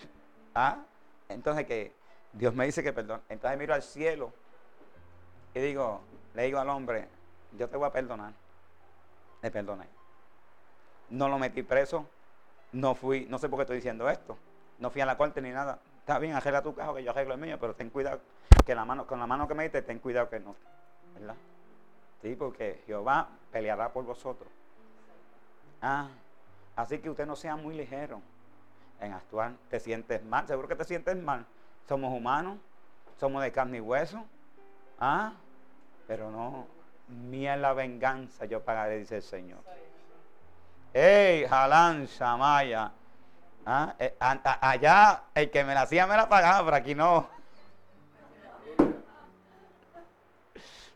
ah, 0.59 0.77
entonces 1.29 1.65
que 1.65 1.93
Dios 2.33 2.53
me 2.53 2.65
dice 2.65 2.83
que 2.83 2.93
perdón. 2.93 3.21
Entonces 3.29 3.57
miro 3.57 3.73
al 3.73 3.81
cielo 3.81 4.31
y 5.53 5.59
digo, 5.59 6.01
le 6.35 6.43
digo 6.43 6.59
al 6.59 6.69
hombre, 6.69 7.07
yo 7.57 7.67
te 7.69 7.77
voy 7.77 7.87
a 7.87 7.91
perdonar. 7.91 8.33
Le 9.41 9.51
perdoné. 9.51 9.85
No 11.09 11.29
lo 11.29 11.39
metí 11.39 11.63
preso. 11.63 12.05
No 12.71 12.93
fui, 12.93 13.25
no 13.25 13.39
sé 13.39 13.49
por 13.49 13.57
qué 13.57 13.63
estoy 13.63 13.77
diciendo 13.77 14.09
esto. 14.09 14.37
No 14.77 14.89
fui 14.89 15.01
a 15.01 15.05
la 15.05 15.17
corte 15.17 15.41
ni 15.41 15.49
nada. 15.49 15.79
Está 15.99 16.19
bien, 16.19 16.33
arregla 16.33 16.61
tu 16.61 16.75
cajo 16.75 16.93
que 16.93 17.03
yo 17.03 17.11
arreglo 17.11 17.33
el 17.33 17.39
mío, 17.39 17.57
pero 17.59 17.73
ten 17.73 17.89
cuidado 17.89 18.19
que 18.65 18.75
la 18.75 18.85
mano, 18.85 19.07
con 19.07 19.19
la 19.19 19.25
mano 19.25 19.47
que 19.47 19.55
me 19.55 19.63
diste, 19.63 19.81
ten 19.81 19.99
cuidado 19.99 20.29
que 20.29 20.39
no. 20.39 20.55
¿Verdad? 21.15 21.35
Sí, 22.21 22.35
porque 22.35 22.83
Jehová 22.85 23.29
peleará 23.51 23.91
por 23.91 24.05
vosotros. 24.05 24.49
Ah, 25.81 26.09
así 26.75 26.99
que 26.99 27.09
usted 27.09 27.25
no 27.25 27.35
sea 27.35 27.55
muy 27.55 27.75
ligero 27.75 28.21
en 29.01 29.13
actuar. 29.13 29.53
Te 29.69 29.79
sientes 29.79 30.23
mal, 30.23 30.47
seguro 30.47 30.67
que 30.67 30.75
te 30.75 30.83
sientes 30.83 31.15
mal. 31.15 31.45
Somos 31.87 32.13
humanos, 32.13 32.57
somos 33.19 33.41
de 33.41 33.51
carne 33.51 33.77
y 33.77 33.81
hueso. 33.81 34.23
Ah, 34.99 35.33
pero 36.07 36.31
no, 36.31 36.67
mía 37.07 37.55
la 37.55 37.73
venganza, 37.73 38.45
yo 38.45 38.63
pagaré, 38.63 38.97
dice 38.97 39.17
el 39.17 39.23
Señor. 39.23 39.59
¡Ey, 40.93 41.45
Jalán, 41.47 42.05
Shamaya! 42.05 42.91
¿Ah? 43.65 43.95
Eh, 43.99 44.15
allá 44.19 45.23
el 45.35 45.51
que 45.51 45.63
me 45.63 45.73
la 45.73 45.81
hacía 45.81 46.07
me 46.07 46.15
la 46.15 46.27
pagaba, 46.27 46.65
pero 46.65 46.77
aquí 46.77 46.95
no. 46.95 47.27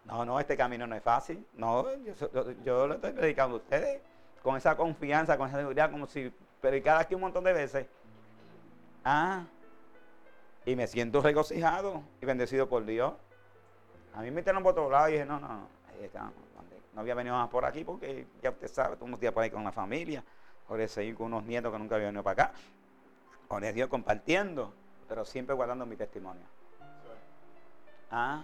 No, 0.06 0.26
no, 0.26 0.40
este 0.40 0.58
camino 0.58 0.86
no 0.86 0.96
es 0.96 1.04
fácil. 1.04 1.46
No, 1.54 1.86
yo, 1.98 2.52
yo, 2.64 2.88
lo 2.88 2.96
estoy 2.96 3.12
predicando 3.12 3.56
a 3.56 3.60
ustedes 3.60 4.02
con 4.42 4.58
esa 4.58 4.76
confianza, 4.76 5.38
con 5.38 5.48
esa 5.48 5.58
seguridad, 5.58 5.90
como 5.90 6.08
si 6.08 6.34
predicara 6.64 7.02
aquí 7.02 7.14
un 7.14 7.20
montón 7.20 7.44
de 7.44 7.52
veces. 7.52 7.86
Ah, 9.04 9.44
y 10.66 10.78
me 10.78 10.88
siento 10.88 11.22
regocijado 11.22 12.02
y 12.22 12.26
bendecido 12.26 12.70
por 12.70 12.86
Dios. 12.86 13.14
A 14.14 14.22
mí 14.22 14.28
me 14.28 14.36
metieron 14.38 14.64
por 14.64 14.72
otro 14.72 14.90
lado 14.90 15.10
y 15.10 15.14
dije, 15.14 15.26
no, 15.26 15.42
no, 15.42 15.68
no 16.94 17.02
había 17.02 17.16
venido 17.16 17.36
más 17.36 17.50
por 17.50 17.66
aquí 17.66 17.84
porque 17.84 18.28
ya 18.42 18.52
usted 18.52 18.70
sabe, 18.70 18.96
todos 18.96 19.10
los 19.10 19.20
días 19.20 19.34
por 19.34 19.44
ahí 19.44 19.50
con 19.50 19.66
la 19.66 19.74
familia. 19.74 20.24
Ahora 20.70 20.88
seguir 20.88 21.16
con 21.16 21.26
unos 21.26 21.44
nietos 21.44 21.70
que 21.70 21.78
nunca 21.78 21.96
habían 21.96 22.12
venido 22.12 22.24
para 22.24 22.44
acá. 22.44 22.54
Ahora 23.50 23.74
Dios 23.74 23.90
compartiendo, 23.90 24.74
pero 25.10 25.26
siempre 25.26 25.54
guardando 25.54 25.86
mi 25.86 25.98
testimonio. 25.98 26.46
Ah, 28.10 28.42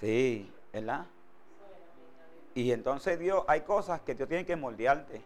sí, 0.00 0.50
¿verdad? 0.72 1.04
Y 2.54 2.72
entonces 2.72 3.18
Dios, 3.18 3.44
hay 3.46 3.60
cosas 3.60 4.00
que 4.00 4.14
Dios 4.14 4.26
tiene 4.26 4.46
que 4.46 4.56
moldearte. 4.56 5.20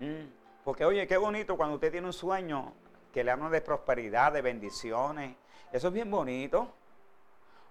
Mm, 0.00 0.26
porque 0.64 0.84
oye, 0.84 1.06
qué 1.06 1.16
bonito 1.16 1.56
cuando 1.56 1.76
usted 1.76 1.90
tiene 1.90 2.06
un 2.06 2.12
sueño 2.12 2.72
que 3.12 3.24
le 3.24 3.30
hablan 3.30 3.50
de 3.50 3.60
prosperidad, 3.60 4.32
de 4.32 4.42
bendiciones. 4.42 5.36
Eso 5.72 5.88
es 5.88 5.94
bien 5.94 6.10
bonito. 6.10 6.72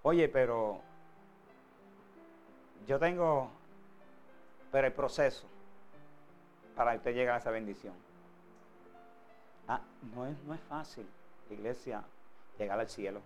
Oye, 0.04 0.28
pero 0.30 0.82
yo 2.86 3.00
tengo, 3.00 3.50
pero 4.72 4.88
el 4.88 4.94
proceso 4.94 5.46
para 6.76 6.92
que 6.92 6.98
usted 6.98 7.14
llegue 7.14 7.30
a 7.30 7.38
esa 7.38 7.52
bendición. 7.52 7.94
Ah, 9.68 9.82
no 10.16 10.26
es, 10.26 10.38
no 10.44 10.54
es 10.54 10.62
fácil, 10.62 11.06
iglesia, 11.50 12.04
llegar 12.58 12.80
al 12.80 12.88
cielo. 12.88 13.22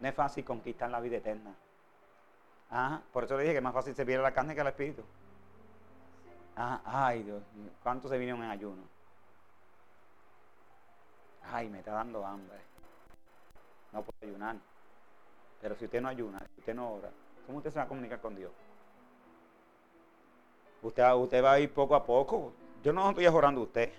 No 0.00 0.08
es 0.08 0.14
fácil 0.14 0.44
conquistar 0.44 0.90
la 0.90 1.00
vida 1.00 1.16
eterna. 1.16 1.54
Ah, 2.70 3.00
por 3.12 3.24
eso 3.24 3.36
le 3.36 3.44
dije 3.44 3.54
que 3.54 3.58
es 3.58 3.64
más 3.64 3.72
fácil 3.72 3.94
se 3.94 4.04
viene 4.04 4.22
la 4.22 4.32
carne 4.32 4.54
que 4.54 4.60
el 4.60 4.66
espíritu. 4.66 5.04
Ah, 6.56 6.80
ay 6.84 7.24
Dios, 7.24 7.42
¿cuántos 7.82 8.10
se 8.10 8.18
vinieron 8.18 8.42
en 8.42 8.50
ayuno? 8.50 8.82
Ay, 11.42 11.68
me 11.68 11.78
está 11.80 11.92
dando 11.92 12.24
hambre. 12.24 12.58
No 13.92 14.02
puedo 14.02 14.16
ayunar. 14.22 14.56
Pero 15.60 15.74
si 15.76 15.84
usted 15.84 16.00
no 16.00 16.08
ayuna, 16.08 16.38
si 16.54 16.60
usted 16.60 16.74
no 16.74 16.92
ora, 16.92 17.10
¿Cómo 17.46 17.58
usted 17.58 17.70
se 17.70 17.78
va 17.78 17.84
a 17.84 17.88
comunicar 17.88 18.20
con 18.20 18.34
Dios? 18.34 18.52
Usted, 20.82 21.14
usted 21.14 21.44
va 21.44 21.52
a 21.52 21.60
ir 21.60 21.72
poco 21.72 21.94
a 21.94 22.04
poco. 22.04 22.52
Yo 22.82 22.92
no 22.92 23.08
estoy 23.10 23.26
orando 23.26 23.60
a 23.60 23.64
usted. 23.64 23.92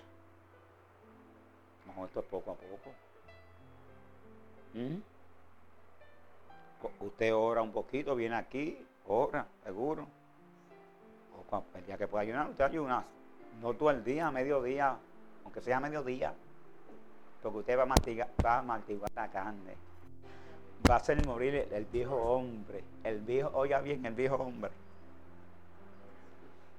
No, 1.86 2.04
esto 2.04 2.20
es 2.20 2.26
poco 2.26 2.50
a 2.50 2.54
poco. 2.54 2.90
¿Mm? 4.74 4.96
Usted 7.00 7.34
ora 7.34 7.62
un 7.62 7.72
poquito, 7.72 8.14
viene 8.14 8.36
aquí, 8.36 8.84
ora, 9.06 9.46
seguro. 9.64 10.06
O 11.50 11.64
el 11.74 11.86
día 11.86 11.96
que 11.98 12.08
pueda 12.08 12.22
ayunar, 12.22 12.48
usted 12.48 12.64
ayuna. 12.64 13.04
No 13.60 13.74
todo 13.74 13.90
el 13.90 14.04
día, 14.04 14.30
mediodía, 14.30 14.96
aunque 15.44 15.60
sea 15.60 15.80
mediodía. 15.80 16.34
Porque 17.42 17.58
usted 17.58 17.78
va 17.78 17.82
a 17.82 17.86
martigar, 17.86 18.28
va 18.44 18.58
a 18.58 18.80
la 19.14 19.30
carne 19.30 19.86
va 20.88 20.94
a 20.94 20.98
hacer 20.98 21.24
morir 21.26 21.68
el, 21.70 21.84
viejo 21.86 22.16
hombre. 22.16 22.84
El 23.04 23.20
viejo, 23.20 23.50
oiga 23.54 23.80
bien, 23.80 24.04
el 24.06 24.14
viejo 24.14 24.36
hombre. 24.36 24.70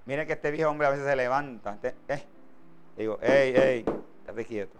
Mire 0.05 0.25
que 0.25 0.33
este 0.33 0.51
viejo 0.51 0.69
hombre 0.69 0.87
a 0.87 0.91
veces 0.91 1.05
se 1.05 1.15
levanta. 1.15 1.77
Eh, 1.83 2.23
digo, 2.95 3.19
hey, 3.21 3.53
hey, 3.55 3.85
estate 4.21 4.45
quieto. 4.45 4.79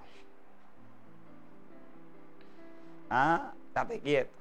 Ah, 3.10 3.54
estate 3.68 4.00
quieto. 4.00 4.32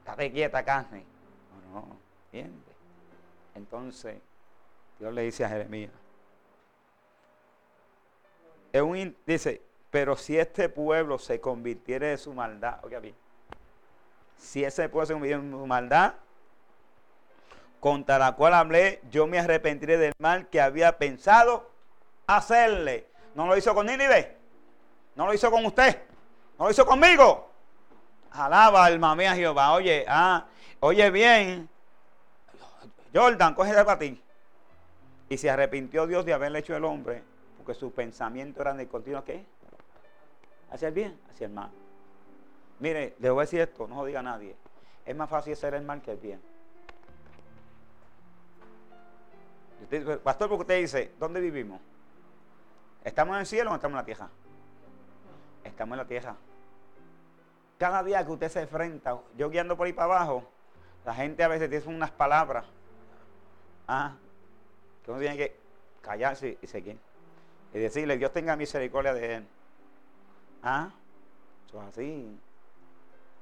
Estate 0.00 0.32
quieta, 0.32 0.64
carne. 0.64 1.04
No, 1.72 1.80
no, 1.80 1.96
¿entiendes? 2.32 2.71
Entonces, 3.54 4.16
Dios 4.98 5.12
le 5.12 5.22
dice 5.22 5.44
a 5.44 5.48
Jeremías. 5.48 5.90
dice, 9.26 9.62
pero 9.90 10.16
si 10.16 10.38
este 10.38 10.68
pueblo 10.68 11.18
se 11.18 11.40
convirtiera 11.40 12.06
de 12.06 12.16
su 12.16 12.32
maldad, 12.32 12.78
oiga 12.82 12.98
bien, 12.98 13.14
si 14.36 14.64
ese 14.64 14.88
pueblo 14.88 15.06
se 15.06 15.12
convirtió 15.12 15.38
en 15.38 15.50
su 15.50 15.66
maldad, 15.66 16.14
contra 17.82 18.16
la 18.16 18.36
cual 18.36 18.54
hablé, 18.54 19.00
yo 19.10 19.26
me 19.26 19.40
arrepentiré 19.40 19.98
del 19.98 20.12
mal 20.18 20.48
que 20.48 20.60
había 20.60 20.98
pensado 20.98 21.68
hacerle. 22.28 23.08
No 23.34 23.48
lo 23.48 23.56
hizo 23.56 23.74
con 23.74 23.86
Nínive, 23.86 24.36
no 25.16 25.26
lo 25.26 25.34
hizo 25.34 25.50
con 25.50 25.66
usted, 25.66 26.00
no 26.60 26.66
lo 26.66 26.70
hizo 26.70 26.86
conmigo. 26.86 27.50
Alaba 28.30 28.84
alma 28.84 29.16
mía 29.16 29.34
Jehová. 29.34 29.72
Oye, 29.72 30.04
ah, 30.06 30.46
oye 30.78 31.10
bien, 31.10 31.68
Jordan, 33.14 33.54
coge 33.54 33.72
para 33.84 33.98
ti. 33.98 34.20
Y 35.28 35.36
se 35.36 35.50
arrepintió 35.50 36.06
Dios 36.06 36.24
de 36.24 36.32
haberle 36.32 36.60
hecho 36.60 36.76
el 36.76 36.84
hombre, 36.84 37.22
porque 37.56 37.74
su 37.74 37.92
pensamiento 37.92 38.60
era 38.62 38.74
de 38.74 38.88
continuo 38.88 39.24
¿qué? 39.24 39.44
Hacia 40.70 40.88
el 40.88 40.94
bien, 40.94 41.20
hacia 41.30 41.46
el 41.46 41.52
mal. 41.52 41.70
Mire, 42.80 43.14
les 43.18 43.30
voy 43.30 43.40
a 43.40 43.42
decir 43.42 43.60
esto, 43.60 43.86
no 43.86 43.96
lo 43.96 44.04
diga 44.04 44.22
nadie. 44.22 44.56
Es 45.04 45.14
más 45.14 45.28
fácil 45.28 45.52
hacer 45.52 45.74
el 45.74 45.82
mal 45.82 46.00
que 46.00 46.12
el 46.12 46.16
bien. 46.18 46.40
Pastor, 50.22 50.48
porque 50.48 50.62
usted 50.62 50.80
dice, 50.80 51.12
¿dónde 51.18 51.40
vivimos? 51.40 51.80
¿Estamos 53.04 53.34
en 53.34 53.40
el 53.40 53.46
cielo 53.46 53.72
o 53.72 53.74
estamos 53.74 53.94
en 53.94 53.98
la 53.98 54.04
tierra? 54.04 54.28
Estamos 55.64 55.92
en 55.94 55.98
la 55.98 56.06
tierra. 56.06 56.36
Cada 57.78 58.02
día 58.02 58.24
que 58.24 58.32
usted 58.32 58.48
se 58.48 58.60
enfrenta, 58.62 59.18
yo 59.36 59.50
guiando 59.50 59.76
por 59.76 59.86
ahí 59.86 59.92
para 59.92 60.14
abajo, 60.14 60.44
la 61.04 61.14
gente 61.14 61.42
a 61.42 61.48
veces 61.48 61.68
dice 61.68 61.88
unas 61.88 62.10
palabras 62.10 62.64
ah, 63.88 64.12
que 65.04 65.10
uno 65.10 65.20
tiene 65.20 65.36
que 65.36 65.56
callarse 66.00 66.58
y 66.60 66.66
seguir. 66.66 66.98
Y 67.74 67.78
decirle, 67.78 68.18
Dios 68.18 68.32
tenga 68.32 68.56
misericordia 68.56 69.14
de 69.14 69.34
él. 69.36 69.46
Ah, 70.62 70.90
eso 71.66 71.82
es 71.82 71.88
así. 71.88 72.38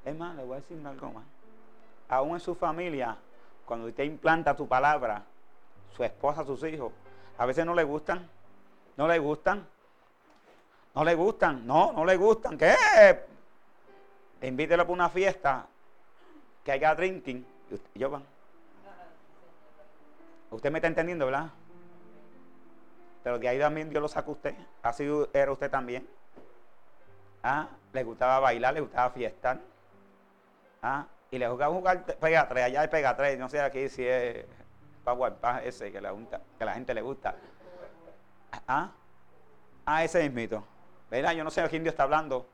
Es 0.04 0.16
más, 0.16 0.36
le 0.36 0.44
voy 0.44 0.56
a 0.56 0.60
decir 0.60 0.86
algo 0.86 1.12
más. 1.12 1.24
Aún 2.08 2.34
en 2.34 2.40
su 2.40 2.54
familia, 2.54 3.16
cuando 3.66 3.86
usted 3.86 4.04
implanta 4.04 4.56
tu 4.56 4.66
palabra, 4.66 5.22
su 5.96 6.04
esposa, 6.04 6.44
sus 6.44 6.62
hijos, 6.64 6.92
a 7.38 7.46
veces 7.46 7.66
no 7.66 7.74
le 7.74 7.84
gustan. 7.84 8.28
No 8.96 9.08
le 9.08 9.18
gustan. 9.18 9.66
No 10.94 11.04
le 11.04 11.14
gustan. 11.14 11.66
No, 11.66 11.92
no 11.92 12.04
le 12.04 12.16
gustan. 12.16 12.56
¿Qué? 12.58 12.74
Invítelo 14.42 14.84
para 14.84 14.92
una 14.92 15.08
fiesta 15.10 15.66
que 16.64 16.72
haya 16.72 16.94
drinking 16.94 17.44
y 17.94 17.98
yo 17.98 18.10
van. 18.10 18.24
Usted 20.50 20.70
me 20.70 20.78
está 20.78 20.88
entendiendo, 20.88 21.26
¿verdad? 21.26 21.50
Pero 23.22 23.38
de 23.38 23.48
ahí 23.48 23.58
también 23.58 23.90
Dios 23.90 24.02
lo 24.02 24.08
saca 24.08 24.30
usted. 24.30 24.54
Así 24.82 25.08
era 25.32 25.52
usted 25.52 25.70
también. 25.70 26.08
¿Ah? 27.42 27.68
Le 27.92 28.04
gustaba 28.04 28.40
bailar, 28.40 28.74
le 28.74 28.80
gustaba 28.80 29.10
fiestar. 29.10 29.60
¿Ah? 30.82 31.06
Y 31.30 31.38
le 31.38 31.48
gustaba 31.48 31.74
jugar 31.74 32.04
pega 32.04 32.48
allá 32.64 32.80
hay 32.80 32.88
pega. 32.88 33.16
No 33.36 33.48
sé 33.48 33.60
aquí 33.60 33.88
si 33.88 34.06
es 34.06 34.44
Power 35.04 35.34
ese 35.64 35.92
que 35.92 36.00
la, 36.00 36.14
que 36.58 36.64
la 36.64 36.74
gente 36.74 36.94
le 36.94 37.02
gusta. 37.02 37.34
¿Ah? 38.66 38.90
Ah, 39.86 40.04
ese 40.04 40.22
mismito. 40.22 40.64
¿Verdad? 41.10 41.32
Yo 41.32 41.44
no 41.44 41.50
sé 41.50 41.60
a 41.60 41.68
quién 41.68 41.82
Dios 41.82 41.92
está 41.92 42.04
hablando. 42.04 42.46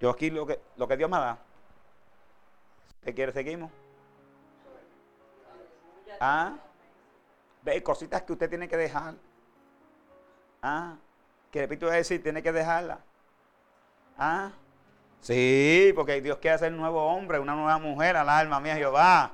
Yo 0.00 0.10
aquí 0.10 0.30
lo 0.30 0.46
que, 0.46 0.60
lo 0.76 0.88
que 0.88 0.96
Dios 0.96 1.10
me 1.10 1.18
da. 1.18 1.38
¿Usted 3.00 3.14
quiere 3.14 3.32
seguimos? 3.32 3.70
¿Ah? 6.20 6.54
Ve, 7.62 7.82
cositas 7.82 8.22
que 8.22 8.32
usted 8.32 8.48
tiene 8.48 8.68
que 8.68 8.76
dejar. 8.76 9.14
¿Ah? 10.62 10.96
Que 11.50 11.60
repito 11.60 11.88
a 11.88 11.92
decir, 11.92 12.22
tiene 12.22 12.42
que 12.42 12.52
dejarla. 12.52 13.00
¿Ah? 14.16 14.52
Sí, 15.20 15.92
porque 15.94 16.20
Dios 16.20 16.38
quiere 16.38 16.54
hacer 16.54 16.72
un 16.72 16.78
nuevo 16.78 17.04
hombre, 17.04 17.38
una 17.38 17.54
nueva 17.54 17.78
mujer 17.78 18.16
al 18.16 18.28
alma 18.28 18.60
mía 18.60 18.76
Jehová. 18.76 19.32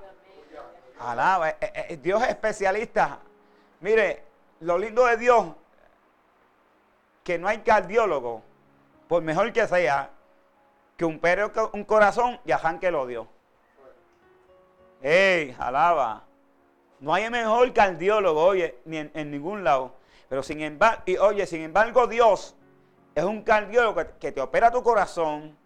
Alaba. 0.98 1.50
Eh, 1.50 1.56
eh, 1.60 1.86
eh, 1.90 1.96
Dios 1.96 2.22
es 2.22 2.30
especialista. 2.30 3.18
Mire, 3.80 4.24
lo 4.60 4.78
lindo 4.78 5.04
de 5.06 5.16
Dios, 5.16 5.48
que 7.22 7.38
no 7.38 7.48
hay 7.48 7.58
cardiólogo, 7.58 8.42
por 9.06 9.22
mejor 9.22 9.52
que 9.52 9.66
sea, 9.68 10.10
que 10.96 11.04
un 11.04 11.18
perro 11.18 11.52
un 11.72 11.84
corazón 11.84 12.40
y 12.44 12.52
que 12.80 12.86
el 12.86 12.94
odio. 12.94 13.28
¡Ey! 15.02 15.54
Alaba. 15.58 16.24
No 17.00 17.12
hay 17.12 17.28
mejor 17.30 17.72
cardiólogo, 17.72 18.42
oye, 18.42 18.78
ni 18.84 18.98
en, 18.98 19.30
ningún 19.30 19.64
lado. 19.64 19.94
Pero 20.28 20.42
sin 20.42 20.60
embargo, 20.60 21.02
y 21.06 21.16
oye, 21.18 21.46
sin 21.46 21.62
embargo, 21.62 22.06
Dios 22.06 22.54
es 23.14 23.24
un 23.24 23.42
cardiólogo 23.42 24.02
que, 24.18 24.32
te 24.32 24.40
opera 24.40 24.70
tu 24.70 24.82
corazón 24.82 25.56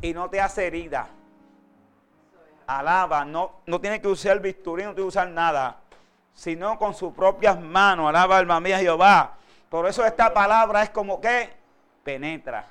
y 0.00 0.12
no 0.12 0.30
te 0.30 0.40
hace 0.40 0.66
herida. 0.66 1.08
Alaba, 2.66 3.24
no, 3.24 3.60
no 3.66 3.80
tiene 3.80 4.00
que 4.00 4.08
usar 4.08 4.40
bisturí, 4.40 4.84
no 4.84 4.90
tiene 4.90 5.04
que 5.04 5.08
usar 5.08 5.28
nada, 5.28 5.80
sino 6.32 6.78
con 6.78 6.94
sus 6.94 7.12
propias 7.12 7.60
manos. 7.60 8.08
Alaba, 8.08 8.36
alma 8.36 8.60
mía, 8.60 8.78
Jehová. 8.78 9.34
Por 9.68 9.86
eso 9.86 10.04
esta 10.04 10.32
palabra 10.32 10.82
es 10.82 10.90
como 10.90 11.20
que 11.20 11.50
penetra, 12.04 12.66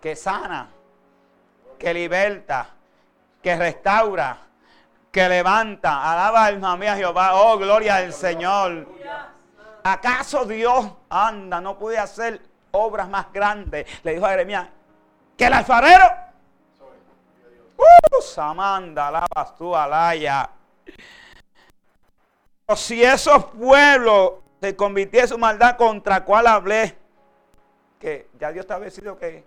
que 0.00 0.16
sana, 0.16 0.68
que 1.78 1.94
liberta, 1.94 2.70
que 3.42 3.56
restaura 3.56 4.45
que 5.16 5.30
levanta. 5.30 6.12
Alaba 6.12 6.44
alma 6.44 6.76
mía 6.76 6.94
Jehová. 6.94 7.36
Oh, 7.36 7.56
gloria 7.56 7.96
al 7.96 8.12
Señor. 8.12 8.86
¿Acaso 9.82 10.44
Dios 10.44 10.92
anda, 11.08 11.58
no 11.58 11.78
puede 11.78 11.96
hacer 11.96 12.42
obras 12.72 13.08
más 13.08 13.32
grandes? 13.32 13.86
Le 14.04 14.12
dijo 14.12 14.26
a 14.26 14.30
Jeremías, 14.30 14.68
que 15.34 15.46
el 15.46 15.54
alfarero. 15.54 16.04
Uh, 17.78 18.20
Samanda, 18.20 19.08
alabas 19.08 19.56
tú, 19.56 19.74
alaya. 19.74 20.50
Si 22.74 23.02
esos 23.02 23.46
pueblos 23.46 24.32
se 24.60 24.76
convirtiesen 24.76 25.24
en 25.24 25.28
su 25.28 25.38
maldad, 25.38 25.78
¿contra 25.78 26.24
cuál 26.26 26.46
hablé? 26.46 26.94
Que 27.98 28.28
ya 28.38 28.52
Dios 28.52 28.64
está 28.64 28.74
establecido 28.74 29.18
que 29.18 29.46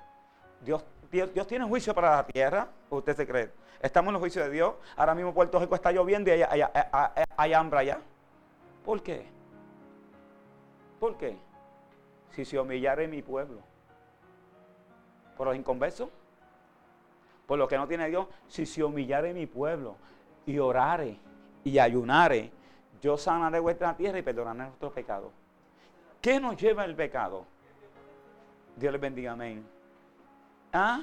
Dios, 0.61 0.83
Dios, 1.11 1.47
tiene 1.47 1.65
juicio 1.65 1.93
para 1.93 2.17
la 2.17 2.25
tierra. 2.25 2.67
¿Usted 2.89 3.15
se 3.15 3.27
cree? 3.27 3.51
Estamos 3.81 4.09
en 4.09 4.13
los 4.13 4.19
juicios 4.19 4.45
de 4.45 4.51
Dios. 4.51 4.75
Ahora 4.95 5.15
mismo 5.15 5.33
Puerto 5.33 5.59
Rico 5.59 5.75
está 5.75 5.91
lloviendo 5.91 6.33
y 6.35 6.41
hay, 6.41 7.53
hambre 7.53 7.79
allá. 7.79 7.99
¿Por 8.85 9.01
qué? 9.01 9.25
¿Por 10.99 11.17
qué? 11.17 11.37
Si 12.31 12.45
se 12.45 12.59
humillare 12.59 13.07
mi 13.07 13.21
pueblo. 13.21 13.61
Por 15.35 15.47
los 15.47 15.55
inconversos. 15.55 16.09
Por 17.47 17.57
lo 17.57 17.67
que 17.67 17.77
no 17.77 17.87
tiene 17.87 18.07
Dios. 18.07 18.27
Si 18.47 18.65
se 18.65 18.83
humillare 18.83 19.33
mi 19.33 19.47
pueblo 19.47 19.95
y 20.45 20.59
orare 20.59 21.17
y 21.63 21.79
ayunare, 21.79 22.51
yo 23.01 23.17
sanaré 23.17 23.59
vuestra 23.59 23.95
tierra 23.95 24.19
y 24.19 24.21
perdonaré 24.21 24.69
nuestros 24.69 24.93
pecados. 24.93 25.31
¿Qué 26.21 26.39
nos 26.39 26.57
lleva 26.57 26.85
el 26.85 26.95
pecado? 26.95 27.45
Dios 28.75 28.91
les 28.91 29.01
bendiga, 29.01 29.31
amén. 29.31 29.78
¿Ah? 30.71 31.01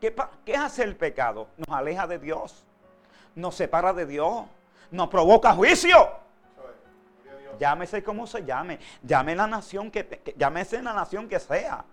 ¿Qué, 0.00 0.56
hace 0.56 0.82
el 0.82 0.96
pecado? 0.96 1.48
Nos 1.56 1.76
aleja 1.76 2.06
de 2.06 2.18
Dios, 2.18 2.64
nos 3.36 3.54
separa 3.54 3.92
de 3.92 4.04
Dios, 4.04 4.46
nos 4.90 5.08
provoca 5.08 5.52
juicio. 5.52 6.10
Llámese 7.60 8.02
como 8.02 8.26
se 8.26 8.44
llame, 8.44 8.80
llame 9.02 9.36
la 9.36 9.46
nación 9.46 9.90
que, 9.90 10.34
llámese 10.36 10.82
la 10.82 10.92
nación 10.92 11.28
que 11.28 11.38
sea, 11.38 11.84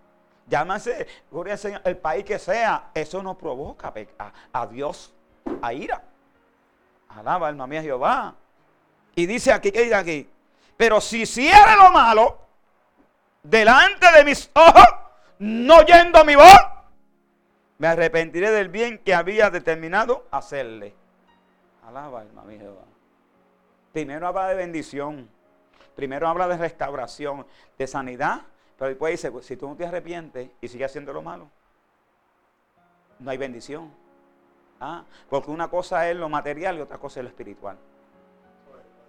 llámese 0.47 1.05
el 1.83 1.97
país 1.97 2.25
que 2.25 2.39
sea, 2.39 2.89
eso 2.95 3.21
nos 3.21 3.37
provoca 3.37 3.93
a, 4.17 4.31
a 4.53 4.65
Dios 4.65 5.13
a 5.61 5.73
ira. 5.73 6.01
Alaba 7.09 7.47
alma 7.47 7.67
mía 7.67 7.83
Jehová. 7.83 8.33
Y 9.13 9.27
dice 9.27 9.51
aquí, 9.51 9.71
¿qué 9.71 9.83
dice 9.83 9.95
aquí? 9.95 10.29
Pero 10.77 10.99
si 11.01 11.21
hiciera 11.21 11.75
lo 11.75 11.91
malo 11.91 12.39
delante 13.43 14.11
de 14.13 14.23
mis 14.23 14.49
ojos, 14.53 15.08
no 15.39 15.81
yendo 15.83 16.23
mi 16.25 16.35
voz, 16.35 16.45
me 17.77 17.87
arrepentiré 17.87 18.51
del 18.51 18.69
bien 18.69 18.99
que 18.99 19.13
había 19.13 19.49
determinado 19.49 20.27
hacerle. 20.31 20.93
Alaba, 21.87 22.21
alma 22.21 22.43
mía 22.43 22.59
Jehová. 22.59 22.83
Primero 23.93 24.27
habla 24.27 24.47
de 24.49 24.55
bendición. 24.55 25.29
Primero 25.95 26.27
habla 26.27 26.47
de 26.47 26.57
restauración, 26.57 27.45
de 27.77 27.87
sanidad. 27.87 28.41
Pero 28.77 28.89
después 28.89 29.11
dice, 29.11 29.31
pues, 29.31 29.45
si 29.45 29.57
tú 29.57 29.67
no 29.67 29.75
te 29.75 29.85
arrepientes 29.85 30.51
y 30.61 30.67
sigues 30.67 30.91
haciendo 30.91 31.13
lo 31.13 31.21
malo, 31.21 31.49
no 33.19 33.31
hay 33.31 33.37
bendición. 33.37 33.91
¿Ah? 34.79 35.03
Porque 35.29 35.51
una 35.51 35.69
cosa 35.69 36.09
es 36.09 36.15
lo 36.15 36.29
material 36.29 36.77
y 36.77 36.81
otra 36.81 36.97
cosa 36.97 37.19
es 37.19 37.23
lo 37.23 37.29
espiritual. 37.29 37.77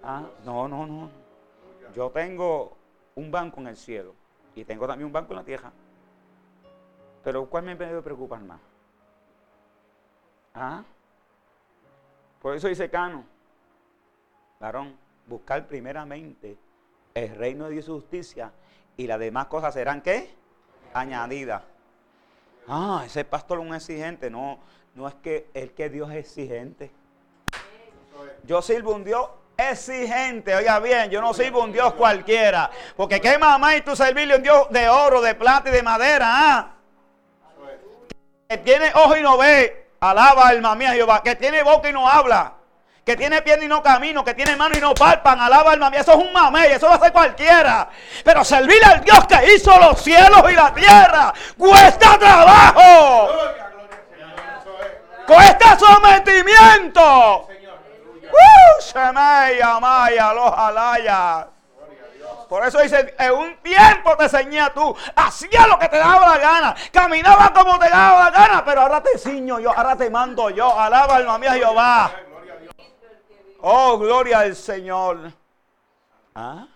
¿Ah? 0.02 0.24
No, 0.44 0.66
no, 0.68 0.86
no. 0.86 1.10
Yo 1.94 2.10
tengo 2.10 2.76
un 3.16 3.30
banco 3.30 3.60
en 3.60 3.68
el 3.68 3.76
cielo 3.76 4.14
y 4.54 4.64
tengo 4.64 4.86
también 4.86 5.06
un 5.06 5.12
banco 5.12 5.32
en 5.32 5.38
la 5.38 5.44
tierra. 5.44 5.72
Pero 7.22 7.46
¿cuál 7.46 7.64
me 7.64 7.74
debe 7.74 8.02
preocupar 8.02 8.40
más? 8.40 8.60
¿Ah? 10.54 10.82
Por 12.40 12.56
eso 12.56 12.68
dice 12.68 12.88
Cano, 12.88 13.24
varón, 14.58 14.96
buscar 15.26 15.66
primeramente 15.66 16.56
el 17.14 17.36
reino 17.36 17.64
de 17.66 17.72
Dios 17.72 17.84
y 17.84 17.86
su 17.86 17.94
justicia 17.94 18.52
y 18.96 19.06
las 19.06 19.18
demás 19.18 19.46
cosas 19.46 19.74
serán 19.74 20.00
¿qué? 20.00 20.34
Añadidas. 20.94 21.62
Ah, 22.66 23.02
ese 23.04 23.24
pastor 23.24 23.60
es 23.60 23.66
un 23.66 23.74
exigente. 23.74 24.30
No, 24.30 24.58
no 24.94 25.08
es 25.08 25.14
que 25.14 25.50
el 25.54 25.72
que 25.72 25.88
Dios 25.88 26.10
es 26.10 26.16
exigente. 26.16 26.90
Yo 28.44 28.62
sirvo 28.62 28.94
un 28.94 29.04
Dios 29.04 29.28
exigente. 29.56 30.54
Oiga 30.54 30.78
bien, 30.80 31.10
yo 31.10 31.20
no 31.20 31.34
sirvo 31.34 31.62
un 31.62 31.72
Dios 31.72 31.94
cualquiera. 31.94 32.70
Porque 32.96 33.20
qué 33.20 33.38
mamá 33.38 33.76
y 33.76 33.82
tu 33.82 33.94
servirle 33.94 34.36
un 34.36 34.42
Dios 34.42 34.68
de 34.70 34.88
oro, 34.88 35.20
de 35.20 35.34
plata 35.34 35.68
y 35.68 35.72
de 35.72 35.82
madera. 35.82 36.26
¿ah? 36.28 36.74
Que 38.50 38.58
tiene 38.58 38.90
ojo 38.96 39.16
y 39.16 39.22
no 39.22 39.38
ve, 39.38 39.90
alaba 40.00 40.48
alma 40.48 40.74
mía 40.74 40.92
Jehová, 40.92 41.22
que 41.22 41.36
tiene 41.36 41.62
boca 41.62 41.88
y 41.88 41.92
no 41.92 42.08
habla, 42.08 42.54
que 43.04 43.16
tiene 43.16 43.42
pierna 43.42 43.64
y 43.64 43.68
no 43.68 43.80
camino, 43.80 44.24
que 44.24 44.34
tiene 44.34 44.56
mano 44.56 44.76
y 44.76 44.80
no 44.80 44.92
palpan, 44.92 45.38
alaba 45.38 45.70
alma 45.70 45.88
mía, 45.88 46.00
eso 46.00 46.14
es 46.14 46.18
un 46.18 46.32
mamey, 46.32 46.72
eso 46.72 46.88
lo 46.88 46.94
hace 46.94 47.12
cualquiera. 47.12 47.88
Pero 48.24 48.44
servir 48.44 48.84
al 48.84 49.04
Dios 49.04 49.24
que 49.28 49.54
hizo 49.54 49.78
los 49.78 50.02
cielos 50.02 50.42
y 50.50 50.54
la 50.54 50.74
tierra 50.74 51.32
cuesta 51.56 52.18
trabajo. 52.18 53.28
Cuesta 55.28 55.78
sometimiento. 55.78 57.46
Uh, 58.32 59.80
Maya, 59.80 60.34
los 60.34 60.52
Alaya. 60.58 61.46
Por 62.48 62.66
eso 62.66 62.80
dice, 62.80 63.14
un 63.32 63.59
tiempo 64.10 64.16
te 64.16 64.24
enseñé 64.24 64.70
tú, 64.74 64.94
hacía 65.16 65.66
lo 65.66 65.78
que 65.78 65.88
te 65.88 65.98
daba 65.98 66.28
la 66.28 66.38
gana, 66.38 66.76
caminaba 66.92 67.52
como 67.52 67.78
te 67.78 67.88
daba 67.88 68.24
la 68.24 68.30
gana, 68.30 68.64
pero 68.64 68.82
ahora 68.82 69.02
te 69.02 69.18
ciño 69.18 69.60
yo, 69.60 69.70
ahora 69.76 69.96
te 69.96 70.10
mando 70.10 70.50
yo, 70.50 70.78
alaba 70.78 71.16
alma 71.16 71.38
mía 71.38 71.54
Jehová. 71.54 72.12
Oh, 73.62 73.98
gloria 73.98 74.40
al 74.40 74.56
Señor. 74.56 75.32
¿Ah? 76.34 76.66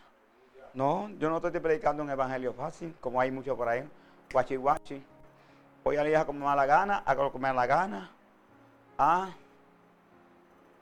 No, 0.74 1.08
yo 1.18 1.30
no 1.30 1.36
estoy 1.36 1.58
predicando 1.60 2.02
un 2.02 2.10
evangelio 2.10 2.52
fácil, 2.52 2.94
como 3.00 3.20
hay 3.20 3.30
mucho 3.30 3.56
por 3.56 3.68
ahí. 3.68 3.88
Guachi 4.32 4.56
guachi. 4.56 5.04
Voy 5.82 5.96
a 5.96 6.04
la 6.04 6.24
como 6.26 6.40
me 6.40 6.46
da 6.46 6.56
la 6.56 6.66
gana, 6.66 7.02
hago 7.06 7.24
lo 7.24 7.32
que 7.32 7.38
me 7.38 7.48
da 7.48 7.54
la 7.54 7.66
gana. 7.66 8.10
Ah. 8.98 9.28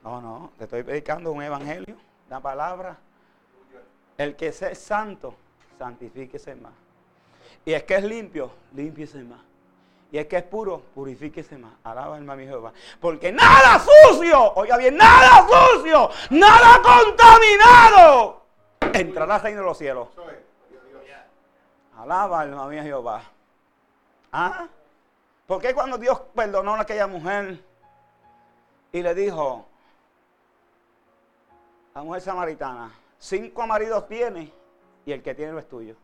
No, 0.03 0.21
no, 0.21 0.51
te 0.59 0.65
estoy 0.65 0.83
predicando 0.83 1.31
un 1.31 1.43
evangelio, 1.43 1.97
una 2.27 2.41
palabra. 2.41 2.97
El 4.19 4.35
que 4.35 4.49
es 4.49 4.79
santo, 4.79 5.35
santifíquese 5.79 6.55
más. 6.55 6.73
Y 7.65 7.73
es 7.73 7.85
que 7.85 7.95
es 7.95 8.05
limpio, 8.05 8.51
límpiese 8.75 9.23
más. 9.23 9.41
Y 10.11 10.19
es 10.19 10.27
que 10.27 10.37
es 10.37 10.43
puro, 10.43 10.81
purifíquese 10.95 11.57
más. 11.57 11.73
Alaba 11.85 12.17
alma 12.17 12.37
mi 12.37 12.45
Jehová. 12.45 12.73
Porque 13.01 13.33
nada 13.33 13.81
sucio, 13.81 14.53
oiga 14.55 14.77
bien, 14.77 14.97
nada 14.97 15.47
sucio, 15.49 16.11
nada 16.31 16.83
contaminado, 16.83 18.43
entrará 18.93 19.37
al 19.37 19.43
reino 19.43 19.61
de 19.61 19.67
los 19.67 19.79
cielos. 19.79 20.09
Alaba 21.97 22.41
alma 22.41 22.67
mía 22.69 22.83
Jehová. 22.83 23.23
¿Ah? 24.33 24.67
¿Por 25.47 25.61
qué 25.61 25.75
cuando 25.75 25.99
Dios 25.99 26.21
perdonó 26.35 26.75
a 26.75 26.81
aquella 26.81 27.07
mujer 27.07 27.63
y 28.93 29.03
le 29.03 29.15
dijo 29.15 29.67
la 31.95 32.03
mujer 32.03 32.23
samaritana, 32.23 32.91
Cinco 33.23 33.67
maridos 33.69 34.09
tiene 34.09 34.53
y 35.05 35.13
el 35.13 35.23
que 35.23 35.35
tiene 35.35 35.53
lo 35.53 35.59
es 35.59 35.69
tuyo. 35.69 35.97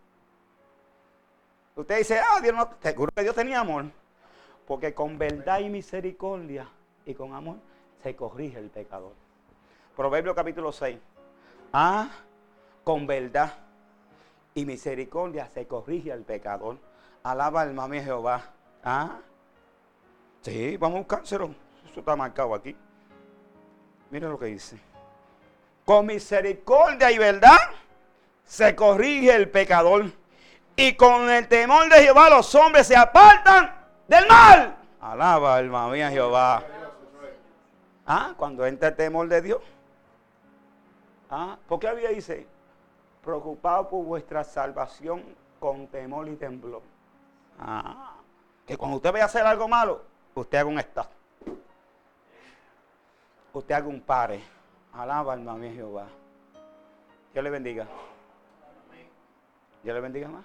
Usted 1.77 1.99
dice, 1.99 2.19
ah, 2.19 2.41
Dios 2.41 2.55
no, 2.55 2.69
seguro 2.83 3.13
que 3.15 3.23
Dios 3.23 3.35
tenía 3.35 3.61
amor. 3.61 3.85
Porque 4.67 4.95
con 4.95 5.17
verdad 5.19 5.61
y 5.61 5.69
misericordia 5.69 6.69
y 7.07 7.15
con 7.15 7.35
amor 7.35 7.57
se 8.03 8.17
corrige 8.17 8.59
el 8.59 8.69
pecador. 8.69 9.13
Proverbio 9.97 10.35
capítulo 10.35 10.73
6. 10.73 10.99
Ah, 11.73 12.11
con 12.85 13.07
verdad 13.07 13.55
y 14.55 14.65
misericordia 14.65 15.49
se 15.49 15.67
corrige 15.67 16.11
el 16.11 16.23
pecador. 16.23 16.79
Alaba 17.23 17.63
al 17.63 17.75
mami 17.75 18.01
Jehová. 18.01 18.43
Ah, 18.83 19.19
sí, 20.43 20.77
vamos 20.77 20.97
a 20.97 20.99
buscárselo. 21.01 21.55
Eso 21.89 22.01
está 22.01 22.17
marcado 22.17 22.55
aquí. 22.55 22.77
Mira 24.11 24.29
lo 24.29 24.39
que 24.39 24.47
dice 24.47 24.79
con 25.89 26.05
misericordia 26.05 27.11
y 27.11 27.17
verdad 27.17 27.57
se 28.49 28.75
corrige 28.75 29.35
el 29.35 29.51
pecador. 29.51 30.11
Y 30.75 30.95
con 30.95 31.31
el 31.31 31.47
temor 31.49 31.89
de 31.89 32.03
Jehová 32.03 32.31
los 32.31 32.53
hombres 32.55 32.87
se 32.87 32.97
apartan 32.97 33.75
del 34.09 34.27
mal. 34.27 34.77
Alaba 35.01 35.57
alma 35.57 35.89
mía 35.91 36.11
Jehová. 36.11 36.65
Ah, 38.07 38.33
cuando 38.37 38.65
entra 38.65 38.89
el 38.89 38.97
temor 38.97 39.29
de 39.29 39.43
Dios. 39.43 39.61
Ah, 41.31 41.59
porque 41.69 41.87
había 41.87 42.09
dice, 42.09 42.47
preocupado 43.23 43.89
por 43.89 44.05
vuestra 44.05 44.43
salvación 44.45 45.23
con 45.61 45.87
temor 45.89 46.27
y 46.29 46.37
temblor. 46.37 46.83
Ah, 47.61 48.15
que 48.67 48.77
cuando 48.77 48.97
usted 48.97 49.13
vaya 49.13 49.25
a 49.25 49.27
hacer 49.27 49.45
algo 49.45 49.69
malo, 49.69 50.03
usted 50.35 50.59
haga 50.59 50.71
un 50.71 50.79
estado. 50.79 51.11
Usted 53.53 53.75
haga 53.75 53.89
un 53.89 54.01
pare 54.01 54.43
Alaba 54.93 55.33
alma 55.33 55.55
mía 55.55 55.73
Jehová. 55.73 56.07
Dios 57.33 57.45
le 57.45 57.51
bendiga. 57.51 57.87
Dios 59.89 59.95
le 59.95 60.01
bendiga 60.03 60.29
más. 60.29 60.45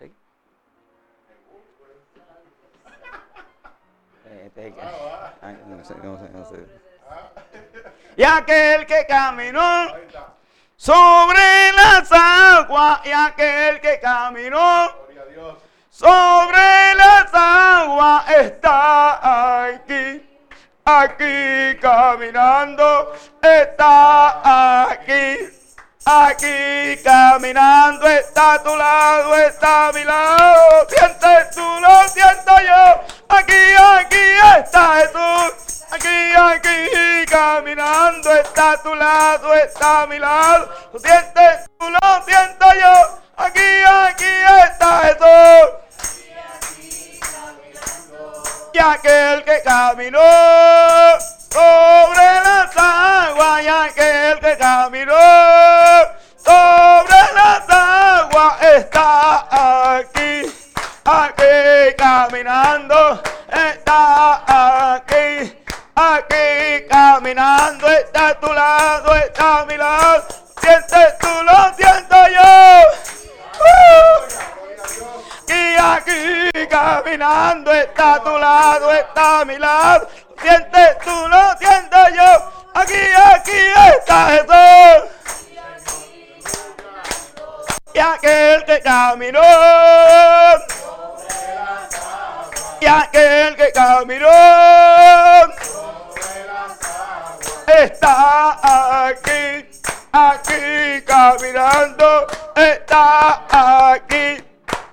¿Sí? 0.00 0.12
Y 8.16 8.24
aquel 8.24 8.86
que 8.86 9.06
caminó 9.06 9.86
sobre 10.74 11.72
las 11.76 12.10
aguas, 12.10 13.06
y 13.06 13.12
aquel 13.12 13.80
que 13.80 14.00
caminó 14.00 14.90
sobre 15.88 16.94
las 16.96 17.32
aguas 17.32 18.28
está 18.32 19.66
aquí 19.66 20.28
aquí 20.84 21.78
caminando, 21.80 23.12
está 23.40 24.90
aquí, 24.90 25.65
aquí 26.06 27.02
caminando, 27.02 28.06
está 28.06 28.54
a 28.54 28.62
tu 28.62 28.76
lado, 28.76 29.34
está 29.34 29.90
mi 29.92 30.04
lado, 30.04 30.86
sientes 30.88 31.50
tú, 31.50 31.80
lo 31.80 32.08
siento 32.08 32.52
yo, 32.60 33.00
aquí, 33.28 33.74
aquí 33.98 34.24
está 34.56 34.98
Jesús, 34.98 35.84
aquí, 35.90 36.32
aquí 36.36 37.26
caminando, 37.28 38.32
está 38.36 38.80
tu 38.84 38.94
lado, 38.94 39.52
está 39.54 40.06
mi 40.06 40.20
lado, 40.20 40.68
sientes 40.96 41.68
tú, 41.76 41.90
lo 41.90 42.24
siento 42.24 42.66
yo, 42.80 43.18
aquí, 43.36 43.82
aquí 43.84 44.32
está 44.70 45.00
Jesús. 45.02 45.86
Y 48.72 48.78
aquel 48.78 49.42
que 49.42 49.62
caminó 49.62 50.20
sobre 51.56 52.28
las 52.44 52.76
aguas, 52.76 53.62
y 53.64 53.68
aquel 53.68 54.38
que 54.40 54.58
caminó 54.58 55.14
sobre 56.36 57.20
las 57.34 57.64
aguas 57.70 58.62
está 58.62 59.96
aquí, 59.96 60.52
aquí 61.04 61.94
caminando, 61.96 63.22
está 63.48 64.96
aquí, 64.96 65.56
aquí 65.94 66.86
caminando, 66.90 67.88
está 67.88 68.28
a 68.28 68.40
tu 68.40 68.52
lado, 68.52 69.16
está 69.16 69.60
a 69.60 69.64
mi 69.64 69.78
lado, 69.78 70.26
sientes 70.60 71.18
tú, 71.18 71.28
lo 71.42 71.74
siento 71.74 72.16
yo. 72.36 72.52
¡Uh! 73.64 74.16
Y 75.48 75.76
aquí 75.78 76.66
caminando 76.68 77.72
está 77.72 78.14
a 78.14 78.22
tu 78.22 78.36
lado, 78.36 78.92
está 78.92 79.40
a 79.40 79.44
mi 79.46 79.56
lado. 79.56 80.06
Sientes 80.40 80.98
tú, 81.04 81.28
lo 81.28 81.58
siento 81.58 81.96
yo. 82.14 82.52
Aquí, 82.74 82.94
aquí 83.32 83.58
está 83.98 84.26
Jesús. 84.26 85.10
Y 87.94 87.98
aquel 87.98 88.64
que 88.64 88.80
caminó. 88.80 89.40
Y 92.80 92.86
aquel 92.86 93.56
que 93.56 93.72
caminó. 93.72 94.28
Está 97.66 99.06
aquí, 99.08 99.66
aquí 100.12 101.02
caminando. 101.06 102.26
Está 102.54 103.92
aquí 103.92 104.46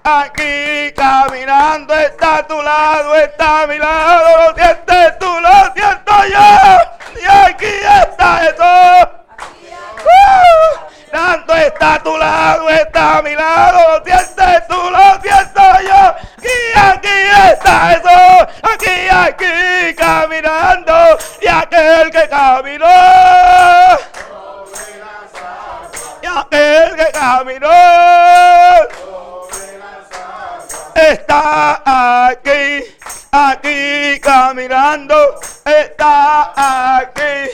Aquí 0.06 0.91
caminando 0.98 1.94
está 1.94 2.39
a 2.39 2.48
tu 2.48 2.62
lado, 2.62 3.16
está 3.16 3.62
a 3.62 3.68
mi 3.68 3.78
lado, 3.78 4.50
lo 4.50 4.56
sientes 4.56 5.18
tú, 5.18 5.28
lo 5.39 5.74
siento 5.74 6.14
yo. 6.30 7.22
Y 7.22 7.26
aquí 7.26 7.74
está 8.04 8.38
Jesús. 8.39 9.08
Uh, 10.04 11.10
Dando 11.10 11.56
está 11.56 11.94
a 11.94 12.04
tu 12.04 12.18
lado, 12.18 12.70
está 13.34 13.54
a 13.54 13.66
mi 13.66 13.76
lado, 13.76 13.98
lo 13.98 14.06
sientes 14.06 14.68
tú, 14.68 14.76
lo 14.76 15.22
siento 15.22 15.62
yo. 15.82 16.16
Y 16.42 16.80
aquí 16.80 17.18
está 17.52 17.76
Jesús, 17.90 18.48
aquí, 18.62 19.10
aquí 19.10 19.96
caminando. 19.96 21.18
Y 21.42 21.48
aquel 21.48 22.12
que 22.12 22.30
caminó. 22.30 22.86
Y 26.22 26.26
aquel 26.26 26.96
que 26.96 27.12
caminó 27.12 27.70
está 30.96 32.30
aquí, 32.30 32.84
aquí 33.32 34.20
caminando, 34.22 35.40
está 35.66 37.00
aquí, 37.00 37.50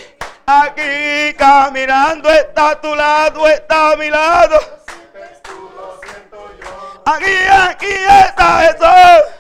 aquí 0.46 1.34
caminando, 1.36 2.30
está 2.30 2.72
a 2.72 2.82
tu 2.82 2.94
lado, 2.96 3.48
está 3.48 3.92
a 3.92 3.96
mi 3.96 4.10
lado. 4.10 4.60
Aquí, 7.12 7.36
aquí 7.50 7.88
está 7.88 8.60
Jesús. 8.62 9.34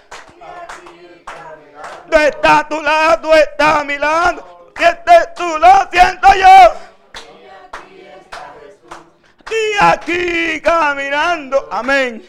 No 2.09 2.17
está 2.17 2.59
a 2.59 2.67
tu 2.67 2.81
lado, 2.81 3.35
está 3.35 3.81
a 3.81 3.83
mi 3.83 3.97
lado. 3.99 4.71
Sientes 4.75 5.33
tú, 5.35 5.57
lo 5.59 5.89
siento 5.91 6.27
yo. 6.33 6.73
Y 9.51 9.83
aquí 9.83 10.61
caminando. 10.61 11.69
Amén. 11.71 12.27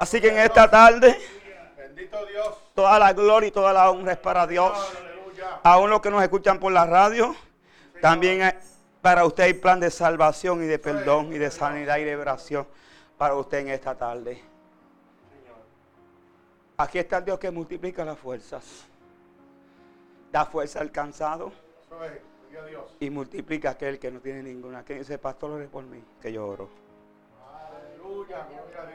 Así 0.00 0.18
que 0.18 0.28
en 0.28 0.38
esta 0.38 0.70
tarde, 0.70 1.20
toda 2.74 2.98
la 2.98 3.12
gloria 3.12 3.48
y 3.48 3.50
toda 3.50 3.74
la 3.74 3.90
honra 3.90 4.12
es 4.12 4.18
para 4.18 4.46
Dios. 4.46 4.72
Aún 5.62 5.90
los 5.90 6.00
que 6.00 6.10
nos 6.10 6.22
escuchan 6.22 6.58
por 6.58 6.72
la 6.72 6.86
radio, 6.86 7.36
También 8.00 8.58
para 9.02 9.26
usted 9.26 9.44
hay 9.44 9.54
plan 9.54 9.78
de 9.78 9.90
salvación 9.90 10.64
y 10.64 10.66
de 10.66 10.78
perdón 10.78 11.34
y 11.34 11.38
de 11.38 11.50
sanidad 11.50 11.98
y 11.98 12.04
liberación 12.04 12.66
para 13.22 13.36
usted 13.36 13.58
en 13.58 13.68
esta 13.68 13.94
tarde. 13.94 14.42
Aquí 16.76 16.98
está 16.98 17.18
el 17.18 17.24
Dios 17.24 17.38
que 17.38 17.52
multiplica 17.52 18.04
las 18.04 18.18
fuerzas. 18.18 18.84
Da 20.32 20.44
fuerza 20.44 20.80
al 20.80 20.90
cansado 20.90 21.52
y 22.98 23.10
multiplica 23.10 23.70
aquel 23.70 24.00
que 24.00 24.10
no 24.10 24.18
tiene 24.18 24.42
ninguna. 24.42 24.84
Que 24.84 24.94
dice, 24.94 25.18
pastor, 25.18 25.52
ore 25.52 25.68
por 25.68 25.84
mí, 25.84 26.02
que 26.20 26.32
yo 26.32 26.48
oro. 26.48 26.68
Aleluya. 27.94 28.44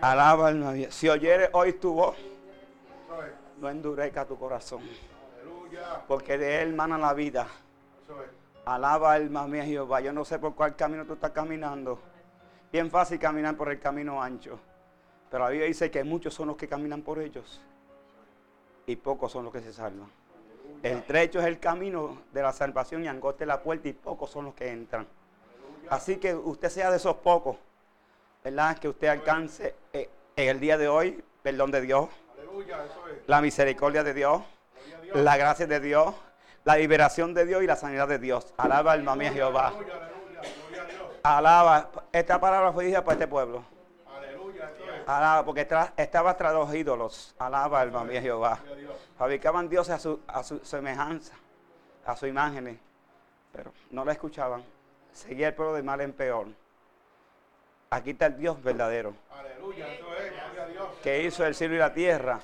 Alaba 0.02 0.48
alma 0.50 0.72
mía. 0.74 0.92
Si 0.92 1.08
oyere 1.08 1.50
hoy 1.54 1.72
tu 1.72 1.94
voz, 1.94 2.18
no 3.62 3.70
endurezca 3.70 4.26
tu 4.26 4.38
corazón, 4.38 4.82
Aleluya. 5.36 6.04
porque 6.06 6.38
de 6.38 6.64
él 6.64 6.74
mana 6.74 6.98
la 6.98 7.14
vida. 7.14 7.48
Alaba 8.66 9.14
alma 9.14 9.48
mía 9.48 9.64
Jehová. 9.64 10.02
Yo 10.02 10.12
no 10.12 10.26
sé 10.26 10.38
por 10.38 10.54
cuál 10.54 10.76
camino 10.76 11.06
tú 11.06 11.14
estás 11.14 11.32
caminando. 11.32 12.17
Bien 12.72 12.90
fácil 12.92 13.20
caminar 13.20 13.56
por 13.56 13.72
el 13.72 13.80
camino 13.80 14.22
ancho. 14.22 14.60
Pero 15.30 15.44
la 15.44 15.50
Biblia 15.50 15.68
dice 15.68 15.92
que 15.92 16.04
muchos 16.04 16.34
son 16.34 16.48
los 16.48 16.58
que 16.58 16.68
caminan 16.68 17.02
por 17.02 17.20
ellos. 17.20 17.62
Y 18.86 18.96
pocos 18.96 19.32
son 19.32 19.44
los 19.46 19.54
que 19.54 19.62
se 19.62 19.74
salvan. 19.74 20.10
El 20.84 21.04
trecho 21.04 21.40
es 21.40 21.46
el 21.46 21.60
camino 21.60 22.22
de 22.32 22.42
la 22.42 22.54
salvación 22.54 23.04
y 23.04 23.08
angosta 23.08 23.44
es 23.44 23.48
la 23.48 23.62
puerta 23.62 23.88
y 23.88 23.94
pocos 23.94 24.30
son 24.30 24.46
los 24.46 24.54
que 24.54 24.70
entran. 24.70 25.08
Así 25.90 26.18
que 26.18 26.36
usted 26.36 26.70
sea 26.70 26.92
de 26.92 26.98
esos 26.98 27.16
pocos. 27.18 27.58
¿Verdad? 28.44 28.78
Que 28.78 28.88
usted 28.88 29.08
alcance 29.08 29.76
eh, 29.92 30.10
en 30.36 30.50
el 30.50 30.60
día 30.60 30.78
de 30.78 30.88
hoy 30.88 31.24
perdón 31.48 31.72
de 31.72 31.80
Dios, 31.80 32.10
la 33.26 33.40
misericordia 33.40 34.04
de 34.04 34.14
Dios. 34.14 34.42
la 35.14 35.38
gracia 35.38 35.66
de 35.66 35.80
Dios, 35.80 36.14
la 36.66 36.76
liberación 36.76 37.34
de 37.34 37.46
Dios 37.46 37.64
y 37.64 37.68
la 37.68 37.78
sanidad 37.78 38.08
de 38.10 38.20
Dios. 38.20 38.54
Alaba 38.58 38.92
alma 38.92 39.16
mía 39.16 39.32
Jehová. 39.32 39.74
Alaba. 41.36 41.90
Esta 42.12 42.40
palabra 42.40 42.72
fue 42.72 42.86
dicha 42.86 43.04
para 43.04 43.14
este 43.14 43.28
pueblo. 43.28 43.64
Aleluya. 44.16 44.72
Alaba, 45.06 45.44
porque 45.46 45.68
tra- 45.68 45.92
estaba 45.98 46.38
tras 46.38 46.54
los 46.54 46.74
ídolos. 46.74 47.36
Alaba 47.38 47.82
alma 47.82 48.04
mía 48.06 48.22
Jehová. 48.22 48.60
Fabricaban 49.18 49.68
dioses 49.68 49.96
a 49.96 50.00
su, 50.00 50.22
a 50.28 50.44
su 50.44 50.60
semejanza, 50.60 51.34
a 52.06 52.16
su 52.16 52.28
imagen, 52.28 52.80
pero 53.52 53.72
no 53.92 54.06
la 54.06 54.14
escuchaban. 54.14 54.64
Seguía 55.12 55.50
el 55.50 55.54
pueblo 55.54 55.74
de 55.74 55.84
mal 55.84 56.00
en 56.02 56.14
peor. 56.14 56.48
Aquí 57.90 58.12
está 58.12 58.28
el 58.28 58.38
Dios 58.38 58.62
verdadero, 58.62 59.14
Aleluya. 59.32 59.94
Eso 59.94 60.14
es. 60.16 60.32
Gloria 60.32 60.64
a 60.64 60.68
Dios. 60.68 60.88
que 61.02 61.24
hizo 61.24 61.46
el 61.46 61.56
cielo 61.56 61.76
y 61.76 61.78
la 61.80 61.94
tierra. 61.94 62.40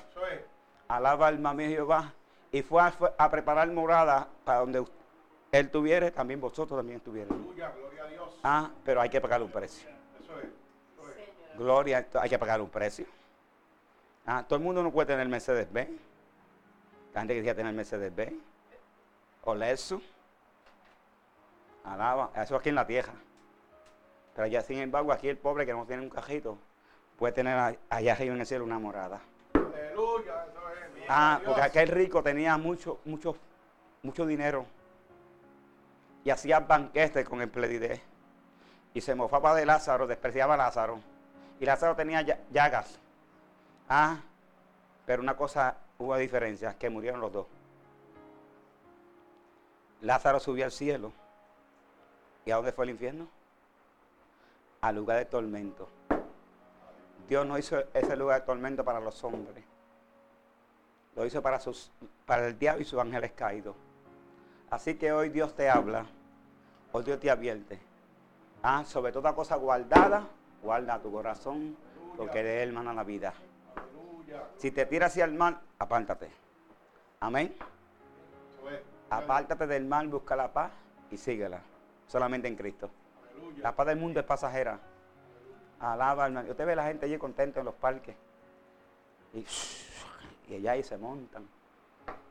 Alaba 0.88 1.28
alma 1.28 1.54
mía 1.54 1.68
Jehová. 1.68 2.12
Y 2.52 2.62
fue 2.62 2.82
a, 2.82 2.92
a 3.18 3.30
preparar 3.30 3.68
morada 3.68 4.26
para 4.44 4.60
donde 4.60 4.80
u- 4.80 4.88
él 5.58 5.70
tuviere, 5.70 6.10
también 6.10 6.40
vosotros 6.40 6.76
también 6.76 6.96
estuvieran. 6.96 7.32
Aleluya. 7.32 7.70
Gloria 7.70 8.04
a 8.04 8.06
Dios. 8.08 8.40
Ah, 8.42 8.70
pero 8.84 9.00
hay 9.00 9.08
que 9.08 9.20
pagar 9.20 9.40
un 9.40 9.50
precio. 9.50 9.88
Eso 10.20 10.38
es. 10.40 10.46
Eso 10.46 11.10
es. 11.10 11.58
Gloria, 11.58 12.06
hay 12.14 12.28
que 12.28 12.38
pagar 12.38 12.60
un 12.60 12.68
precio. 12.68 13.06
Ah, 14.26 14.44
todo 14.46 14.56
el 14.56 14.64
mundo 14.64 14.82
no 14.82 14.90
puede 14.90 15.06
tener 15.06 15.28
Mercedes 15.28 15.72
Benz. 15.72 16.00
La 17.12 17.20
gente 17.20 17.34
quisiera 17.34 17.54
tener 17.54 17.72
Mercedes 17.72 18.14
Benz. 18.14 18.34
O 19.44 19.54
Lexus. 19.54 20.02
Alaba, 21.84 22.30
eso 22.34 22.56
aquí 22.56 22.70
en 22.70 22.74
la 22.74 22.86
tierra. 22.86 23.12
Pero 24.34 24.46
allá, 24.46 24.60
sin 24.62 24.78
embargo, 24.78 25.12
aquí 25.12 25.28
el 25.28 25.36
pobre 25.36 25.66
que 25.66 25.72
no 25.72 25.86
tiene 25.86 26.02
un 26.02 26.10
cajito 26.10 26.58
puede 27.16 27.32
tener 27.32 27.78
allá 27.88 28.12
arriba 28.12 28.34
en 28.34 28.40
el 28.40 28.46
cielo 28.46 28.64
una 28.64 28.80
morada. 28.80 29.20
Aleluya. 29.52 30.46
Eso 30.50 30.68
es. 30.96 31.04
Ah, 31.08 31.40
porque 31.44 31.60
aquel 31.60 31.88
rico 31.88 32.24
tenía 32.24 32.56
mucho, 32.56 32.98
mucho, 33.04 33.36
mucho 34.02 34.26
dinero. 34.26 34.66
Y 36.24 36.30
hacía 36.30 36.60
banquetes 36.60 37.28
con 37.28 37.40
el 37.42 37.50
pledidez. 37.50 38.00
Y 38.94 39.00
se 39.00 39.14
mofaba 39.14 39.54
de 39.54 39.66
Lázaro, 39.66 40.06
despreciaba 40.06 40.54
a 40.54 40.56
Lázaro. 40.56 40.98
Y 41.60 41.66
Lázaro 41.66 41.94
tenía 41.94 42.22
lla- 42.22 42.38
llagas. 42.50 42.98
Ah, 43.88 44.16
pero 45.04 45.22
una 45.22 45.36
cosa 45.36 45.76
hubo 45.98 46.16
diferencia, 46.16 46.76
que 46.78 46.88
murieron 46.90 47.20
los 47.20 47.32
dos. 47.32 47.46
Lázaro 50.00 50.40
subió 50.40 50.64
al 50.64 50.72
cielo. 50.72 51.12
¿Y 52.44 52.50
a 52.50 52.56
dónde 52.56 52.72
fue 52.72 52.84
el 52.84 52.90
infierno? 52.92 53.28
Al 54.80 54.96
lugar 54.96 55.18
de 55.18 55.24
tormento. 55.24 55.88
Dios 57.28 57.46
no 57.46 57.56
hizo 57.58 57.82
ese 57.94 58.16
lugar 58.16 58.40
de 58.40 58.46
tormento 58.46 58.84
para 58.84 59.00
los 59.00 59.22
hombres. 59.24 59.64
Lo 61.16 61.24
hizo 61.24 61.40
para, 61.40 61.58
sus, 61.58 61.90
para 62.26 62.46
el 62.46 62.58
diablo 62.58 62.82
y 62.82 62.84
sus 62.84 63.00
ángeles 63.00 63.32
caídos. 63.32 63.76
Así 64.70 64.94
que 64.96 65.12
hoy 65.12 65.28
Dios 65.28 65.54
te 65.54 65.68
habla, 65.68 66.06
hoy 66.92 67.04
Dios 67.04 67.20
te 67.20 67.30
advierte. 67.30 67.78
Ah, 68.62 68.84
sobre 68.84 69.12
toda 69.12 69.34
cosa 69.34 69.56
guardada, 69.56 70.26
guarda 70.62 71.00
tu 71.00 71.12
corazón, 71.12 71.76
porque 72.16 72.42
de 72.42 72.62
él 72.62 72.72
mana 72.72 72.92
la 72.92 73.04
vida. 73.04 73.34
Si 74.56 74.70
te 74.70 74.86
tiras 74.86 75.12
hacia 75.12 75.24
el 75.26 75.34
mal, 75.34 75.60
apártate. 75.78 76.30
Amén. 77.20 77.54
Apártate 79.10 79.66
del 79.66 79.84
mal, 79.84 80.08
busca 80.08 80.34
la 80.34 80.52
paz 80.52 80.72
y 81.10 81.16
síguela. 81.16 81.60
Solamente 82.06 82.48
en 82.48 82.56
Cristo. 82.56 82.90
La 83.58 83.74
paz 83.74 83.86
del 83.86 83.98
mundo 83.98 84.20
es 84.20 84.26
pasajera. 84.26 84.78
Alaba, 85.80 86.26
hermano. 86.26 86.50
Usted 86.50 86.66
ve 86.66 86.76
la 86.76 86.84
gente 86.84 87.06
allí 87.06 87.18
contenta 87.18 87.60
en 87.60 87.66
los 87.66 87.74
parques. 87.74 88.16
Y, 89.32 89.44
y 90.48 90.56
allá 90.56 90.72
ahí 90.72 90.82
se 90.82 90.96
montan. 90.96 91.46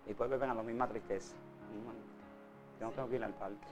Y 0.05 0.09
después 0.09 0.29
beben 0.29 0.49
a 0.49 0.53
la 0.53 0.63
misma 0.63 0.87
tristeza. 0.87 1.35
No 2.83 2.91
tengo 2.91 3.07
que 3.07 3.15
ir 3.15 3.23
al 3.23 3.33
parque. 3.33 3.65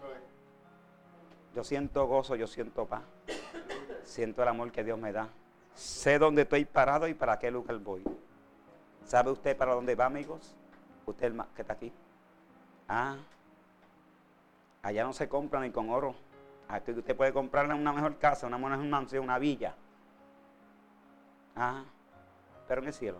Yo 1.53 1.65
siento 1.65 2.07
gozo, 2.07 2.37
yo 2.37 2.47
siento 2.47 2.85
paz. 2.85 3.03
Siento 4.05 4.41
el 4.41 4.47
amor 4.47 4.71
que 4.71 4.85
Dios 4.85 4.97
me 4.97 5.11
da. 5.11 5.27
Sé 5.75 6.17
dónde 6.17 6.43
estoy 6.43 6.63
parado 6.63 7.09
y 7.09 7.13
para 7.13 7.37
qué 7.37 7.51
lugar 7.51 7.77
voy. 7.79 8.05
¿Sabe 9.05 9.31
usted 9.31 9.57
para 9.57 9.75
dónde 9.75 9.95
va, 9.95 10.05
amigos? 10.05 10.55
Usted 11.05 11.33
que 11.53 11.61
está 11.61 11.73
aquí. 11.73 11.91
Ah, 12.87 13.17
allá 14.81 15.03
no 15.03 15.11
se 15.11 15.27
compra 15.27 15.59
ni 15.59 15.71
con 15.71 15.89
oro. 15.89 16.15
Aquí 16.69 16.91
usted 16.91 17.15
puede 17.15 17.33
comprarle 17.33 17.73
una 17.73 17.91
mejor 17.91 18.17
casa, 18.17 18.47
una 18.47 18.57
mejor 18.57 18.77
mansión, 18.85 19.25
una 19.25 19.39
villa. 19.39 19.75
Ah, 21.57 21.83
pero 22.65 22.79
en 22.79 22.87
el 22.87 22.93
cielo. 22.93 23.19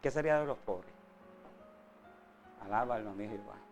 ¿Qué 0.00 0.12
sería 0.12 0.38
de 0.38 0.46
los 0.46 0.58
pobres? 0.58 0.92
Alaba 2.62 2.94
alma 2.94 3.14
mía 3.14 3.30
Jehová. 3.30 3.67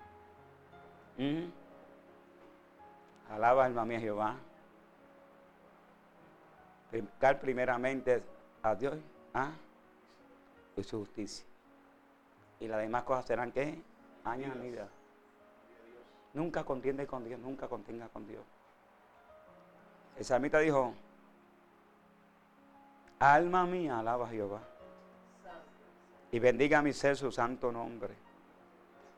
Alaba 3.31 3.65
alma 3.65 3.85
mía 3.85 4.01
Jehová. 4.01 4.37
Buscar 6.93 7.41
primeramente 7.41 8.23
a 8.63 8.75
Dios 8.75 8.97
ah, 9.35 9.51
y 10.77 10.83
su 10.83 11.01
justicia. 11.01 11.45
Y 12.61 12.69
las 12.69 12.81
demás 12.81 13.05
cosas 13.05 13.27
serán 13.27 13.53
que 13.53 13.83
añadidas. 14.25 14.89
Nunca 16.33 16.65
contiende 16.65 17.07
con 17.07 17.25
Dios, 17.25 17.41
nunca 17.41 17.69
contenga 17.69 18.09
con 18.09 18.27
Dios. 18.27 18.45
El 20.19 20.25
salmista 20.25 20.59
dijo, 20.59 20.95
alma 23.19 23.67
mía, 23.67 23.99
alaba 23.99 24.27
a 24.27 24.31
Jehová. 24.31 24.61
Y 26.33 26.39
bendiga 26.39 26.79
a 26.79 26.83
mi 26.83 26.93
ser 26.93 27.17
su 27.17 27.31
santo 27.31 27.71
nombre. 27.73 28.15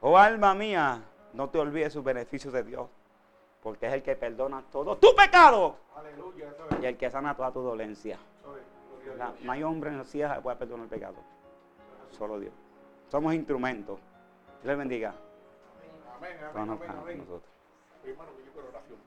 Oh 0.01 0.17
alma 0.17 0.55
mía, 0.55 1.03
no 1.33 1.49
te 1.51 1.59
olvides 1.59 1.93
sus 1.93 2.05
beneficios 2.05 2.53
de 2.53 2.63
Dios, 2.63 2.89
porque 3.63 3.87
es 3.87 3.93
el 3.93 4.03
que 4.03 4.17
perdona 4.17 4.63
todo 4.71 4.97
tu 4.97 5.15
pecado 5.15 5.77
Aleluya. 5.97 6.55
Y 6.81 6.87
el 6.87 6.97
que 6.97 7.11
sana 7.11 7.37
toda 7.37 7.53
tu 7.53 7.61
dolencia. 7.61 8.19
No 9.43 9.53
hay 9.53 9.63
hombre 9.63 9.91
en 9.91 9.99
los 9.99 10.09
cielos 10.09 10.37
que 10.37 10.43
pueda 10.43 10.59
perdonar 10.59 10.85
el 10.85 10.91
pecado. 10.91 11.17
Solo 12.11 12.39
Dios. 12.39 12.53
Somos 13.09 13.35
instrumentos. 13.35 13.99
Dios 14.63 14.67
les 14.67 14.79
bendiga. 14.79 15.15
Amén. 16.17 16.37
Amén. 16.55 16.71
Amén. 16.71 16.91
Amén. 17.01 17.19
nosotros. 17.19 17.43
Hermano, 18.05 18.31
yo 18.55 18.69
oración 18.69 18.99